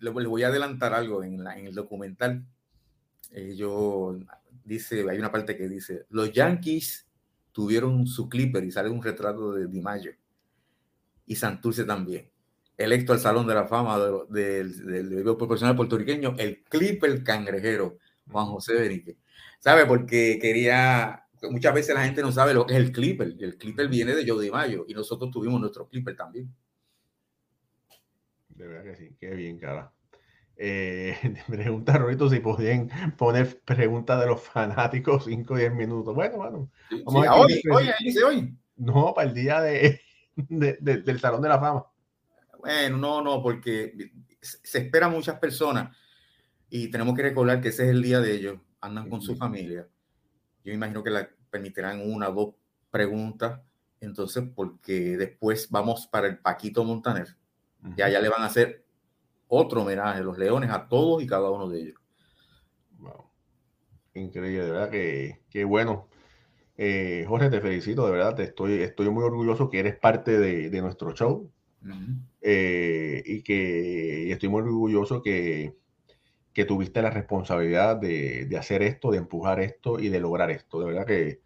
le, 0.00 0.10
voy 0.10 0.42
a 0.42 0.48
adelantar 0.48 0.92
algo 0.94 1.22
en, 1.22 1.46
el 1.46 1.74
documental. 1.74 2.44
Eh, 3.30 3.54
yo 3.56 4.18
dice, 4.64 5.04
hay 5.08 5.18
una 5.18 5.32
parte 5.32 5.56
que 5.56 5.68
dice, 5.68 6.06
los 6.10 6.32
Yankees 6.32 7.06
tuvieron 7.52 8.06
su 8.06 8.28
clipper 8.28 8.64
y 8.64 8.72
sale 8.72 8.88
un 8.88 9.02
retrato 9.02 9.52
de 9.52 9.66
Di 9.66 9.80
Mayo 9.80 10.12
y 11.26 11.36
Santurce 11.36 11.84
también. 11.84 12.28
Electo 12.76 13.12
al 13.12 13.20
Salón 13.20 13.46
de 13.46 13.54
la 13.54 13.66
Fama 13.66 13.98
del, 14.28 14.86
del, 14.86 15.36
profesional 15.36 15.76
puertorriqueño, 15.76 16.34
el 16.38 16.62
clipper 16.64 17.22
cangrejero, 17.22 17.98
Juan 18.30 18.46
José 18.46 18.74
Benítez. 18.74 19.16
¿Sabe? 19.58 19.86
Porque 19.86 20.38
quería, 20.40 21.26
muchas 21.50 21.74
veces 21.74 21.94
la 21.94 22.04
gente 22.04 22.22
no 22.22 22.32
sabe 22.32 22.54
lo 22.54 22.66
que 22.66 22.74
es 22.74 22.80
el 22.80 22.92
clipper. 22.92 23.34
El 23.38 23.56
clipper 23.56 23.88
viene 23.88 24.14
de 24.14 24.28
Joe 24.28 24.50
Mayo 24.50 24.84
y 24.88 24.94
nosotros 24.94 25.30
tuvimos 25.30 25.60
nuestro 25.60 25.88
clipper 25.88 26.16
también. 26.16 26.54
De 28.48 28.66
verdad 28.66 28.84
que 28.84 28.96
sí, 28.96 29.16
qué 29.18 29.34
bien, 29.34 29.58
cara. 29.58 29.92
Eh, 30.56 31.16
pregunta 31.48 31.98
Rolito 31.98 32.28
si 32.28 32.40
podían 32.40 32.88
poner 33.16 33.60
preguntas 33.62 34.20
de 34.20 34.26
los 34.26 34.40
fanáticos 34.42 35.24
5 35.24 35.54
o 35.54 35.56
10 35.56 35.74
minutos. 35.74 36.14
Bueno, 36.14 36.36
bueno. 36.36 36.70
Vamos 37.04 37.26
a 37.26 37.34
hoy, 37.34 37.60
hoy, 37.70 37.86
dice 38.00 38.22
hoy. 38.22 38.56
No, 38.76 39.12
para 39.14 39.28
el 39.28 39.34
día 39.34 39.60
de, 39.60 40.00
del 40.36 41.20
Salón 41.20 41.42
de 41.42 41.48
la 41.48 41.58
Fama. 41.58 41.86
Bueno, 42.58 42.96
no, 42.96 43.22
no, 43.22 43.42
porque 43.42 44.12
se 44.40 44.78
espera 44.78 45.08
muchas 45.08 45.38
personas 45.38 45.96
y 46.68 46.88
tenemos 46.88 47.14
que 47.16 47.22
recordar 47.22 47.60
que 47.60 47.68
ese 47.68 47.84
es 47.84 47.90
el 47.90 48.02
día 48.02 48.20
de 48.20 48.32
ellos. 48.32 48.58
Andan 48.80 49.08
con 49.08 49.20
su 49.20 49.36
familia. 49.36 49.88
Yo 50.64 50.72
imagino 50.72 51.02
que 51.02 51.10
la 51.10 51.28
permitirán 51.50 52.00
una 52.00 52.28
o 52.28 52.32
dos 52.32 52.54
preguntas. 52.90 53.60
Entonces, 54.00 54.44
porque 54.54 55.16
después 55.16 55.70
vamos 55.70 56.06
para 56.06 56.26
el 56.26 56.38
Paquito 56.38 56.84
Montaner. 56.84 57.36
Y 57.96 58.02
allá 58.02 58.20
le 58.20 58.28
van 58.28 58.42
a 58.42 58.46
hacer 58.46 58.84
otro 59.48 59.82
homenaje 59.82 60.20
a 60.20 60.22
los 60.22 60.38
leones 60.38 60.70
a 60.70 60.88
todos 60.88 61.22
y 61.22 61.26
cada 61.26 61.50
uno 61.50 61.68
de 61.68 61.80
ellos. 61.80 62.00
Wow. 62.98 63.26
Increíble, 64.14 64.64
de 64.64 64.70
verdad 64.70 64.90
que, 64.90 65.64
bueno. 65.64 66.08
Eh, 66.78 67.26
Jorge, 67.28 67.50
te 67.50 67.60
felicito, 67.60 68.06
de 68.06 68.12
verdad, 68.12 68.34
te 68.34 68.44
estoy, 68.44 68.82
estoy 68.82 69.08
muy 69.10 69.22
orgulloso 69.22 69.68
que 69.68 69.78
eres 69.78 69.96
parte 69.96 70.38
de, 70.38 70.80
nuestro 70.80 71.12
show 71.12 71.52
eh, 72.40 73.22
y 73.24 73.42
que 73.42 74.32
estoy 74.32 74.48
muy 74.48 74.62
orgulloso 74.62 75.22
que, 75.22 75.76
que 76.52 76.64
tuviste 76.64 77.00
la 77.02 77.10
responsabilidad 77.10 77.96
de, 77.96 78.48
hacer 78.58 78.82
esto, 78.82 79.10
de 79.10 79.18
empujar 79.18 79.60
esto 79.60 79.98
y 79.98 80.08
de 80.08 80.20
lograr 80.20 80.50
esto. 80.50 80.80
De 80.80 80.86
verdad 80.86 81.06
que 81.06 81.40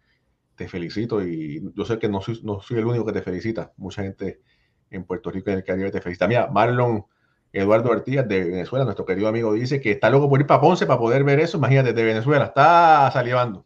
te 0.55 0.67
felicito 0.67 1.23
y 1.23 1.71
yo 1.75 1.85
sé 1.85 1.99
que 1.99 2.09
no 2.09 2.21
soy, 2.21 2.41
no 2.43 2.61
soy 2.61 2.79
el 2.79 2.85
único 2.85 3.05
que 3.05 3.13
te 3.13 3.21
felicita. 3.21 3.73
Mucha 3.77 4.03
gente 4.03 4.41
en 4.89 5.05
Puerto 5.05 5.31
Rico 5.31 5.49
y 5.49 5.53
en 5.53 5.59
el 5.59 5.65
Caribe 5.65 5.91
te 5.91 6.01
felicita. 6.01 6.27
Mira, 6.27 6.47
Marlon 6.47 7.05
Eduardo 7.53 7.91
Artigas 7.91 8.27
de 8.27 8.43
Venezuela, 8.43 8.85
nuestro 8.85 9.05
querido 9.05 9.27
amigo, 9.27 9.53
dice 9.53 9.79
que 9.79 9.91
está 9.91 10.09
loco 10.09 10.29
por 10.29 10.39
ir 10.39 10.47
para 10.47 10.61
Ponce 10.61 10.85
para 10.85 10.99
poder 10.99 11.23
ver 11.23 11.39
eso. 11.39 11.57
Imagínate, 11.57 11.93
de 11.93 12.03
Venezuela, 12.03 12.45
está 12.45 13.09
salivando. 13.11 13.65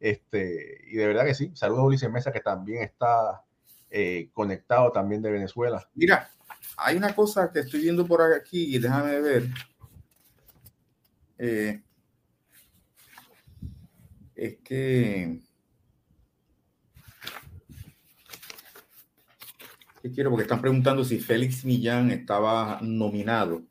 Este, 0.00 0.80
y 0.88 0.96
de 0.96 1.06
verdad 1.06 1.24
que 1.24 1.34
sí. 1.34 1.52
Saludos 1.54 1.80
a 1.80 1.86
Ulises 1.86 2.10
Mesa, 2.10 2.32
que 2.32 2.40
también 2.40 2.82
está 2.82 3.44
eh, 3.90 4.30
conectado 4.32 4.90
también 4.90 5.20
de 5.20 5.30
Venezuela. 5.30 5.86
Mira, 5.94 6.30
hay 6.78 6.96
una 6.96 7.14
cosa 7.14 7.52
que 7.52 7.60
estoy 7.60 7.82
viendo 7.82 8.06
por 8.06 8.22
aquí, 8.22 8.78
déjame 8.78 9.20
ver. 9.20 9.44
Eh, 11.44 11.82
es 14.36 14.58
que 14.62 15.40
¿Qué 20.00 20.12
quiero? 20.12 20.30
Porque 20.30 20.44
están 20.44 20.60
preguntando 20.60 21.02
si 21.02 21.18
Félix 21.18 21.64
Millán 21.64 22.12
estaba 22.12 22.78
nominado. 22.80 23.62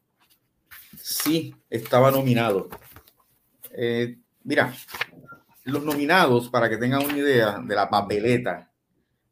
Sí, 0.97 1.55
estaba 1.69 2.11
nominado. 2.11 2.69
Eh, 3.71 4.17
mira, 4.43 4.73
los 5.63 5.85
nominados, 5.85 6.49
para 6.49 6.69
que 6.69 6.75
tengan 6.75 7.05
una 7.05 7.17
idea 7.17 7.57
de 7.59 7.75
la 7.75 7.89
papeleta, 7.89 8.69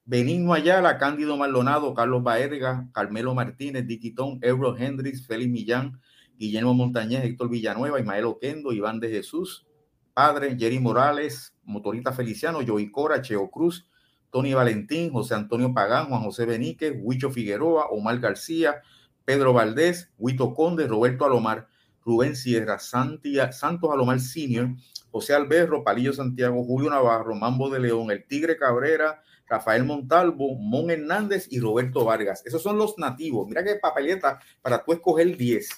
Benigno 0.05 0.53
Ayala, 0.53 0.97
Cándido 0.97 1.35
Maldonado, 1.35 1.93
Carlos 1.93 2.23
Baerga, 2.23 2.87
Carmelo 2.93 3.35
Martínez, 3.35 3.85
Diquitón, 3.85 4.39
Euro 4.41 4.77
Hendrix, 4.77 5.27
Félix 5.27 5.51
Millán, 5.51 5.99
Guillermo 6.39 6.73
Montañez, 6.73 7.25
Héctor 7.25 7.49
Villanueva, 7.49 7.99
Ismael 7.99 8.23
Oquendo, 8.23 8.71
Iván 8.71 9.01
de 9.01 9.09
Jesús, 9.09 9.67
Padre, 10.13 10.55
Jerry 10.57 10.79
Morales, 10.79 11.53
Motorita 11.65 12.13
Feliciano, 12.13 12.59
Joey 12.65 12.89
Cora, 12.89 13.21
Cheo 13.21 13.51
Cruz, 13.51 13.85
Tony 14.31 14.53
Valentín, 14.53 15.11
José 15.11 15.35
Antonio 15.35 15.73
Pagán, 15.73 16.07
Juan 16.07 16.23
José 16.23 16.45
Beníquez, 16.45 16.93
Huicho 16.97 17.29
Figueroa, 17.29 17.87
Omar 17.89 18.19
García, 18.19 18.81
Pedro 19.25 19.51
Valdés, 19.51 20.11
Huito 20.17 20.53
Conde, 20.53 20.87
Roberto 20.87 21.25
Alomar, 21.25 21.67
Rubén 22.05 22.37
Sierra, 22.37 22.79
Santos 22.79 23.91
Alomar 23.91 24.21
Senior, 24.21 24.69
José 25.11 25.33
Alberro, 25.33 25.83
Palillo 25.83 26.13
Santiago, 26.13 26.63
Julio 26.63 26.89
Navarro, 26.89 27.35
Mambo 27.35 27.69
de 27.69 27.81
León, 27.81 28.11
El 28.11 28.25
Tigre 28.25 28.55
Cabrera, 28.55 29.21
Rafael 29.49 29.83
Montalvo, 29.83 30.55
Mon 30.55 30.91
Hernández 30.91 31.47
y 31.49 31.59
Roberto 31.59 32.05
Vargas. 32.05 32.45
Esos 32.45 32.61
son 32.61 32.77
los 32.77 32.97
nativos. 32.97 33.47
Mira 33.47 33.63
qué 33.63 33.75
papeleta 33.75 34.39
para 34.61 34.83
tú 34.83 34.93
escoger 34.93 35.35
10. 35.35 35.69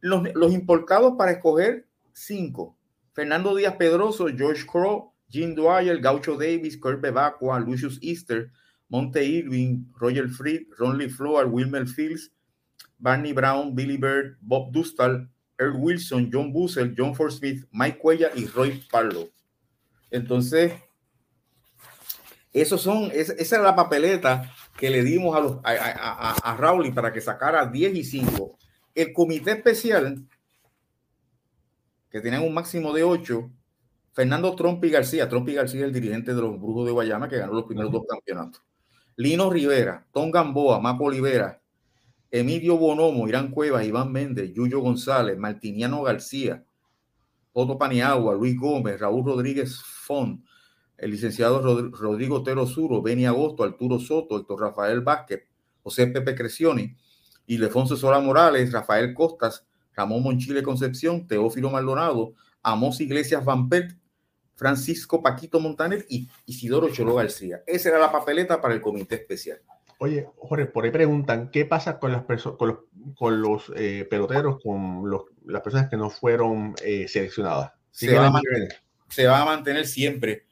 los, 0.00 0.34
los 0.34 0.52
importados 0.52 1.14
para 1.18 1.32
escoger 1.32 1.86
5. 2.12 2.76
Fernando 3.12 3.54
Díaz 3.54 3.76
Pedroso, 3.76 4.26
George 4.28 4.64
Crow, 4.66 5.12
Jim 5.28 5.54
Dwyer, 5.54 5.98
Gaucho 5.98 6.36
Davis, 6.36 6.76
Kurt 6.76 7.00
Bevacqua, 7.00 7.58
Lucius 7.58 7.98
Easter, 8.02 8.50
Monte 8.88 9.24
Irving, 9.24 9.84
Roger 9.98 10.28
Fried, 10.28 10.66
Ron 10.78 10.98
Lee 10.98 11.08
Floor, 11.08 11.46
Wilmer 11.46 11.86
Fields, 11.86 12.30
Barney 12.98 13.32
Brown, 13.32 13.74
Billy 13.74 13.96
Bird, 13.96 14.36
Bob 14.40 14.72
Dustal, 14.72 15.28
Earl 15.58 15.76
Wilson, 15.76 16.30
John 16.30 16.52
Bussell, 16.52 16.94
John 16.96 17.14
Smith, 17.30 17.64
Mike 17.72 17.98
Cuella 17.98 18.30
y 18.34 18.46
Roy 18.46 18.82
Parlow. 18.90 19.28
Entonces, 20.10 20.72
esos 22.62 22.80
son, 22.80 23.10
esa 23.12 23.34
es 23.34 23.52
la 23.52 23.76
papeleta 23.76 24.50
que 24.78 24.88
le 24.88 25.02
dimos 25.02 25.36
a, 25.36 25.40
los, 25.40 25.56
para 26.94 27.12
que 27.12 27.20
sacara 27.20 27.66
10 27.66 27.94
y 27.94 28.04
5. 28.04 28.58
El 28.94 29.12
comité 29.12 29.52
especial, 29.52 30.26
que 32.10 32.20
tienen 32.22 32.42
un 32.42 32.54
máximo 32.54 32.94
de 32.94 33.04
8, 33.04 33.50
Fernando 34.14 34.56
Trompi 34.56 34.88
García, 34.88 35.28
Trompi 35.28 35.52
García 35.52 35.84
el 35.84 35.92
dirigente 35.92 36.34
de 36.34 36.40
los 36.40 36.58
Brujos 36.58 36.86
de 36.86 36.92
Guayama 36.92 37.28
que 37.28 37.36
ganó 37.36 37.52
los 37.52 37.64
primeros 37.64 37.92
dos 37.92 38.04
campeonatos. 38.08 38.62
Lino 39.16 39.50
Rivera, 39.50 40.06
Tom 40.10 40.30
Gamboa, 40.30 40.80
Maco 40.80 41.04
Olivera, 41.04 41.60
Emilio 42.30 42.78
Bonomo, 42.78 43.28
Irán 43.28 43.50
Cuevas, 43.50 43.84
Iván 43.84 44.10
Méndez, 44.10 44.54
Yuyo 44.54 44.80
González, 44.80 45.36
Martiniano 45.36 46.02
García, 46.02 46.64
Otto 47.52 47.76
Paniagua, 47.76 48.34
Luis 48.34 48.58
Gómez, 48.58 48.98
Raúl 48.98 49.26
Rodríguez 49.26 49.78
Font, 49.82 50.42
el 50.98 51.10
licenciado 51.10 51.60
Rodrigo 51.90 52.36
Otero 52.36 52.66
Suro, 52.66 53.02
Beni 53.02 53.26
Agosto, 53.26 53.64
Arturo 53.64 53.98
Soto, 53.98 54.38
Héctor 54.38 54.60
Rafael 54.60 55.00
Vázquez, 55.00 55.44
José 55.82 56.06
Pepe 56.08 56.34
Crecioni, 56.34 56.96
Ildefonso 57.46 57.96
Sola 57.96 58.18
Morales, 58.20 58.72
Rafael 58.72 59.14
Costas, 59.14 59.66
Ramón 59.94 60.22
Monchile 60.22 60.62
Concepción, 60.62 61.26
Teófilo 61.26 61.70
Maldonado, 61.70 62.34
Amos 62.62 63.00
Iglesias 63.00 63.44
Van 63.44 63.68
Pelt, 63.68 63.96
Francisco 64.56 65.22
Paquito 65.22 65.60
Montaner 65.60 66.06
y 66.08 66.28
Isidoro 66.46 66.88
Cholo 66.90 67.14
García. 67.14 67.62
Esa 67.66 67.90
era 67.90 67.98
la 67.98 68.10
papeleta 68.10 68.60
para 68.60 68.74
el 68.74 68.80
comité 68.80 69.16
especial. 69.16 69.60
Oye, 69.98 70.26
Jorge, 70.36 70.66
por 70.66 70.84
ahí 70.84 70.90
preguntan, 70.90 71.50
¿qué 71.50 71.64
pasa 71.64 71.98
con, 71.98 72.12
las 72.12 72.24
con 72.24 72.68
los, 72.68 72.78
con 73.14 73.40
los 73.40 73.72
eh, 73.76 74.06
peloteros, 74.10 74.62
con 74.62 75.10
las 75.46 75.62
personas 75.62 75.88
que 75.88 75.96
no 75.96 76.10
fueron 76.10 76.74
eh, 76.82 77.06
seleccionadas? 77.08 77.72
Se 77.90 78.14
va, 78.14 78.30
se 79.08 79.26
va, 79.26 79.40
a 79.40 79.44
mantener 79.46 79.86
siempre, 79.86 80.45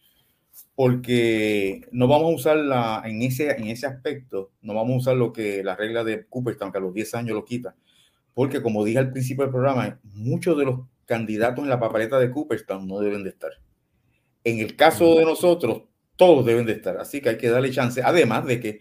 porque 0.74 1.82
no 1.92 2.08
vamos 2.08 2.32
a 2.32 2.34
usar 2.34 2.56
la, 2.56 3.02
en, 3.04 3.22
ese, 3.22 3.50
en 3.50 3.68
ese 3.68 3.86
aspecto, 3.86 4.50
no 4.62 4.74
vamos 4.74 4.94
a 4.94 4.96
usar 4.98 5.16
lo 5.16 5.32
que 5.32 5.62
la 5.62 5.76
regla 5.76 6.02
de 6.02 6.26
Cooperstown, 6.26 6.72
que 6.72 6.78
a 6.78 6.80
los 6.80 6.92
10 6.92 7.14
años 7.14 7.34
lo 7.34 7.44
quita, 7.44 7.76
porque 8.34 8.60
como 8.60 8.84
dije 8.84 8.98
al 8.98 9.12
principio 9.12 9.44
del 9.44 9.52
programa, 9.52 10.00
muchos 10.02 10.58
de 10.58 10.64
los 10.64 10.80
candidatos 11.06 11.62
en 11.62 11.70
la 11.70 11.78
papeleta 11.78 12.18
de 12.18 12.30
Cooperstown 12.30 12.88
no 12.88 12.98
deben 12.98 13.22
de 13.22 13.30
estar. 13.30 13.52
En 14.42 14.58
el 14.58 14.74
caso 14.74 15.14
de 15.16 15.24
nosotros, 15.24 15.82
todos 16.16 16.44
deben 16.44 16.66
de 16.66 16.72
estar, 16.72 16.96
así 16.98 17.20
que 17.20 17.30
hay 17.30 17.38
que 17.38 17.50
darle 17.50 17.70
chance. 17.70 18.02
Además 18.02 18.44
de 18.44 18.60
que 18.60 18.80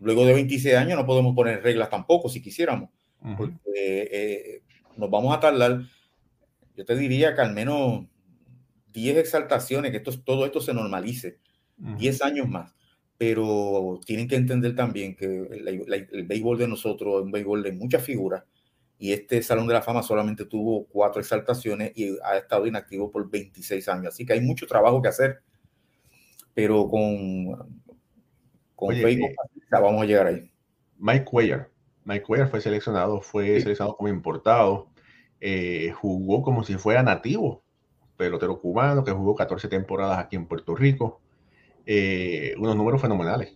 luego 0.00 0.26
de 0.26 0.34
26 0.34 0.74
años 0.76 0.98
no 0.98 1.06
podemos 1.06 1.34
poner 1.34 1.62
reglas 1.62 1.88
tampoco 1.88 2.28
si 2.28 2.42
quisiéramos, 2.42 2.90
porque 3.38 3.62
eh, 3.74 4.62
nos 4.96 5.10
vamos 5.10 5.34
a 5.34 5.40
tardar, 5.40 5.80
yo 6.76 6.84
te 6.84 6.96
diría 6.96 7.34
que 7.34 7.40
al 7.40 7.54
menos 7.54 8.04
10 8.92 9.18
exaltaciones, 9.18 9.90
que 9.90 9.98
esto, 9.98 10.12
todo 10.22 10.44
esto 10.46 10.60
se 10.60 10.74
normalice, 10.74 11.38
10 11.76 12.22
años 12.22 12.48
más. 12.48 12.74
Pero 13.18 14.00
tienen 14.04 14.28
que 14.28 14.36
entender 14.36 14.74
también 14.74 15.14
que 15.14 15.26
el, 15.26 16.24
béisbol 16.24 16.58
de 16.58 16.68
nosotros 16.68 17.16
es 17.16 17.22
un 17.22 17.32
béisbol 17.32 17.62
de 17.62 17.72
muchas 17.72 18.02
figuras 18.02 18.44
y 18.98 19.12
este 19.12 19.42
Salón 19.42 19.66
de 19.66 19.74
la 19.74 19.82
Fama 19.82 20.02
solamente 20.02 20.44
tuvo 20.44 20.86
cuatro 20.86 21.20
exaltaciones 21.20 21.92
y 21.96 22.16
ha 22.24 22.36
estado 22.36 22.66
inactivo 22.66 23.10
por 23.10 23.28
26 23.28 23.88
años. 23.88 24.14
Así 24.14 24.24
que 24.24 24.32
hay 24.32 24.40
mucho 24.40 24.66
trabajo 24.66 25.02
que 25.02 25.08
hacer, 25.08 25.40
pero 26.54 26.88
con, 26.88 27.82
con 28.76 28.94
Facebook 28.94 29.30
eh, 29.30 29.66
vamos 29.70 30.02
a 30.02 30.06
llegar 30.06 30.28
ahí. 30.28 30.50
Mike 30.98 31.24
Cuellar. 31.24 31.68
Mike 32.04 32.22
Cuellar 32.22 32.48
fue 32.48 32.60
seleccionado, 32.60 33.20
fue 33.20 33.60
seleccionado 33.60 33.96
como 33.96 34.08
importado, 34.08 34.90
eh, 35.40 35.92
jugó 36.00 36.42
como 36.42 36.62
si 36.62 36.74
fuera 36.74 37.02
nativo 37.02 37.64
pelotero 38.22 38.60
cubano 38.60 39.02
que 39.02 39.10
jugó 39.10 39.34
14 39.34 39.66
temporadas 39.66 40.18
aquí 40.18 40.36
en 40.36 40.46
Puerto 40.46 40.76
Rico. 40.76 41.20
Eh, 41.84 42.54
unos 42.56 42.76
números 42.76 43.02
fenomenales. 43.02 43.52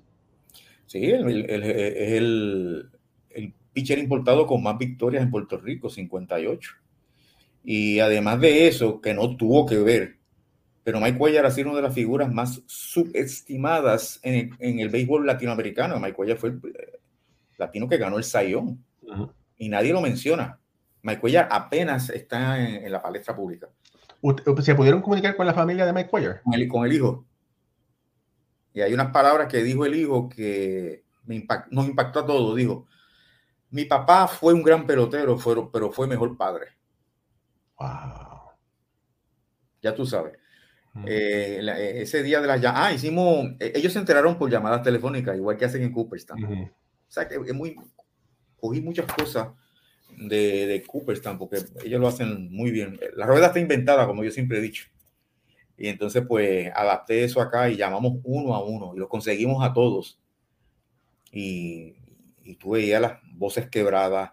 Sí, 0.87 1.05
es 1.05 1.21
el, 1.21 2.91
el, 3.31 3.55
pitcher 3.73 3.99
importado 3.99 4.47
con 4.47 4.63
más 4.63 4.77
victorias 4.77 5.23
en 5.23 5.31
Puerto 5.31 5.57
Rico, 5.59 5.89
58. 5.89 6.73
Y 7.63 8.01
además 8.01 8.41
de 8.41 8.67
eso, 8.67 9.01
que 9.01 9.15
no 9.15 9.37
tuvo 9.37 9.67
que 9.67 9.77
ver, 9.79 10.17
pero 10.83 11.01
Mike 11.01 11.19
Cuellar 11.19 11.47
ha 11.47 11.51
sido 11.51 11.69
una 11.69 11.77
de 11.77 11.83
las 11.83 11.95
figuras 11.95 12.33
más 12.33 12.63
subestimadas 12.67 14.19
en 14.23 14.81
el, 14.81 14.89
béisbol 14.89 15.27
latinoamericano. 15.27 16.01
Mike 16.01 16.15
Cuellar 16.15 16.39
fue 16.39 16.51
el 16.51 16.57
eh, 16.57 16.99
latino 17.59 17.89
que 17.89 17.99
ganó 17.99 18.19
el 18.19 18.25
Sayón 18.25 18.85
y 19.59 19.69
nadie 19.69 19.93
lo 19.93 20.01
menciona. 20.01 20.59
Mike 21.03 21.21
Cuellar 21.21 21.49
apenas 21.51 22.11
está 22.11 22.59
en 22.59 22.91
la 22.91 23.03
palestra 23.03 23.37
pública. 23.37 23.69
¿Se 24.63 24.75
pudieron 24.75 25.03
comunicar 25.03 25.37
con 25.37 25.47
la 25.47 25.55
familia 25.55 25.87
de 25.87 25.93
Mike 25.93 26.11
Cuellar? 26.11 26.43
Con 26.43 26.85
el, 26.85 26.93
hijo. 26.93 27.25
Y 28.73 28.81
hay 28.81 28.93
unas 28.93 29.11
palabras 29.11 29.49
que 29.49 29.63
dijo 29.63 29.85
el 29.85 29.95
hijo 29.95 30.29
que 30.29 31.05
nos 31.71 31.87
impactó 31.87 32.21
a 32.21 32.27
todos. 32.27 32.57
Dijo, 32.57 32.87
mi 33.71 33.85
papá 33.85 34.27
fue 34.29 34.55
un 34.55 34.63
gran 34.63 34.87
pelotero, 34.87 35.39
pero 35.73 35.93
fue 35.93 36.07
mejor 36.07 36.37
padre. 36.37 36.67
Wow. 37.79 38.53
Ya 39.83 39.95
tú 39.95 40.07
sabes. 40.07 40.39
Eh, 41.05 41.61
eh, 41.63 42.03
ese 42.03 42.23
día 42.23 42.41
de 42.41 42.47
las 42.47 42.65
ah 42.65 42.91
hicimos 42.93 43.51
eh, 43.61 43.73
ellos 43.75 43.93
se 43.93 43.99
enteraron 43.99 44.39
por 44.39 44.51
llamadas 44.51 44.83
telefónicas 44.83 45.37
igual 45.37 45.57
que 45.59 45.67
hacen 45.67 45.83
en 45.83 45.93
Cooperstown 45.93 46.43
o 46.43 46.71
sea 47.07 47.29
que 47.29 47.35
es 47.35 47.53
muy 47.53 47.77
cogí 48.57 48.81
muchas 48.81 49.05
cosas 49.13 49.49
de, 50.17 50.67
de 50.67 50.83
Cooperstown, 50.83 51.39
porque 51.39 51.59
ellos 51.85 52.01
lo 52.01 52.09
hacen 52.09 52.51
muy 52.51 52.71
bien. 52.71 52.99
La 53.17 53.27
rueda 53.27 53.47
está 53.47 53.61
inventada, 53.61 54.07
como 54.07 54.25
yo 54.25 54.31
siempre 54.31 54.59
he 54.59 54.63
dicho. 54.63 54.87
Y 55.79 55.89
entonces, 55.89 56.25
pues, 56.27 56.71
adapté 56.75 57.25
eso 57.25 57.41
acá 57.41 57.69
y 57.69 57.77
llamamos 57.77 58.15
uno 58.25 58.55
a 58.55 58.65
uno 58.65 58.93
y 58.95 58.99
lo 58.99 59.09
conseguimos 59.09 59.65
a 59.65 59.73
todos. 59.73 60.19
Y, 61.31 61.97
y 62.45 62.55
tú 62.57 62.71
veías 62.71 63.01
las 63.01 63.19
voces 63.33 63.69
quebradas, 63.69 64.31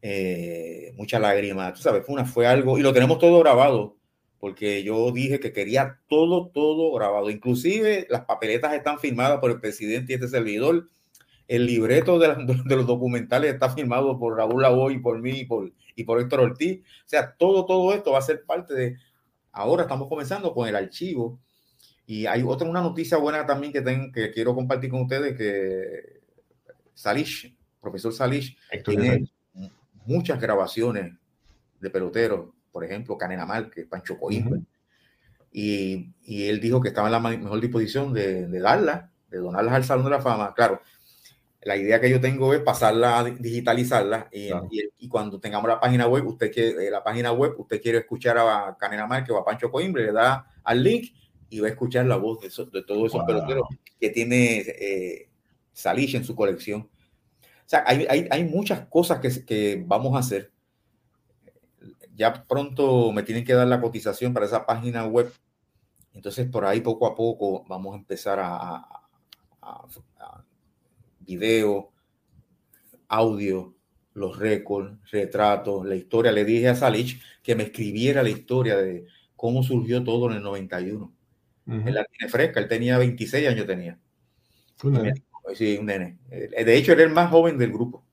eh, 0.00 0.92
mucha 0.96 1.18
lágrima, 1.18 1.72
tú 1.74 1.82
sabes, 1.82 2.04
fue, 2.06 2.14
una, 2.14 2.24
fue 2.24 2.46
algo, 2.46 2.78
y 2.78 2.82
lo 2.82 2.92
tenemos 2.92 3.18
todo 3.18 3.40
grabado, 3.40 3.96
porque 4.38 4.82
yo 4.84 5.10
dije 5.10 5.40
que 5.40 5.52
quería 5.52 5.98
todo, 6.08 6.48
todo 6.48 6.92
grabado. 6.92 7.28
Inclusive 7.28 8.06
las 8.08 8.24
papeletas 8.24 8.72
están 8.74 8.98
firmadas 8.98 9.40
por 9.40 9.50
el 9.50 9.60
presidente 9.60 10.12
y 10.12 10.14
este 10.14 10.28
servidor 10.28 10.88
el 11.48 11.66
libreto 11.66 12.18
de, 12.18 12.76
los 12.76 12.86
documentales 12.86 13.54
está 13.54 13.70
firmado 13.70 14.18
por 14.18 14.36
Raúl 14.36 14.62
Lavoy 14.62 14.94
y 14.94 14.98
por 14.98 15.20
mí 15.20 15.40
y 15.40 15.44
por, 15.44 15.72
y 15.94 16.04
por 16.04 16.20
Héctor 16.20 16.40
Ortiz. 16.40 16.80
O 16.80 17.08
sea, 17.08 17.32
todo, 17.32 17.66
todo 17.66 17.92
esto 17.94 18.12
va 18.12 18.18
a 18.18 18.22
ser 18.22 18.44
parte 18.44 18.74
de... 18.74 18.96
Ahora 19.52 19.82
estamos 19.82 20.08
comenzando 20.08 20.52
con 20.52 20.68
el 20.68 20.76
archivo. 20.76 21.40
Y 22.06 22.26
hay 22.26 22.42
otra, 22.42 22.68
una 22.68 22.82
noticia 22.82 23.16
buena 23.16 23.46
también 23.46 23.72
que, 23.72 23.80
tengo, 23.80 24.12
que 24.12 24.30
quiero 24.30 24.54
compartir 24.54 24.90
con 24.90 25.02
ustedes, 25.02 25.36
que 25.36 26.20
Salish, 26.94 27.56
profesor 27.80 28.12
Salish, 28.12 28.56
tiene 28.84 29.28
muchas 30.04 30.40
grabaciones 30.40 31.14
de 31.80 31.90
peloteros, 31.90 32.50
por 32.70 32.84
ejemplo, 32.84 33.18
Canena 33.18 33.44
Márquez, 33.44 33.86
Pancho 33.86 34.18
Coín. 34.18 34.66
y, 35.52 36.12
y, 36.22 36.44
él 36.44 36.60
dijo 36.60 36.80
que 36.80 36.88
estaba 36.88 37.08
en 37.08 37.12
la 37.12 37.20
mejor 37.20 37.60
disposición 37.60 38.12
de, 38.12 38.46
de 38.46 38.60
darlas, 38.60 39.10
de 39.28 39.38
donarlas 39.38 39.74
al 39.74 39.84
Salón 39.84 40.04
de 40.04 40.10
la 40.12 40.20
Fama. 40.20 40.54
Claro, 40.54 40.80
la 41.66 41.76
idea 41.76 42.00
que 42.00 42.08
yo 42.08 42.20
tengo 42.20 42.54
es 42.54 42.60
pasarla, 42.60 43.24
digitalizarla 43.24 44.28
y, 44.30 44.50
y, 45.00 45.08
cuando 45.08 45.40
tengamos 45.40 45.68
la 45.68 45.80
página 45.80 46.06
web, 46.06 46.24
usted 46.28 46.52
quiere, 46.52 46.86
eh, 46.86 46.90
la 46.92 47.02
página 47.02 47.32
web, 47.32 47.54
usted 47.58 47.82
quiere 47.82 47.98
escuchar 47.98 48.38
a 48.38 48.76
Canena 48.78 49.08
Márquez 49.08 49.34
o 49.34 49.38
a 49.38 49.44
Pancho 49.44 49.68
Coimbre, 49.68 50.04
le 50.04 50.12
da 50.12 50.46
al 50.62 50.80
link 50.80 51.12
y 51.50 51.58
va 51.58 51.66
a 51.66 51.70
escuchar 51.70 52.06
la 52.06 52.18
voz 52.18 52.40
de, 52.40 52.50
de 52.70 52.84
todos 52.84 53.12
esos 53.12 53.24
peloteros 53.24 53.66
que 54.00 54.10
tiene 54.10 54.58
eh, 54.58 55.28
en 55.84 56.24
su 56.24 56.36
colección. 56.36 56.82
O 56.82 57.68
sea, 57.68 57.82
hay, 57.84 58.06
hay, 58.08 58.28
hay 58.30 58.44
muchas 58.44 58.86
cosas 58.86 59.18
que, 59.18 59.44
que, 59.44 59.82
vamos 59.84 60.14
a 60.14 60.20
hacer. 60.20 60.52
Ya 62.14 62.44
pronto 62.46 63.10
me 63.10 63.24
tienen 63.24 63.44
que 63.44 63.54
dar 63.54 63.66
la 63.66 63.80
cotización 63.80 64.32
para 64.32 64.46
esa 64.46 64.66
página 64.66 65.04
web. 65.04 65.32
Entonces, 66.14 66.48
por 66.48 66.64
ahí 66.64 66.80
poco 66.80 67.08
a 67.08 67.16
poco 67.16 67.64
vamos 67.66 67.94
a 67.94 67.98
empezar 67.98 68.38
a, 68.38 68.86
a 69.60 69.84
video, 71.26 71.92
audio, 73.08 73.74
los 74.14 74.38
récords, 74.38 74.98
retratos, 75.10 75.86
la 75.86 75.94
historia. 75.94 76.32
Le 76.32 76.44
dije 76.44 76.68
a 76.68 76.74
Salich 76.74 77.20
que 77.42 77.54
me 77.54 77.64
escribiera 77.64 78.22
la 78.22 78.30
historia 78.30 78.76
de 78.76 79.06
cómo 79.34 79.62
surgió 79.62 80.02
todo 80.02 80.30
en 80.30 80.36
el 80.36 80.42
91. 80.42 81.12
Él 81.66 81.94
la 81.94 82.04
tiene 82.04 82.30
fresca, 82.30 82.60
él 82.60 82.68
tenía 82.68 82.96
26 82.96 83.48
años, 83.48 83.66
tenía. 83.66 83.98
Un 84.84 84.92
nene. 84.92 85.14
Sí, 85.54 85.76
un 85.78 85.86
nene. 85.86 86.18
Eh, 86.30 86.64
de 86.64 86.76
hecho, 86.76 86.92
era 86.92 87.02
el 87.02 87.10
más 87.10 87.28
joven 87.28 87.58
del 87.58 87.72
grupo. 87.72 88.06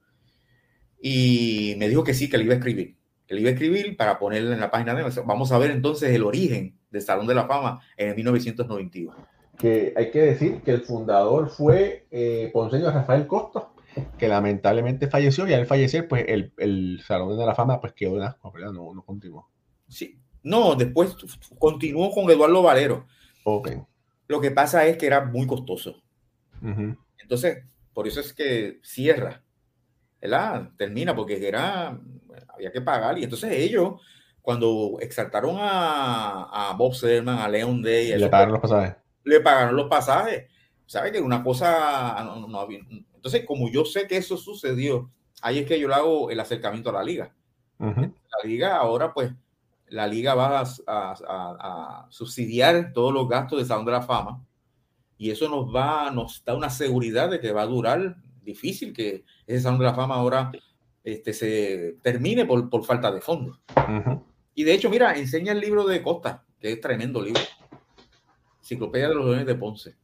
Y 1.00 1.76
me 1.78 1.88
dijo 1.88 2.04
que 2.04 2.16
sí, 2.16 2.30
que 2.30 2.38
le 2.38 2.46
iba 2.46 2.54
a 2.54 2.58
escribir. 2.58 2.96
Que 3.28 3.36
le 3.36 3.42
iba 3.42 3.52
a 3.52 3.54
escribir 3.54 3.96
para 3.96 4.18
ponerle 4.18 4.54
en 4.54 4.60
la 4.60 4.72
página 4.72 4.96
de... 4.96 5.04
Vamos 5.26 5.52
a 5.52 5.60
ver 5.60 5.70
entonces 5.70 6.10
el 6.16 6.24
origen 6.24 6.80
del 6.90 7.02
Salón 7.04 7.28
de 7.28 7.36
la 7.36 7.46
Fama 7.46 7.80
en 7.96 8.16
1991 8.16 9.33
que 9.58 9.94
hay 9.96 10.12
que 10.12 10.22
decir 10.22 10.62
que 10.62 10.72
el 10.72 10.82
fundador 10.82 11.50
fue 11.50 12.08
eh, 12.12 12.50
Ponceño 12.52 12.92
Rafael 12.92 13.28
Costa, 13.28 13.70
que 14.18 14.28
lamentablemente 14.28 15.08
falleció 15.08 15.48
y 15.48 15.54
al 15.54 15.66
fallecer, 15.66 16.08
pues 16.08 16.26
el, 16.28 16.54
el 16.58 17.02
Salón 17.06 17.38
de 17.38 17.46
la 17.46 17.56
Fama 17.56 17.80
pues 17.80 17.94
quedó 17.94 18.18
en 18.18 18.24
asco, 18.24 18.52
¿verdad? 18.52 18.72
No, 18.72 18.94
no 18.94 19.04
continuó. 19.04 19.50
Sí, 19.88 20.20
no, 20.42 20.76
después 20.76 21.16
continuó 21.60 22.12
con 22.12 22.30
Eduardo 22.30 22.64
Valero. 22.64 23.06
Ok. 23.44 23.70
Lo 24.28 24.42
que 24.42 24.52
pasa 24.52 24.86
es 24.88 24.98
que 24.98 25.06
era 25.06 25.26
muy 25.26 25.46
costoso. 25.46 26.02
Entonces, 27.22 27.66
por 27.94 28.08
eso 28.08 28.22
es 28.22 28.34
que 28.34 28.80
cierra, 28.84 29.44
¿verdad? 30.22 30.70
Termina 30.78 31.14
porque 31.14 31.46
era, 31.46 32.00
había 32.48 32.72
que 32.72 32.80
pagar 32.80 33.20
y 33.20 33.26
entonces 33.26 33.52
ellos, 33.52 34.02
cuando 34.42 34.98
exaltaron 35.02 35.58
a, 35.60 36.70
a 36.70 36.74
Bob 36.74 36.94
Selman, 36.96 37.38
a 37.40 37.50
Leon 37.50 37.82
Day, 37.82 38.18
le 38.18 38.30
pagaron 38.30 38.54
los 38.54 38.62
pasajes 38.62 39.03
le 39.24 39.40
pagaron 39.42 39.76
los 39.76 39.88
pasajes. 39.88 40.50
¿Sabe 40.86 41.12
que 41.12 41.22
una 41.22 41.44
cosa 41.44 42.24
no, 42.24 42.68
Entonces, 43.16 43.46
como 43.46 43.70
yo 43.70 43.86
sé 43.86 44.08
que 44.08 44.18
eso 44.18 44.38
sucedió, 44.38 45.10
ahí 45.42 45.60
es 45.60 45.66
que 45.66 45.80
yo 45.80 45.88
le 45.88 45.96
hago 45.96 46.30
el 46.30 46.40
acercamiento 46.40 46.90
a 46.90 46.94
la 46.94 47.04
liga. 47.04 47.34
La 47.80 48.48
liga 48.48 48.78
ahora, 48.78 49.14
pues, 49.14 49.34
la 49.88 50.08
liga 50.08 50.36
va 50.36 50.64
a, 50.88 52.08
subsidiar 52.10 52.94
todos 52.94 53.14
los 53.14 53.28
gastos 53.28 53.60
de 53.60 53.66
Salón 53.66 53.86
de 53.86 53.92
la 53.92 54.02
Fama 54.02 54.44
y 55.18 55.32
eso 55.32 55.50
nos 55.50 55.74
va, 55.74 56.12
nos 56.12 56.44
da 56.44 56.56
una 56.56 56.70
seguridad 56.70 57.30
de 57.30 57.40
que 57.40 57.52
va 57.52 57.62
a 57.62 57.68
durar 57.68 58.18
difícil 58.42 58.94
que 58.94 59.24
ese 59.46 59.62
Salón 59.62 59.80
de 59.80 59.86
la 59.86 59.94
Fama 59.94 60.16
ahora 60.16 60.52
este, 61.04 61.34
se 61.34 61.98
termine 62.02 62.46
por, 62.46 62.70
por 62.70 62.84
falta 62.86 63.12
de 63.12 63.22
fondos. 63.22 63.60
Y 64.56 64.64
de 64.64 64.74
hecho, 64.74 64.90
mira, 64.90 65.18
enseña 65.18 65.52
el 65.52 65.60
libro 65.60 65.86
de 65.86 66.02
Costa, 66.02 66.44
que 66.60 66.72
es 66.72 66.82
tremendo 66.82 67.22
libro. 67.22 67.42
Enciclopedia 68.64 69.10
de 69.10 69.16
los 69.16 69.26
Leones 69.26 69.46
de 69.46 69.56
Ponce. 69.56 69.98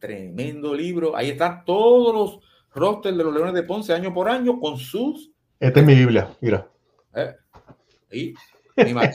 Tremendo 0.00 0.74
libro. 0.74 1.16
Ahí 1.16 1.30
están 1.30 1.64
todos 1.64 2.12
los 2.12 2.40
rosters 2.74 3.16
de 3.16 3.22
los 3.22 3.32
Leones 3.32 3.54
de 3.54 3.62
Ponce 3.62 3.92
año 3.92 4.12
por 4.12 4.28
año 4.28 4.58
con 4.58 4.76
sus. 4.76 5.30
Esta 5.60 5.78
es 5.78 5.86
mi 5.86 5.94
Biblia, 5.94 6.36
mira. 6.40 6.68
Eh, 7.14 7.36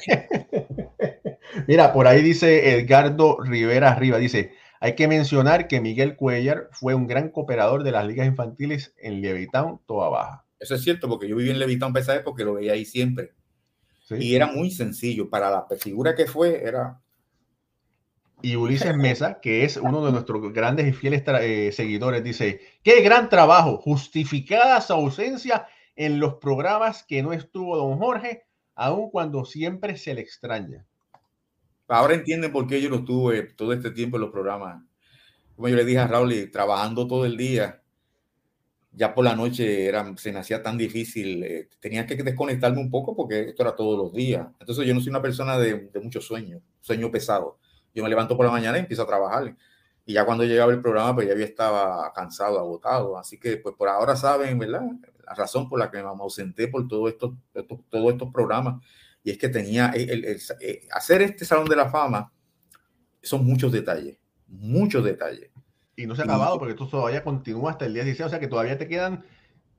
mira, 1.67 1.91
por 1.91 2.07
ahí 2.07 2.21
dice 2.21 2.79
Edgardo 2.79 3.37
Rivera 3.41 3.91
Arriba, 3.91 4.17
dice, 4.17 4.53
hay 4.79 4.95
que 4.95 5.09
mencionar 5.09 5.67
que 5.67 5.81
Miguel 5.81 6.15
Cuellar 6.15 6.69
fue 6.71 6.95
un 6.95 7.05
gran 7.05 7.29
cooperador 7.29 7.83
de 7.83 7.91
las 7.91 8.07
ligas 8.07 8.27
infantiles 8.27 8.93
en 8.97 9.21
Levitown, 9.21 9.81
toda 9.85 10.07
baja. 10.07 10.45
Eso 10.57 10.75
es 10.75 10.83
cierto, 10.83 11.09
porque 11.09 11.27
yo 11.27 11.35
viví 11.35 11.49
en 11.49 11.59
Levitown 11.59 11.91
para 11.91 12.03
esa 12.03 12.15
época 12.15 12.45
lo 12.45 12.53
veía 12.53 12.73
ahí 12.73 12.85
siempre. 12.85 13.33
Y 14.09 14.35
era 14.35 14.47
muy 14.47 14.71
sencillo. 14.71 15.29
Para 15.29 15.49
la 15.49 15.67
figura 15.77 16.15
que 16.15 16.27
fue, 16.27 16.63
era 16.63 17.01
y 18.41 18.55
Ulises 18.55 18.95
Mesa, 18.95 19.39
que 19.41 19.63
es 19.63 19.77
uno 19.77 20.05
de 20.05 20.11
nuestros 20.11 20.53
grandes 20.53 20.87
y 20.87 20.93
fieles 20.93 21.23
eh, 21.41 21.71
seguidores, 21.71 22.23
dice, 22.23 22.61
qué 22.83 23.01
gran 23.01 23.29
trabajo, 23.29 23.77
justificada 23.77 24.79
su 24.81 24.93
ausencia 24.93 25.67
en 25.95 26.19
los 26.19 26.35
programas 26.35 27.03
que 27.03 27.23
no 27.23 27.33
estuvo 27.33 27.75
don 27.75 27.97
Jorge, 27.97 28.45
aun 28.75 29.09
cuando 29.09 29.43
siempre 29.43 29.97
se 29.97 30.13
le 30.13 30.21
extraña. 30.21 30.85
Ahora 31.87 32.13
entienden 32.13 32.51
por 32.51 32.67
qué 32.67 32.81
yo 32.81 32.89
lo 32.89 33.03
tuve 33.03 33.43
todo 33.53 33.73
este 33.73 33.91
tiempo 33.91 34.17
en 34.17 34.21
los 34.21 34.31
programas. 34.31 34.83
Como 35.55 35.69
yo 35.69 35.75
le 35.75 35.85
dije 35.85 35.99
a 35.99 36.07
Raúl, 36.07 36.51
trabajando 36.51 37.07
todo 37.07 37.25
el 37.25 37.37
día, 37.37 37.81
ya 38.91 39.15
por 39.15 39.25
la 39.25 39.35
noche 39.35 39.85
era, 39.85 40.15
se 40.17 40.31
me 40.31 40.39
hacía 40.39 40.61
tan 40.61 40.77
difícil, 40.77 41.43
eh, 41.43 41.69
tenía 41.79 42.05
que 42.05 42.15
desconectarme 42.15 42.79
un 42.79 42.91
poco 42.91 43.15
porque 43.15 43.49
esto 43.49 43.63
era 43.63 43.75
todos 43.75 43.97
los 43.97 44.13
días. 44.13 44.47
Entonces 44.59 44.85
yo 44.85 44.93
no 44.93 44.99
soy 44.99 45.09
una 45.09 45.21
persona 45.21 45.57
de, 45.57 45.89
de 45.91 45.99
mucho 45.99 46.21
sueño, 46.21 46.61
sueño 46.81 47.09
pesado. 47.09 47.57
Yo 47.97 48.03
me 48.03 48.09
levanto 48.09 48.37
por 48.37 48.45
la 48.45 48.51
mañana 48.51 48.77
y 48.77 48.81
empiezo 48.81 49.01
a 49.01 49.07
trabajar. 49.07 49.55
Y 50.05 50.13
ya 50.13 50.23
cuando 50.23 50.43
llegaba 50.43 50.71
el 50.71 50.81
programa, 50.81 51.15
pues 51.15 51.25
ya 51.25 51.33
había 51.33 51.45
estaba 51.45 52.13
cansado, 52.13 52.59
agotado. 52.59 53.17
Así 53.17 53.39
que, 53.39 53.57
pues 53.57 53.73
por 53.75 53.89
ahora 53.89 54.15
saben, 54.15 54.59
¿verdad? 54.59 54.83
La 55.25 55.33
razón 55.33 55.67
por 55.67 55.79
la 55.79 55.89
que 55.89 55.97
me 55.97 56.03
ausenté 56.03 56.67
por 56.67 56.87
todo 56.87 57.07
esto, 57.07 57.35
todos 57.89 58.11
estos 58.11 58.31
programas. 58.31 58.85
Y 59.23 59.31
es 59.31 59.39
que 59.39 59.49
tenía 59.49 59.87
el, 59.95 60.23
eh, 60.25 60.87
hacer 60.91 61.23
este 61.23 61.43
Salón 61.43 61.67
de 61.67 61.75
la 61.75 61.89
Fama, 61.89 62.31
son 63.23 63.43
muchos 63.43 63.71
detalles, 63.71 64.19
muchos 64.45 65.03
detalles. 65.03 65.49
Y 65.95 66.05
no 66.05 66.15
se 66.15 66.21
ha 66.21 66.25
acabado 66.25 66.59
porque 66.59 66.73
esto 66.73 66.87
todavía 66.87 67.23
continúa 67.23 67.71
hasta 67.71 67.85
el 67.85 67.95
día 67.95 68.03
16, 68.03 68.27
o 68.27 68.29
sea 68.29 68.39
que 68.39 68.47
todavía 68.47 68.77
te 68.77 68.87
quedan 68.87 69.25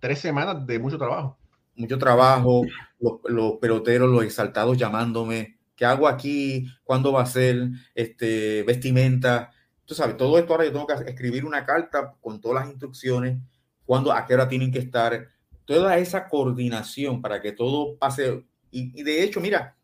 tres 0.01 0.19
semanas 0.19 0.67
de 0.67 0.81
mucho 0.81 0.99
trabajo. 0.99 1.39
Mucho 1.77 1.99
trabajo, 1.99 2.65
los, 2.99 3.21
los 3.27 3.53
peloteros, 3.59 4.11
los 4.11 4.25
exaltados 4.25 4.77
llamándome, 4.77 5.58
¿qué 5.79 5.87
hago 5.87 6.07
aquí? 6.07 6.67
¿Cuándo 6.85 7.13
va 7.13 7.23
a 7.23 7.27
ser? 7.27 7.71
Este, 7.95 8.63
vestimenta 8.65 9.53
tú 9.89 9.95
sabes, 9.95 10.19
todo 10.19 10.39
esto 10.39 10.53
ahora 10.53 10.67
yo 10.67 10.73
tengo 10.73 10.87
que 10.87 11.11
escribir 11.11 11.47
una 11.47 11.65
carta 11.65 12.15
con 12.21 12.43
todas 12.43 12.63
las 12.63 12.71
instrucciones, 12.71 13.39
cuándo, 13.87 14.13
a 14.13 14.27
qué 14.27 14.35
hora 14.35 14.47
tienen 14.47 14.71
que 14.71 14.81
estar, 14.81 15.31
toda 15.65 15.97
esa 15.97 16.29
coordinación 16.29 17.23
para 17.23 17.41
que 17.41 17.53
todo 17.53 17.97
pase. 17.97 18.45
Y, 18.71 19.03
de 19.03 19.25
hecho, 19.25 19.41
mira, 19.41 19.77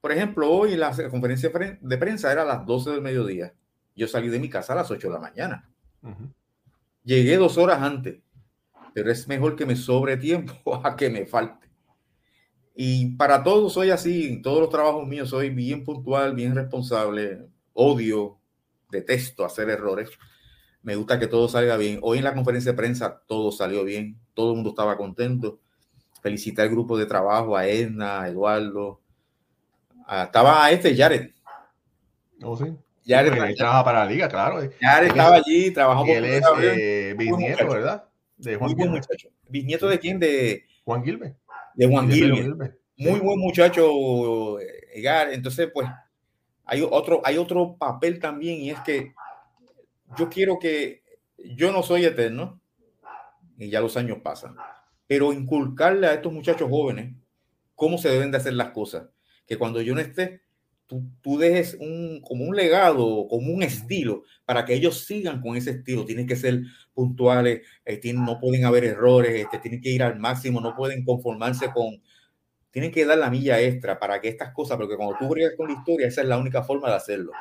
por 0.00 0.10
ejemplo, 0.10 0.50
hoy 0.50 0.74
la 0.74 0.90
conferencia 1.08 1.48
de 1.80 1.96
prensa 1.96 2.32
era 2.32 2.42
a 2.42 2.44
las 2.44 2.66
12 2.66 2.90
del 2.90 3.02
mediodía. 3.02 3.54
Yo 3.94 4.08
salí 4.08 4.28
de 4.28 4.40
mi 4.40 4.50
casa 4.50 4.72
a 4.72 4.76
las 4.76 4.90
8 4.90 5.06
de 5.06 5.14
la 5.14 5.20
mañana. 5.20 5.70
Llegué 7.04 7.36
dos 7.36 7.56
horas 7.56 7.80
antes, 7.80 8.20
pero 8.94 9.12
es 9.12 9.28
mejor 9.28 9.54
que 9.54 9.64
me 9.64 9.76
sobre 9.76 10.16
tiempo 10.16 10.54
a 10.84 10.96
que 10.96 11.08
me 11.08 11.24
falte. 11.24 11.65
Y 12.78 13.16
para 13.16 13.42
todos 13.42 13.72
soy 13.72 13.90
así, 13.90 14.42
todos 14.42 14.60
los 14.60 14.68
trabajos 14.68 15.08
míos 15.08 15.30
soy 15.30 15.48
bien 15.48 15.82
puntual, 15.82 16.34
bien 16.34 16.54
responsable, 16.54 17.46
odio 17.72 18.38
detesto 18.90 19.46
hacer 19.46 19.70
errores. 19.70 20.10
Me 20.82 20.94
gusta 20.94 21.18
que 21.18 21.26
todo 21.26 21.48
salga 21.48 21.78
bien. 21.78 21.98
Hoy 22.02 22.18
en 22.18 22.24
la 22.24 22.34
conferencia 22.34 22.72
de 22.72 22.76
prensa 22.76 23.22
todo 23.26 23.50
salió 23.50 23.82
bien, 23.82 24.20
todo 24.34 24.50
el 24.50 24.56
mundo 24.56 24.70
estaba 24.70 24.98
contento. 24.98 25.58
Felicité 26.20 26.60
al 26.60 26.68
grupo 26.68 26.98
de 26.98 27.06
trabajo, 27.06 27.56
a 27.56 27.66
Edna, 27.66 28.22
a 28.22 28.28
Eduardo. 28.28 29.00
estaba 30.06 30.70
este 30.70 30.94
Jared. 30.94 31.30
Oh, 32.42 32.58
sí. 32.58 32.76
Jared 33.06 33.56
trabaja 33.56 33.84
para 33.84 34.04
la 34.04 34.10
liga, 34.10 34.28
claro. 34.28 34.56
Jared 34.78 35.08
estaba 35.08 35.36
allí, 35.36 35.70
trabajó 35.70 36.04
por 36.04 36.10
él 36.10 36.24
es 36.26 36.44
eh, 36.60 37.14
bisnieto, 37.16 37.68
¿verdad? 37.68 38.04
De 38.36 38.56
Juan 38.56 38.74
Muy 38.76 38.88
muchacho. 38.88 39.30
¿Bisnieto 39.48 39.88
de 39.88 39.98
quién? 39.98 40.18
De 40.18 40.66
Juan 40.84 41.02
Gilbert. 41.02 41.36
De 41.76 41.86
Juan 41.86 42.10
Gilbert. 42.10 42.76
Muy 42.96 43.20
buen 43.20 43.38
muchacho, 43.38 44.58
Edgar. 44.92 45.32
Entonces, 45.32 45.70
pues, 45.72 45.86
hay 46.64 46.82
otro, 46.82 47.20
hay 47.24 47.38
otro 47.38 47.76
papel 47.76 48.18
también 48.18 48.60
y 48.60 48.70
es 48.70 48.80
que 48.80 49.14
yo 50.18 50.28
quiero 50.28 50.58
que 50.58 51.02
yo 51.38 51.70
no 51.72 51.82
soy 51.82 52.04
eterno 52.04 52.60
y 53.58 53.70
ya 53.70 53.80
los 53.80 53.96
años 53.96 54.18
pasan, 54.22 54.56
pero 55.06 55.32
inculcarle 55.32 56.06
a 56.06 56.14
estos 56.14 56.32
muchachos 56.32 56.68
jóvenes 56.68 57.14
cómo 57.74 57.98
se 57.98 58.08
deben 58.08 58.30
de 58.30 58.38
hacer 58.38 58.54
las 58.54 58.70
cosas, 58.70 59.08
que 59.46 59.58
cuando 59.58 59.80
yo 59.80 59.94
no 59.94 60.00
esté, 60.00 60.42
tú, 60.86 61.04
tú 61.20 61.38
dejes 61.38 61.76
un, 61.80 62.20
como 62.22 62.44
un 62.44 62.56
legado, 62.56 63.26
como 63.28 63.52
un 63.52 63.62
estilo, 63.62 64.22
para 64.44 64.64
que 64.64 64.74
ellos 64.74 65.04
sigan 65.04 65.40
con 65.40 65.56
ese 65.56 65.70
estilo. 65.70 66.04
Tienen 66.04 66.26
que 66.26 66.36
ser 66.36 66.62
puntuales, 66.94 67.62
eh, 67.84 68.00
no 68.14 68.38
pueden 68.40 68.64
haber 68.64 68.84
errores, 68.84 69.34
este, 69.34 69.58
tienen 69.58 69.80
que 69.80 69.90
ir 69.90 70.02
al 70.02 70.18
máximo, 70.18 70.60
no 70.60 70.74
pueden 70.74 71.04
conformarse 71.04 71.70
con, 71.72 72.00
tienen 72.70 72.92
que 72.92 73.06
dar 73.06 73.18
la 73.18 73.30
milla 73.30 73.60
extra 73.60 73.98
para 73.98 74.20
que 74.20 74.28
estas 74.28 74.52
cosas, 74.52 74.76
porque 74.76 74.96
cuando 74.96 75.16
tú 75.18 75.28
brigas 75.28 75.52
con 75.56 75.68
la 75.68 75.74
historia, 75.74 76.08
esa 76.08 76.22
es 76.22 76.28
la 76.28 76.38
única 76.38 76.62
forma 76.62 76.88
de 76.88 76.96
hacerlo. 76.96 77.32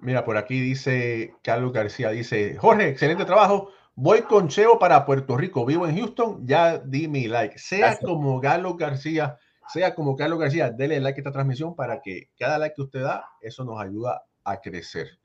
Mira, 0.00 0.24
por 0.24 0.38
aquí 0.38 0.60
dice 0.60 1.34
Carlos 1.42 1.72
García, 1.72 2.10
dice, 2.10 2.56
Jorge, 2.56 2.88
excelente 2.88 3.26
trabajo. 3.26 3.70
Voy 3.94 4.22
con 4.22 4.48
Cheo 4.48 4.78
para 4.78 5.04
Puerto 5.04 5.36
Rico, 5.36 5.66
vivo 5.66 5.86
en 5.86 5.96
Houston, 5.96 6.46
ya 6.46 6.78
di 6.78 7.08
mi 7.08 7.26
like. 7.26 7.58
Sea 7.58 7.98
como 7.98 8.40
Carlos 8.40 8.76
García, 8.78 9.36
sea 9.68 9.94
como 9.94 10.16
Carlos 10.16 10.38
García, 10.38 10.70
dele 10.70 11.00
like 11.00 11.18
a 11.18 11.22
esta 11.22 11.32
transmisión 11.32 11.74
para 11.74 12.00
que 12.00 12.30
cada 12.38 12.58
like 12.58 12.74
que 12.74 12.82
usted 12.82 13.02
da, 13.02 13.24
eso 13.40 13.64
nos 13.64 13.80
ayuda 13.80 14.22
a 14.44 14.60
crecer. 14.60 15.18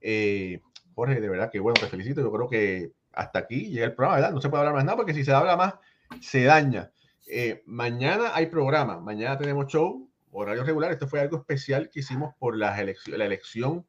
Eh, 0.00 0.60
Jorge, 0.94 1.20
de 1.20 1.28
verdad 1.28 1.50
que 1.50 1.60
bueno, 1.60 1.80
te 1.80 1.86
felicito. 1.86 2.20
Yo 2.20 2.32
creo 2.32 2.48
que 2.48 2.92
hasta 3.12 3.40
aquí 3.40 3.70
llega 3.70 3.86
el 3.86 3.94
programa, 3.94 4.16
¿verdad? 4.16 4.32
No 4.32 4.40
se 4.40 4.48
puede 4.48 4.60
hablar 4.60 4.74
más 4.74 4.84
nada 4.84 4.96
porque 4.96 5.14
si 5.14 5.24
se 5.24 5.32
habla 5.32 5.56
más, 5.56 5.74
se 6.20 6.44
daña. 6.44 6.90
Eh, 7.26 7.62
mañana 7.66 8.32
hay 8.34 8.46
programa, 8.46 9.00
mañana 9.00 9.38
tenemos 9.38 9.66
show, 9.66 10.08
horario 10.30 10.64
regular. 10.64 10.92
Esto 10.92 11.08
fue 11.08 11.20
algo 11.20 11.38
especial 11.38 11.90
que 11.90 12.00
hicimos 12.00 12.34
por 12.38 12.56
la, 12.56 12.78
elección, 12.80 13.18
la 13.18 13.24
elección 13.24 13.86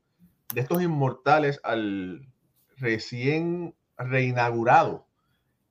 de 0.54 0.62
estos 0.62 0.82
inmortales 0.82 1.60
al 1.64 2.28
recién 2.78 3.76
reinaugurado 3.98 5.08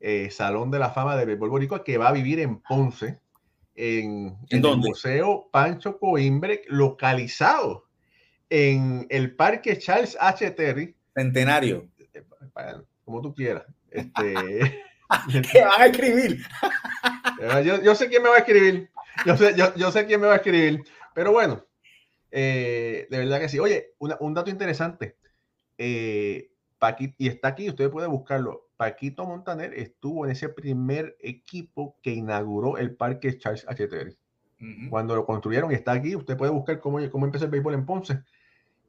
eh, 0.01 0.31
Salón 0.31 0.71
de 0.71 0.79
la 0.79 0.91
Fama 0.91 1.17
de 1.17 1.25
Béisbol 1.25 1.51
Boricua 1.51 1.85
que 1.85 1.97
va 1.97 2.09
a 2.09 2.13
vivir 2.13 2.41
en 2.41 2.61
Ponce, 2.61 3.21
en, 3.75 4.37
el 4.51 4.63
Museo 4.77 5.49
Pancho 5.51 5.99
Coimbre, 5.99 6.63
localizado 6.69 7.87
en 8.49 9.07
el 9.11 9.35
Parque 9.35 9.79
Charles 9.79 10.17
H. 10.21 10.51
Terry. 10.53 10.95
Centenario. 11.15 11.89
Como 13.05 13.21
tú 13.21 13.35
quieras. 13.35 13.65
Este, 13.91 14.25
¿Qué 15.53 15.61
van 15.61 15.81
a 15.81 15.87
escribir? 15.87 16.41
yo, 17.83 17.95
sé 17.95 18.09
quién 18.09 18.23
me 18.23 18.29
va 18.29 18.37
a 18.37 18.39
escribir. 18.39 18.91
Yo 19.27 19.37
sé, 19.37 19.55
yo, 19.77 19.93
sé 19.93 20.07
quién 20.07 20.21
me 20.21 20.27
va 20.27 20.35
a 20.35 20.37
escribir. 20.37 20.83
Pero 21.15 21.33
bueno, 21.33 21.65
eh, 22.31 23.07
de 23.11 23.19
verdad 23.19 23.41
que 23.41 23.49
sí. 23.49 23.59
Oye, 23.59 23.95
un 23.99 24.35
dato 24.35 24.51
interesante. 24.51 25.17
Eh, 25.79 26.51
y 27.19 27.29
está 27.29 27.49
aquí, 27.49 27.69
usted 27.69 27.91
puede 27.91 28.09
buscarlo. 28.09 28.64
Paquito 28.77 29.25
Montaner 29.25 29.75
estuvo 29.75 30.25
en 30.25 30.33
ese 30.33 30.49
primer 30.49 31.17
equipo 31.21 31.97
que 32.03 32.11
inauguró 32.11 32.77
el 32.79 32.97
parque 32.97 33.39
Charles 33.39 33.65
H. 33.69 33.87
Terry. 33.89 34.17
Cuando 34.89 35.15
lo 35.15 35.27
construyeron 35.27 35.71
y 35.71 35.75
está 35.75 35.93
aquí, 35.93 36.17
usted 36.17 36.37
puede 36.37 36.51
buscar 36.51 36.81
cómo, 36.81 36.99
cómo 37.11 37.27
empezó 37.27 37.45
el 37.45 37.51
béisbol 37.51 37.75
en 37.75 37.85
Ponce 37.85 38.23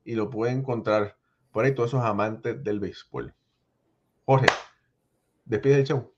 y 0.05 0.15
lo 0.15 0.29
puede 0.29 0.53
encontrar 0.53 1.17
por 1.51 1.65
ahí 1.65 1.73
todos 1.73 1.89
esos 1.89 2.03
amantes 2.03 2.63
del 2.63 2.79
béisbol. 2.79 3.33
Jorge, 4.25 4.47
despide 5.43 5.79
el 5.79 5.85
show. 5.85 6.13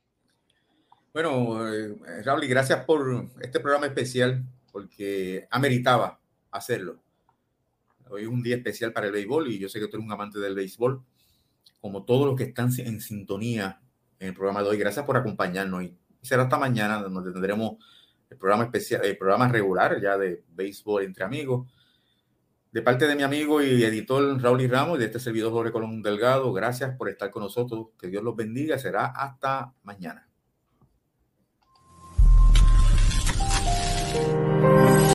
Bueno, 1.14 1.68
eh, 1.74 1.96
Raúl, 2.24 2.44
y 2.44 2.48
gracias 2.48 2.86
por 2.86 3.26
este 3.42 3.60
programa 3.60 3.88
especial, 3.88 4.44
porque 4.72 5.48
ameritaba 5.50 6.20
hacerlo. 6.52 7.00
Hoy 8.10 8.24
es 8.24 8.28
un 8.28 8.44
día 8.44 8.56
especial 8.56 8.94
para 8.94 9.08
el 9.08 9.12
béisbol 9.12 9.48
y 9.48 9.58
yo 9.58 9.68
sé 9.68 9.80
que 9.80 9.88
tú 9.88 9.98
eres 9.98 10.06
un 10.06 10.12
amante 10.12 10.40
del 10.40 10.54
béisbol, 10.54 11.04
como 11.80 12.04
todos 12.04 12.26
los 12.26 12.36
que 12.36 12.46
están 12.46 12.72
en 12.78 13.02
sintonía 13.02 13.82
en 14.20 14.30
el 14.30 14.34
programa 14.34 14.64
de 14.64 14.70
hoy. 14.70 14.78
Gracias 14.78 15.06
por 15.06 15.18
acompañarnos 15.18 15.84
y 15.84 15.98
será 16.22 16.44
hasta 16.44 16.58
mañana 16.58 17.02
donde 17.02 17.32
tendremos 17.32 17.78
el 18.30 18.38
programa 18.38 18.66
especial, 18.66 19.06
el 19.06 19.18
programa 19.18 19.48
regular 19.48 20.02
ya 20.02 20.18
de 20.18 20.44
béisbol 20.50 21.04
entre 21.04 21.24
amigos. 21.24 21.72
De 22.72 22.82
parte 22.82 23.08
de 23.08 23.16
mi 23.16 23.24
amigo 23.24 23.62
y 23.62 23.84
editor 23.84 24.42
Raúl 24.42 24.62
y 24.62 24.68
Ramos 24.68 24.98
y 24.98 25.00
de 25.00 25.06
este 25.06 25.20
servidor 25.20 25.52
Jorge 25.52 25.72
Colón 25.72 26.02
Delgado, 26.02 26.52
gracias 26.52 26.96
por 26.96 27.10
estar 27.10 27.32
con 27.32 27.44
nosotros. 27.44 27.88
Que 28.00 28.08
Dios 28.08 28.24
los 28.24 28.36
bendiga. 28.36 28.78
Será 28.78 29.08
hasta 29.08 29.74
mañana. 29.84 30.27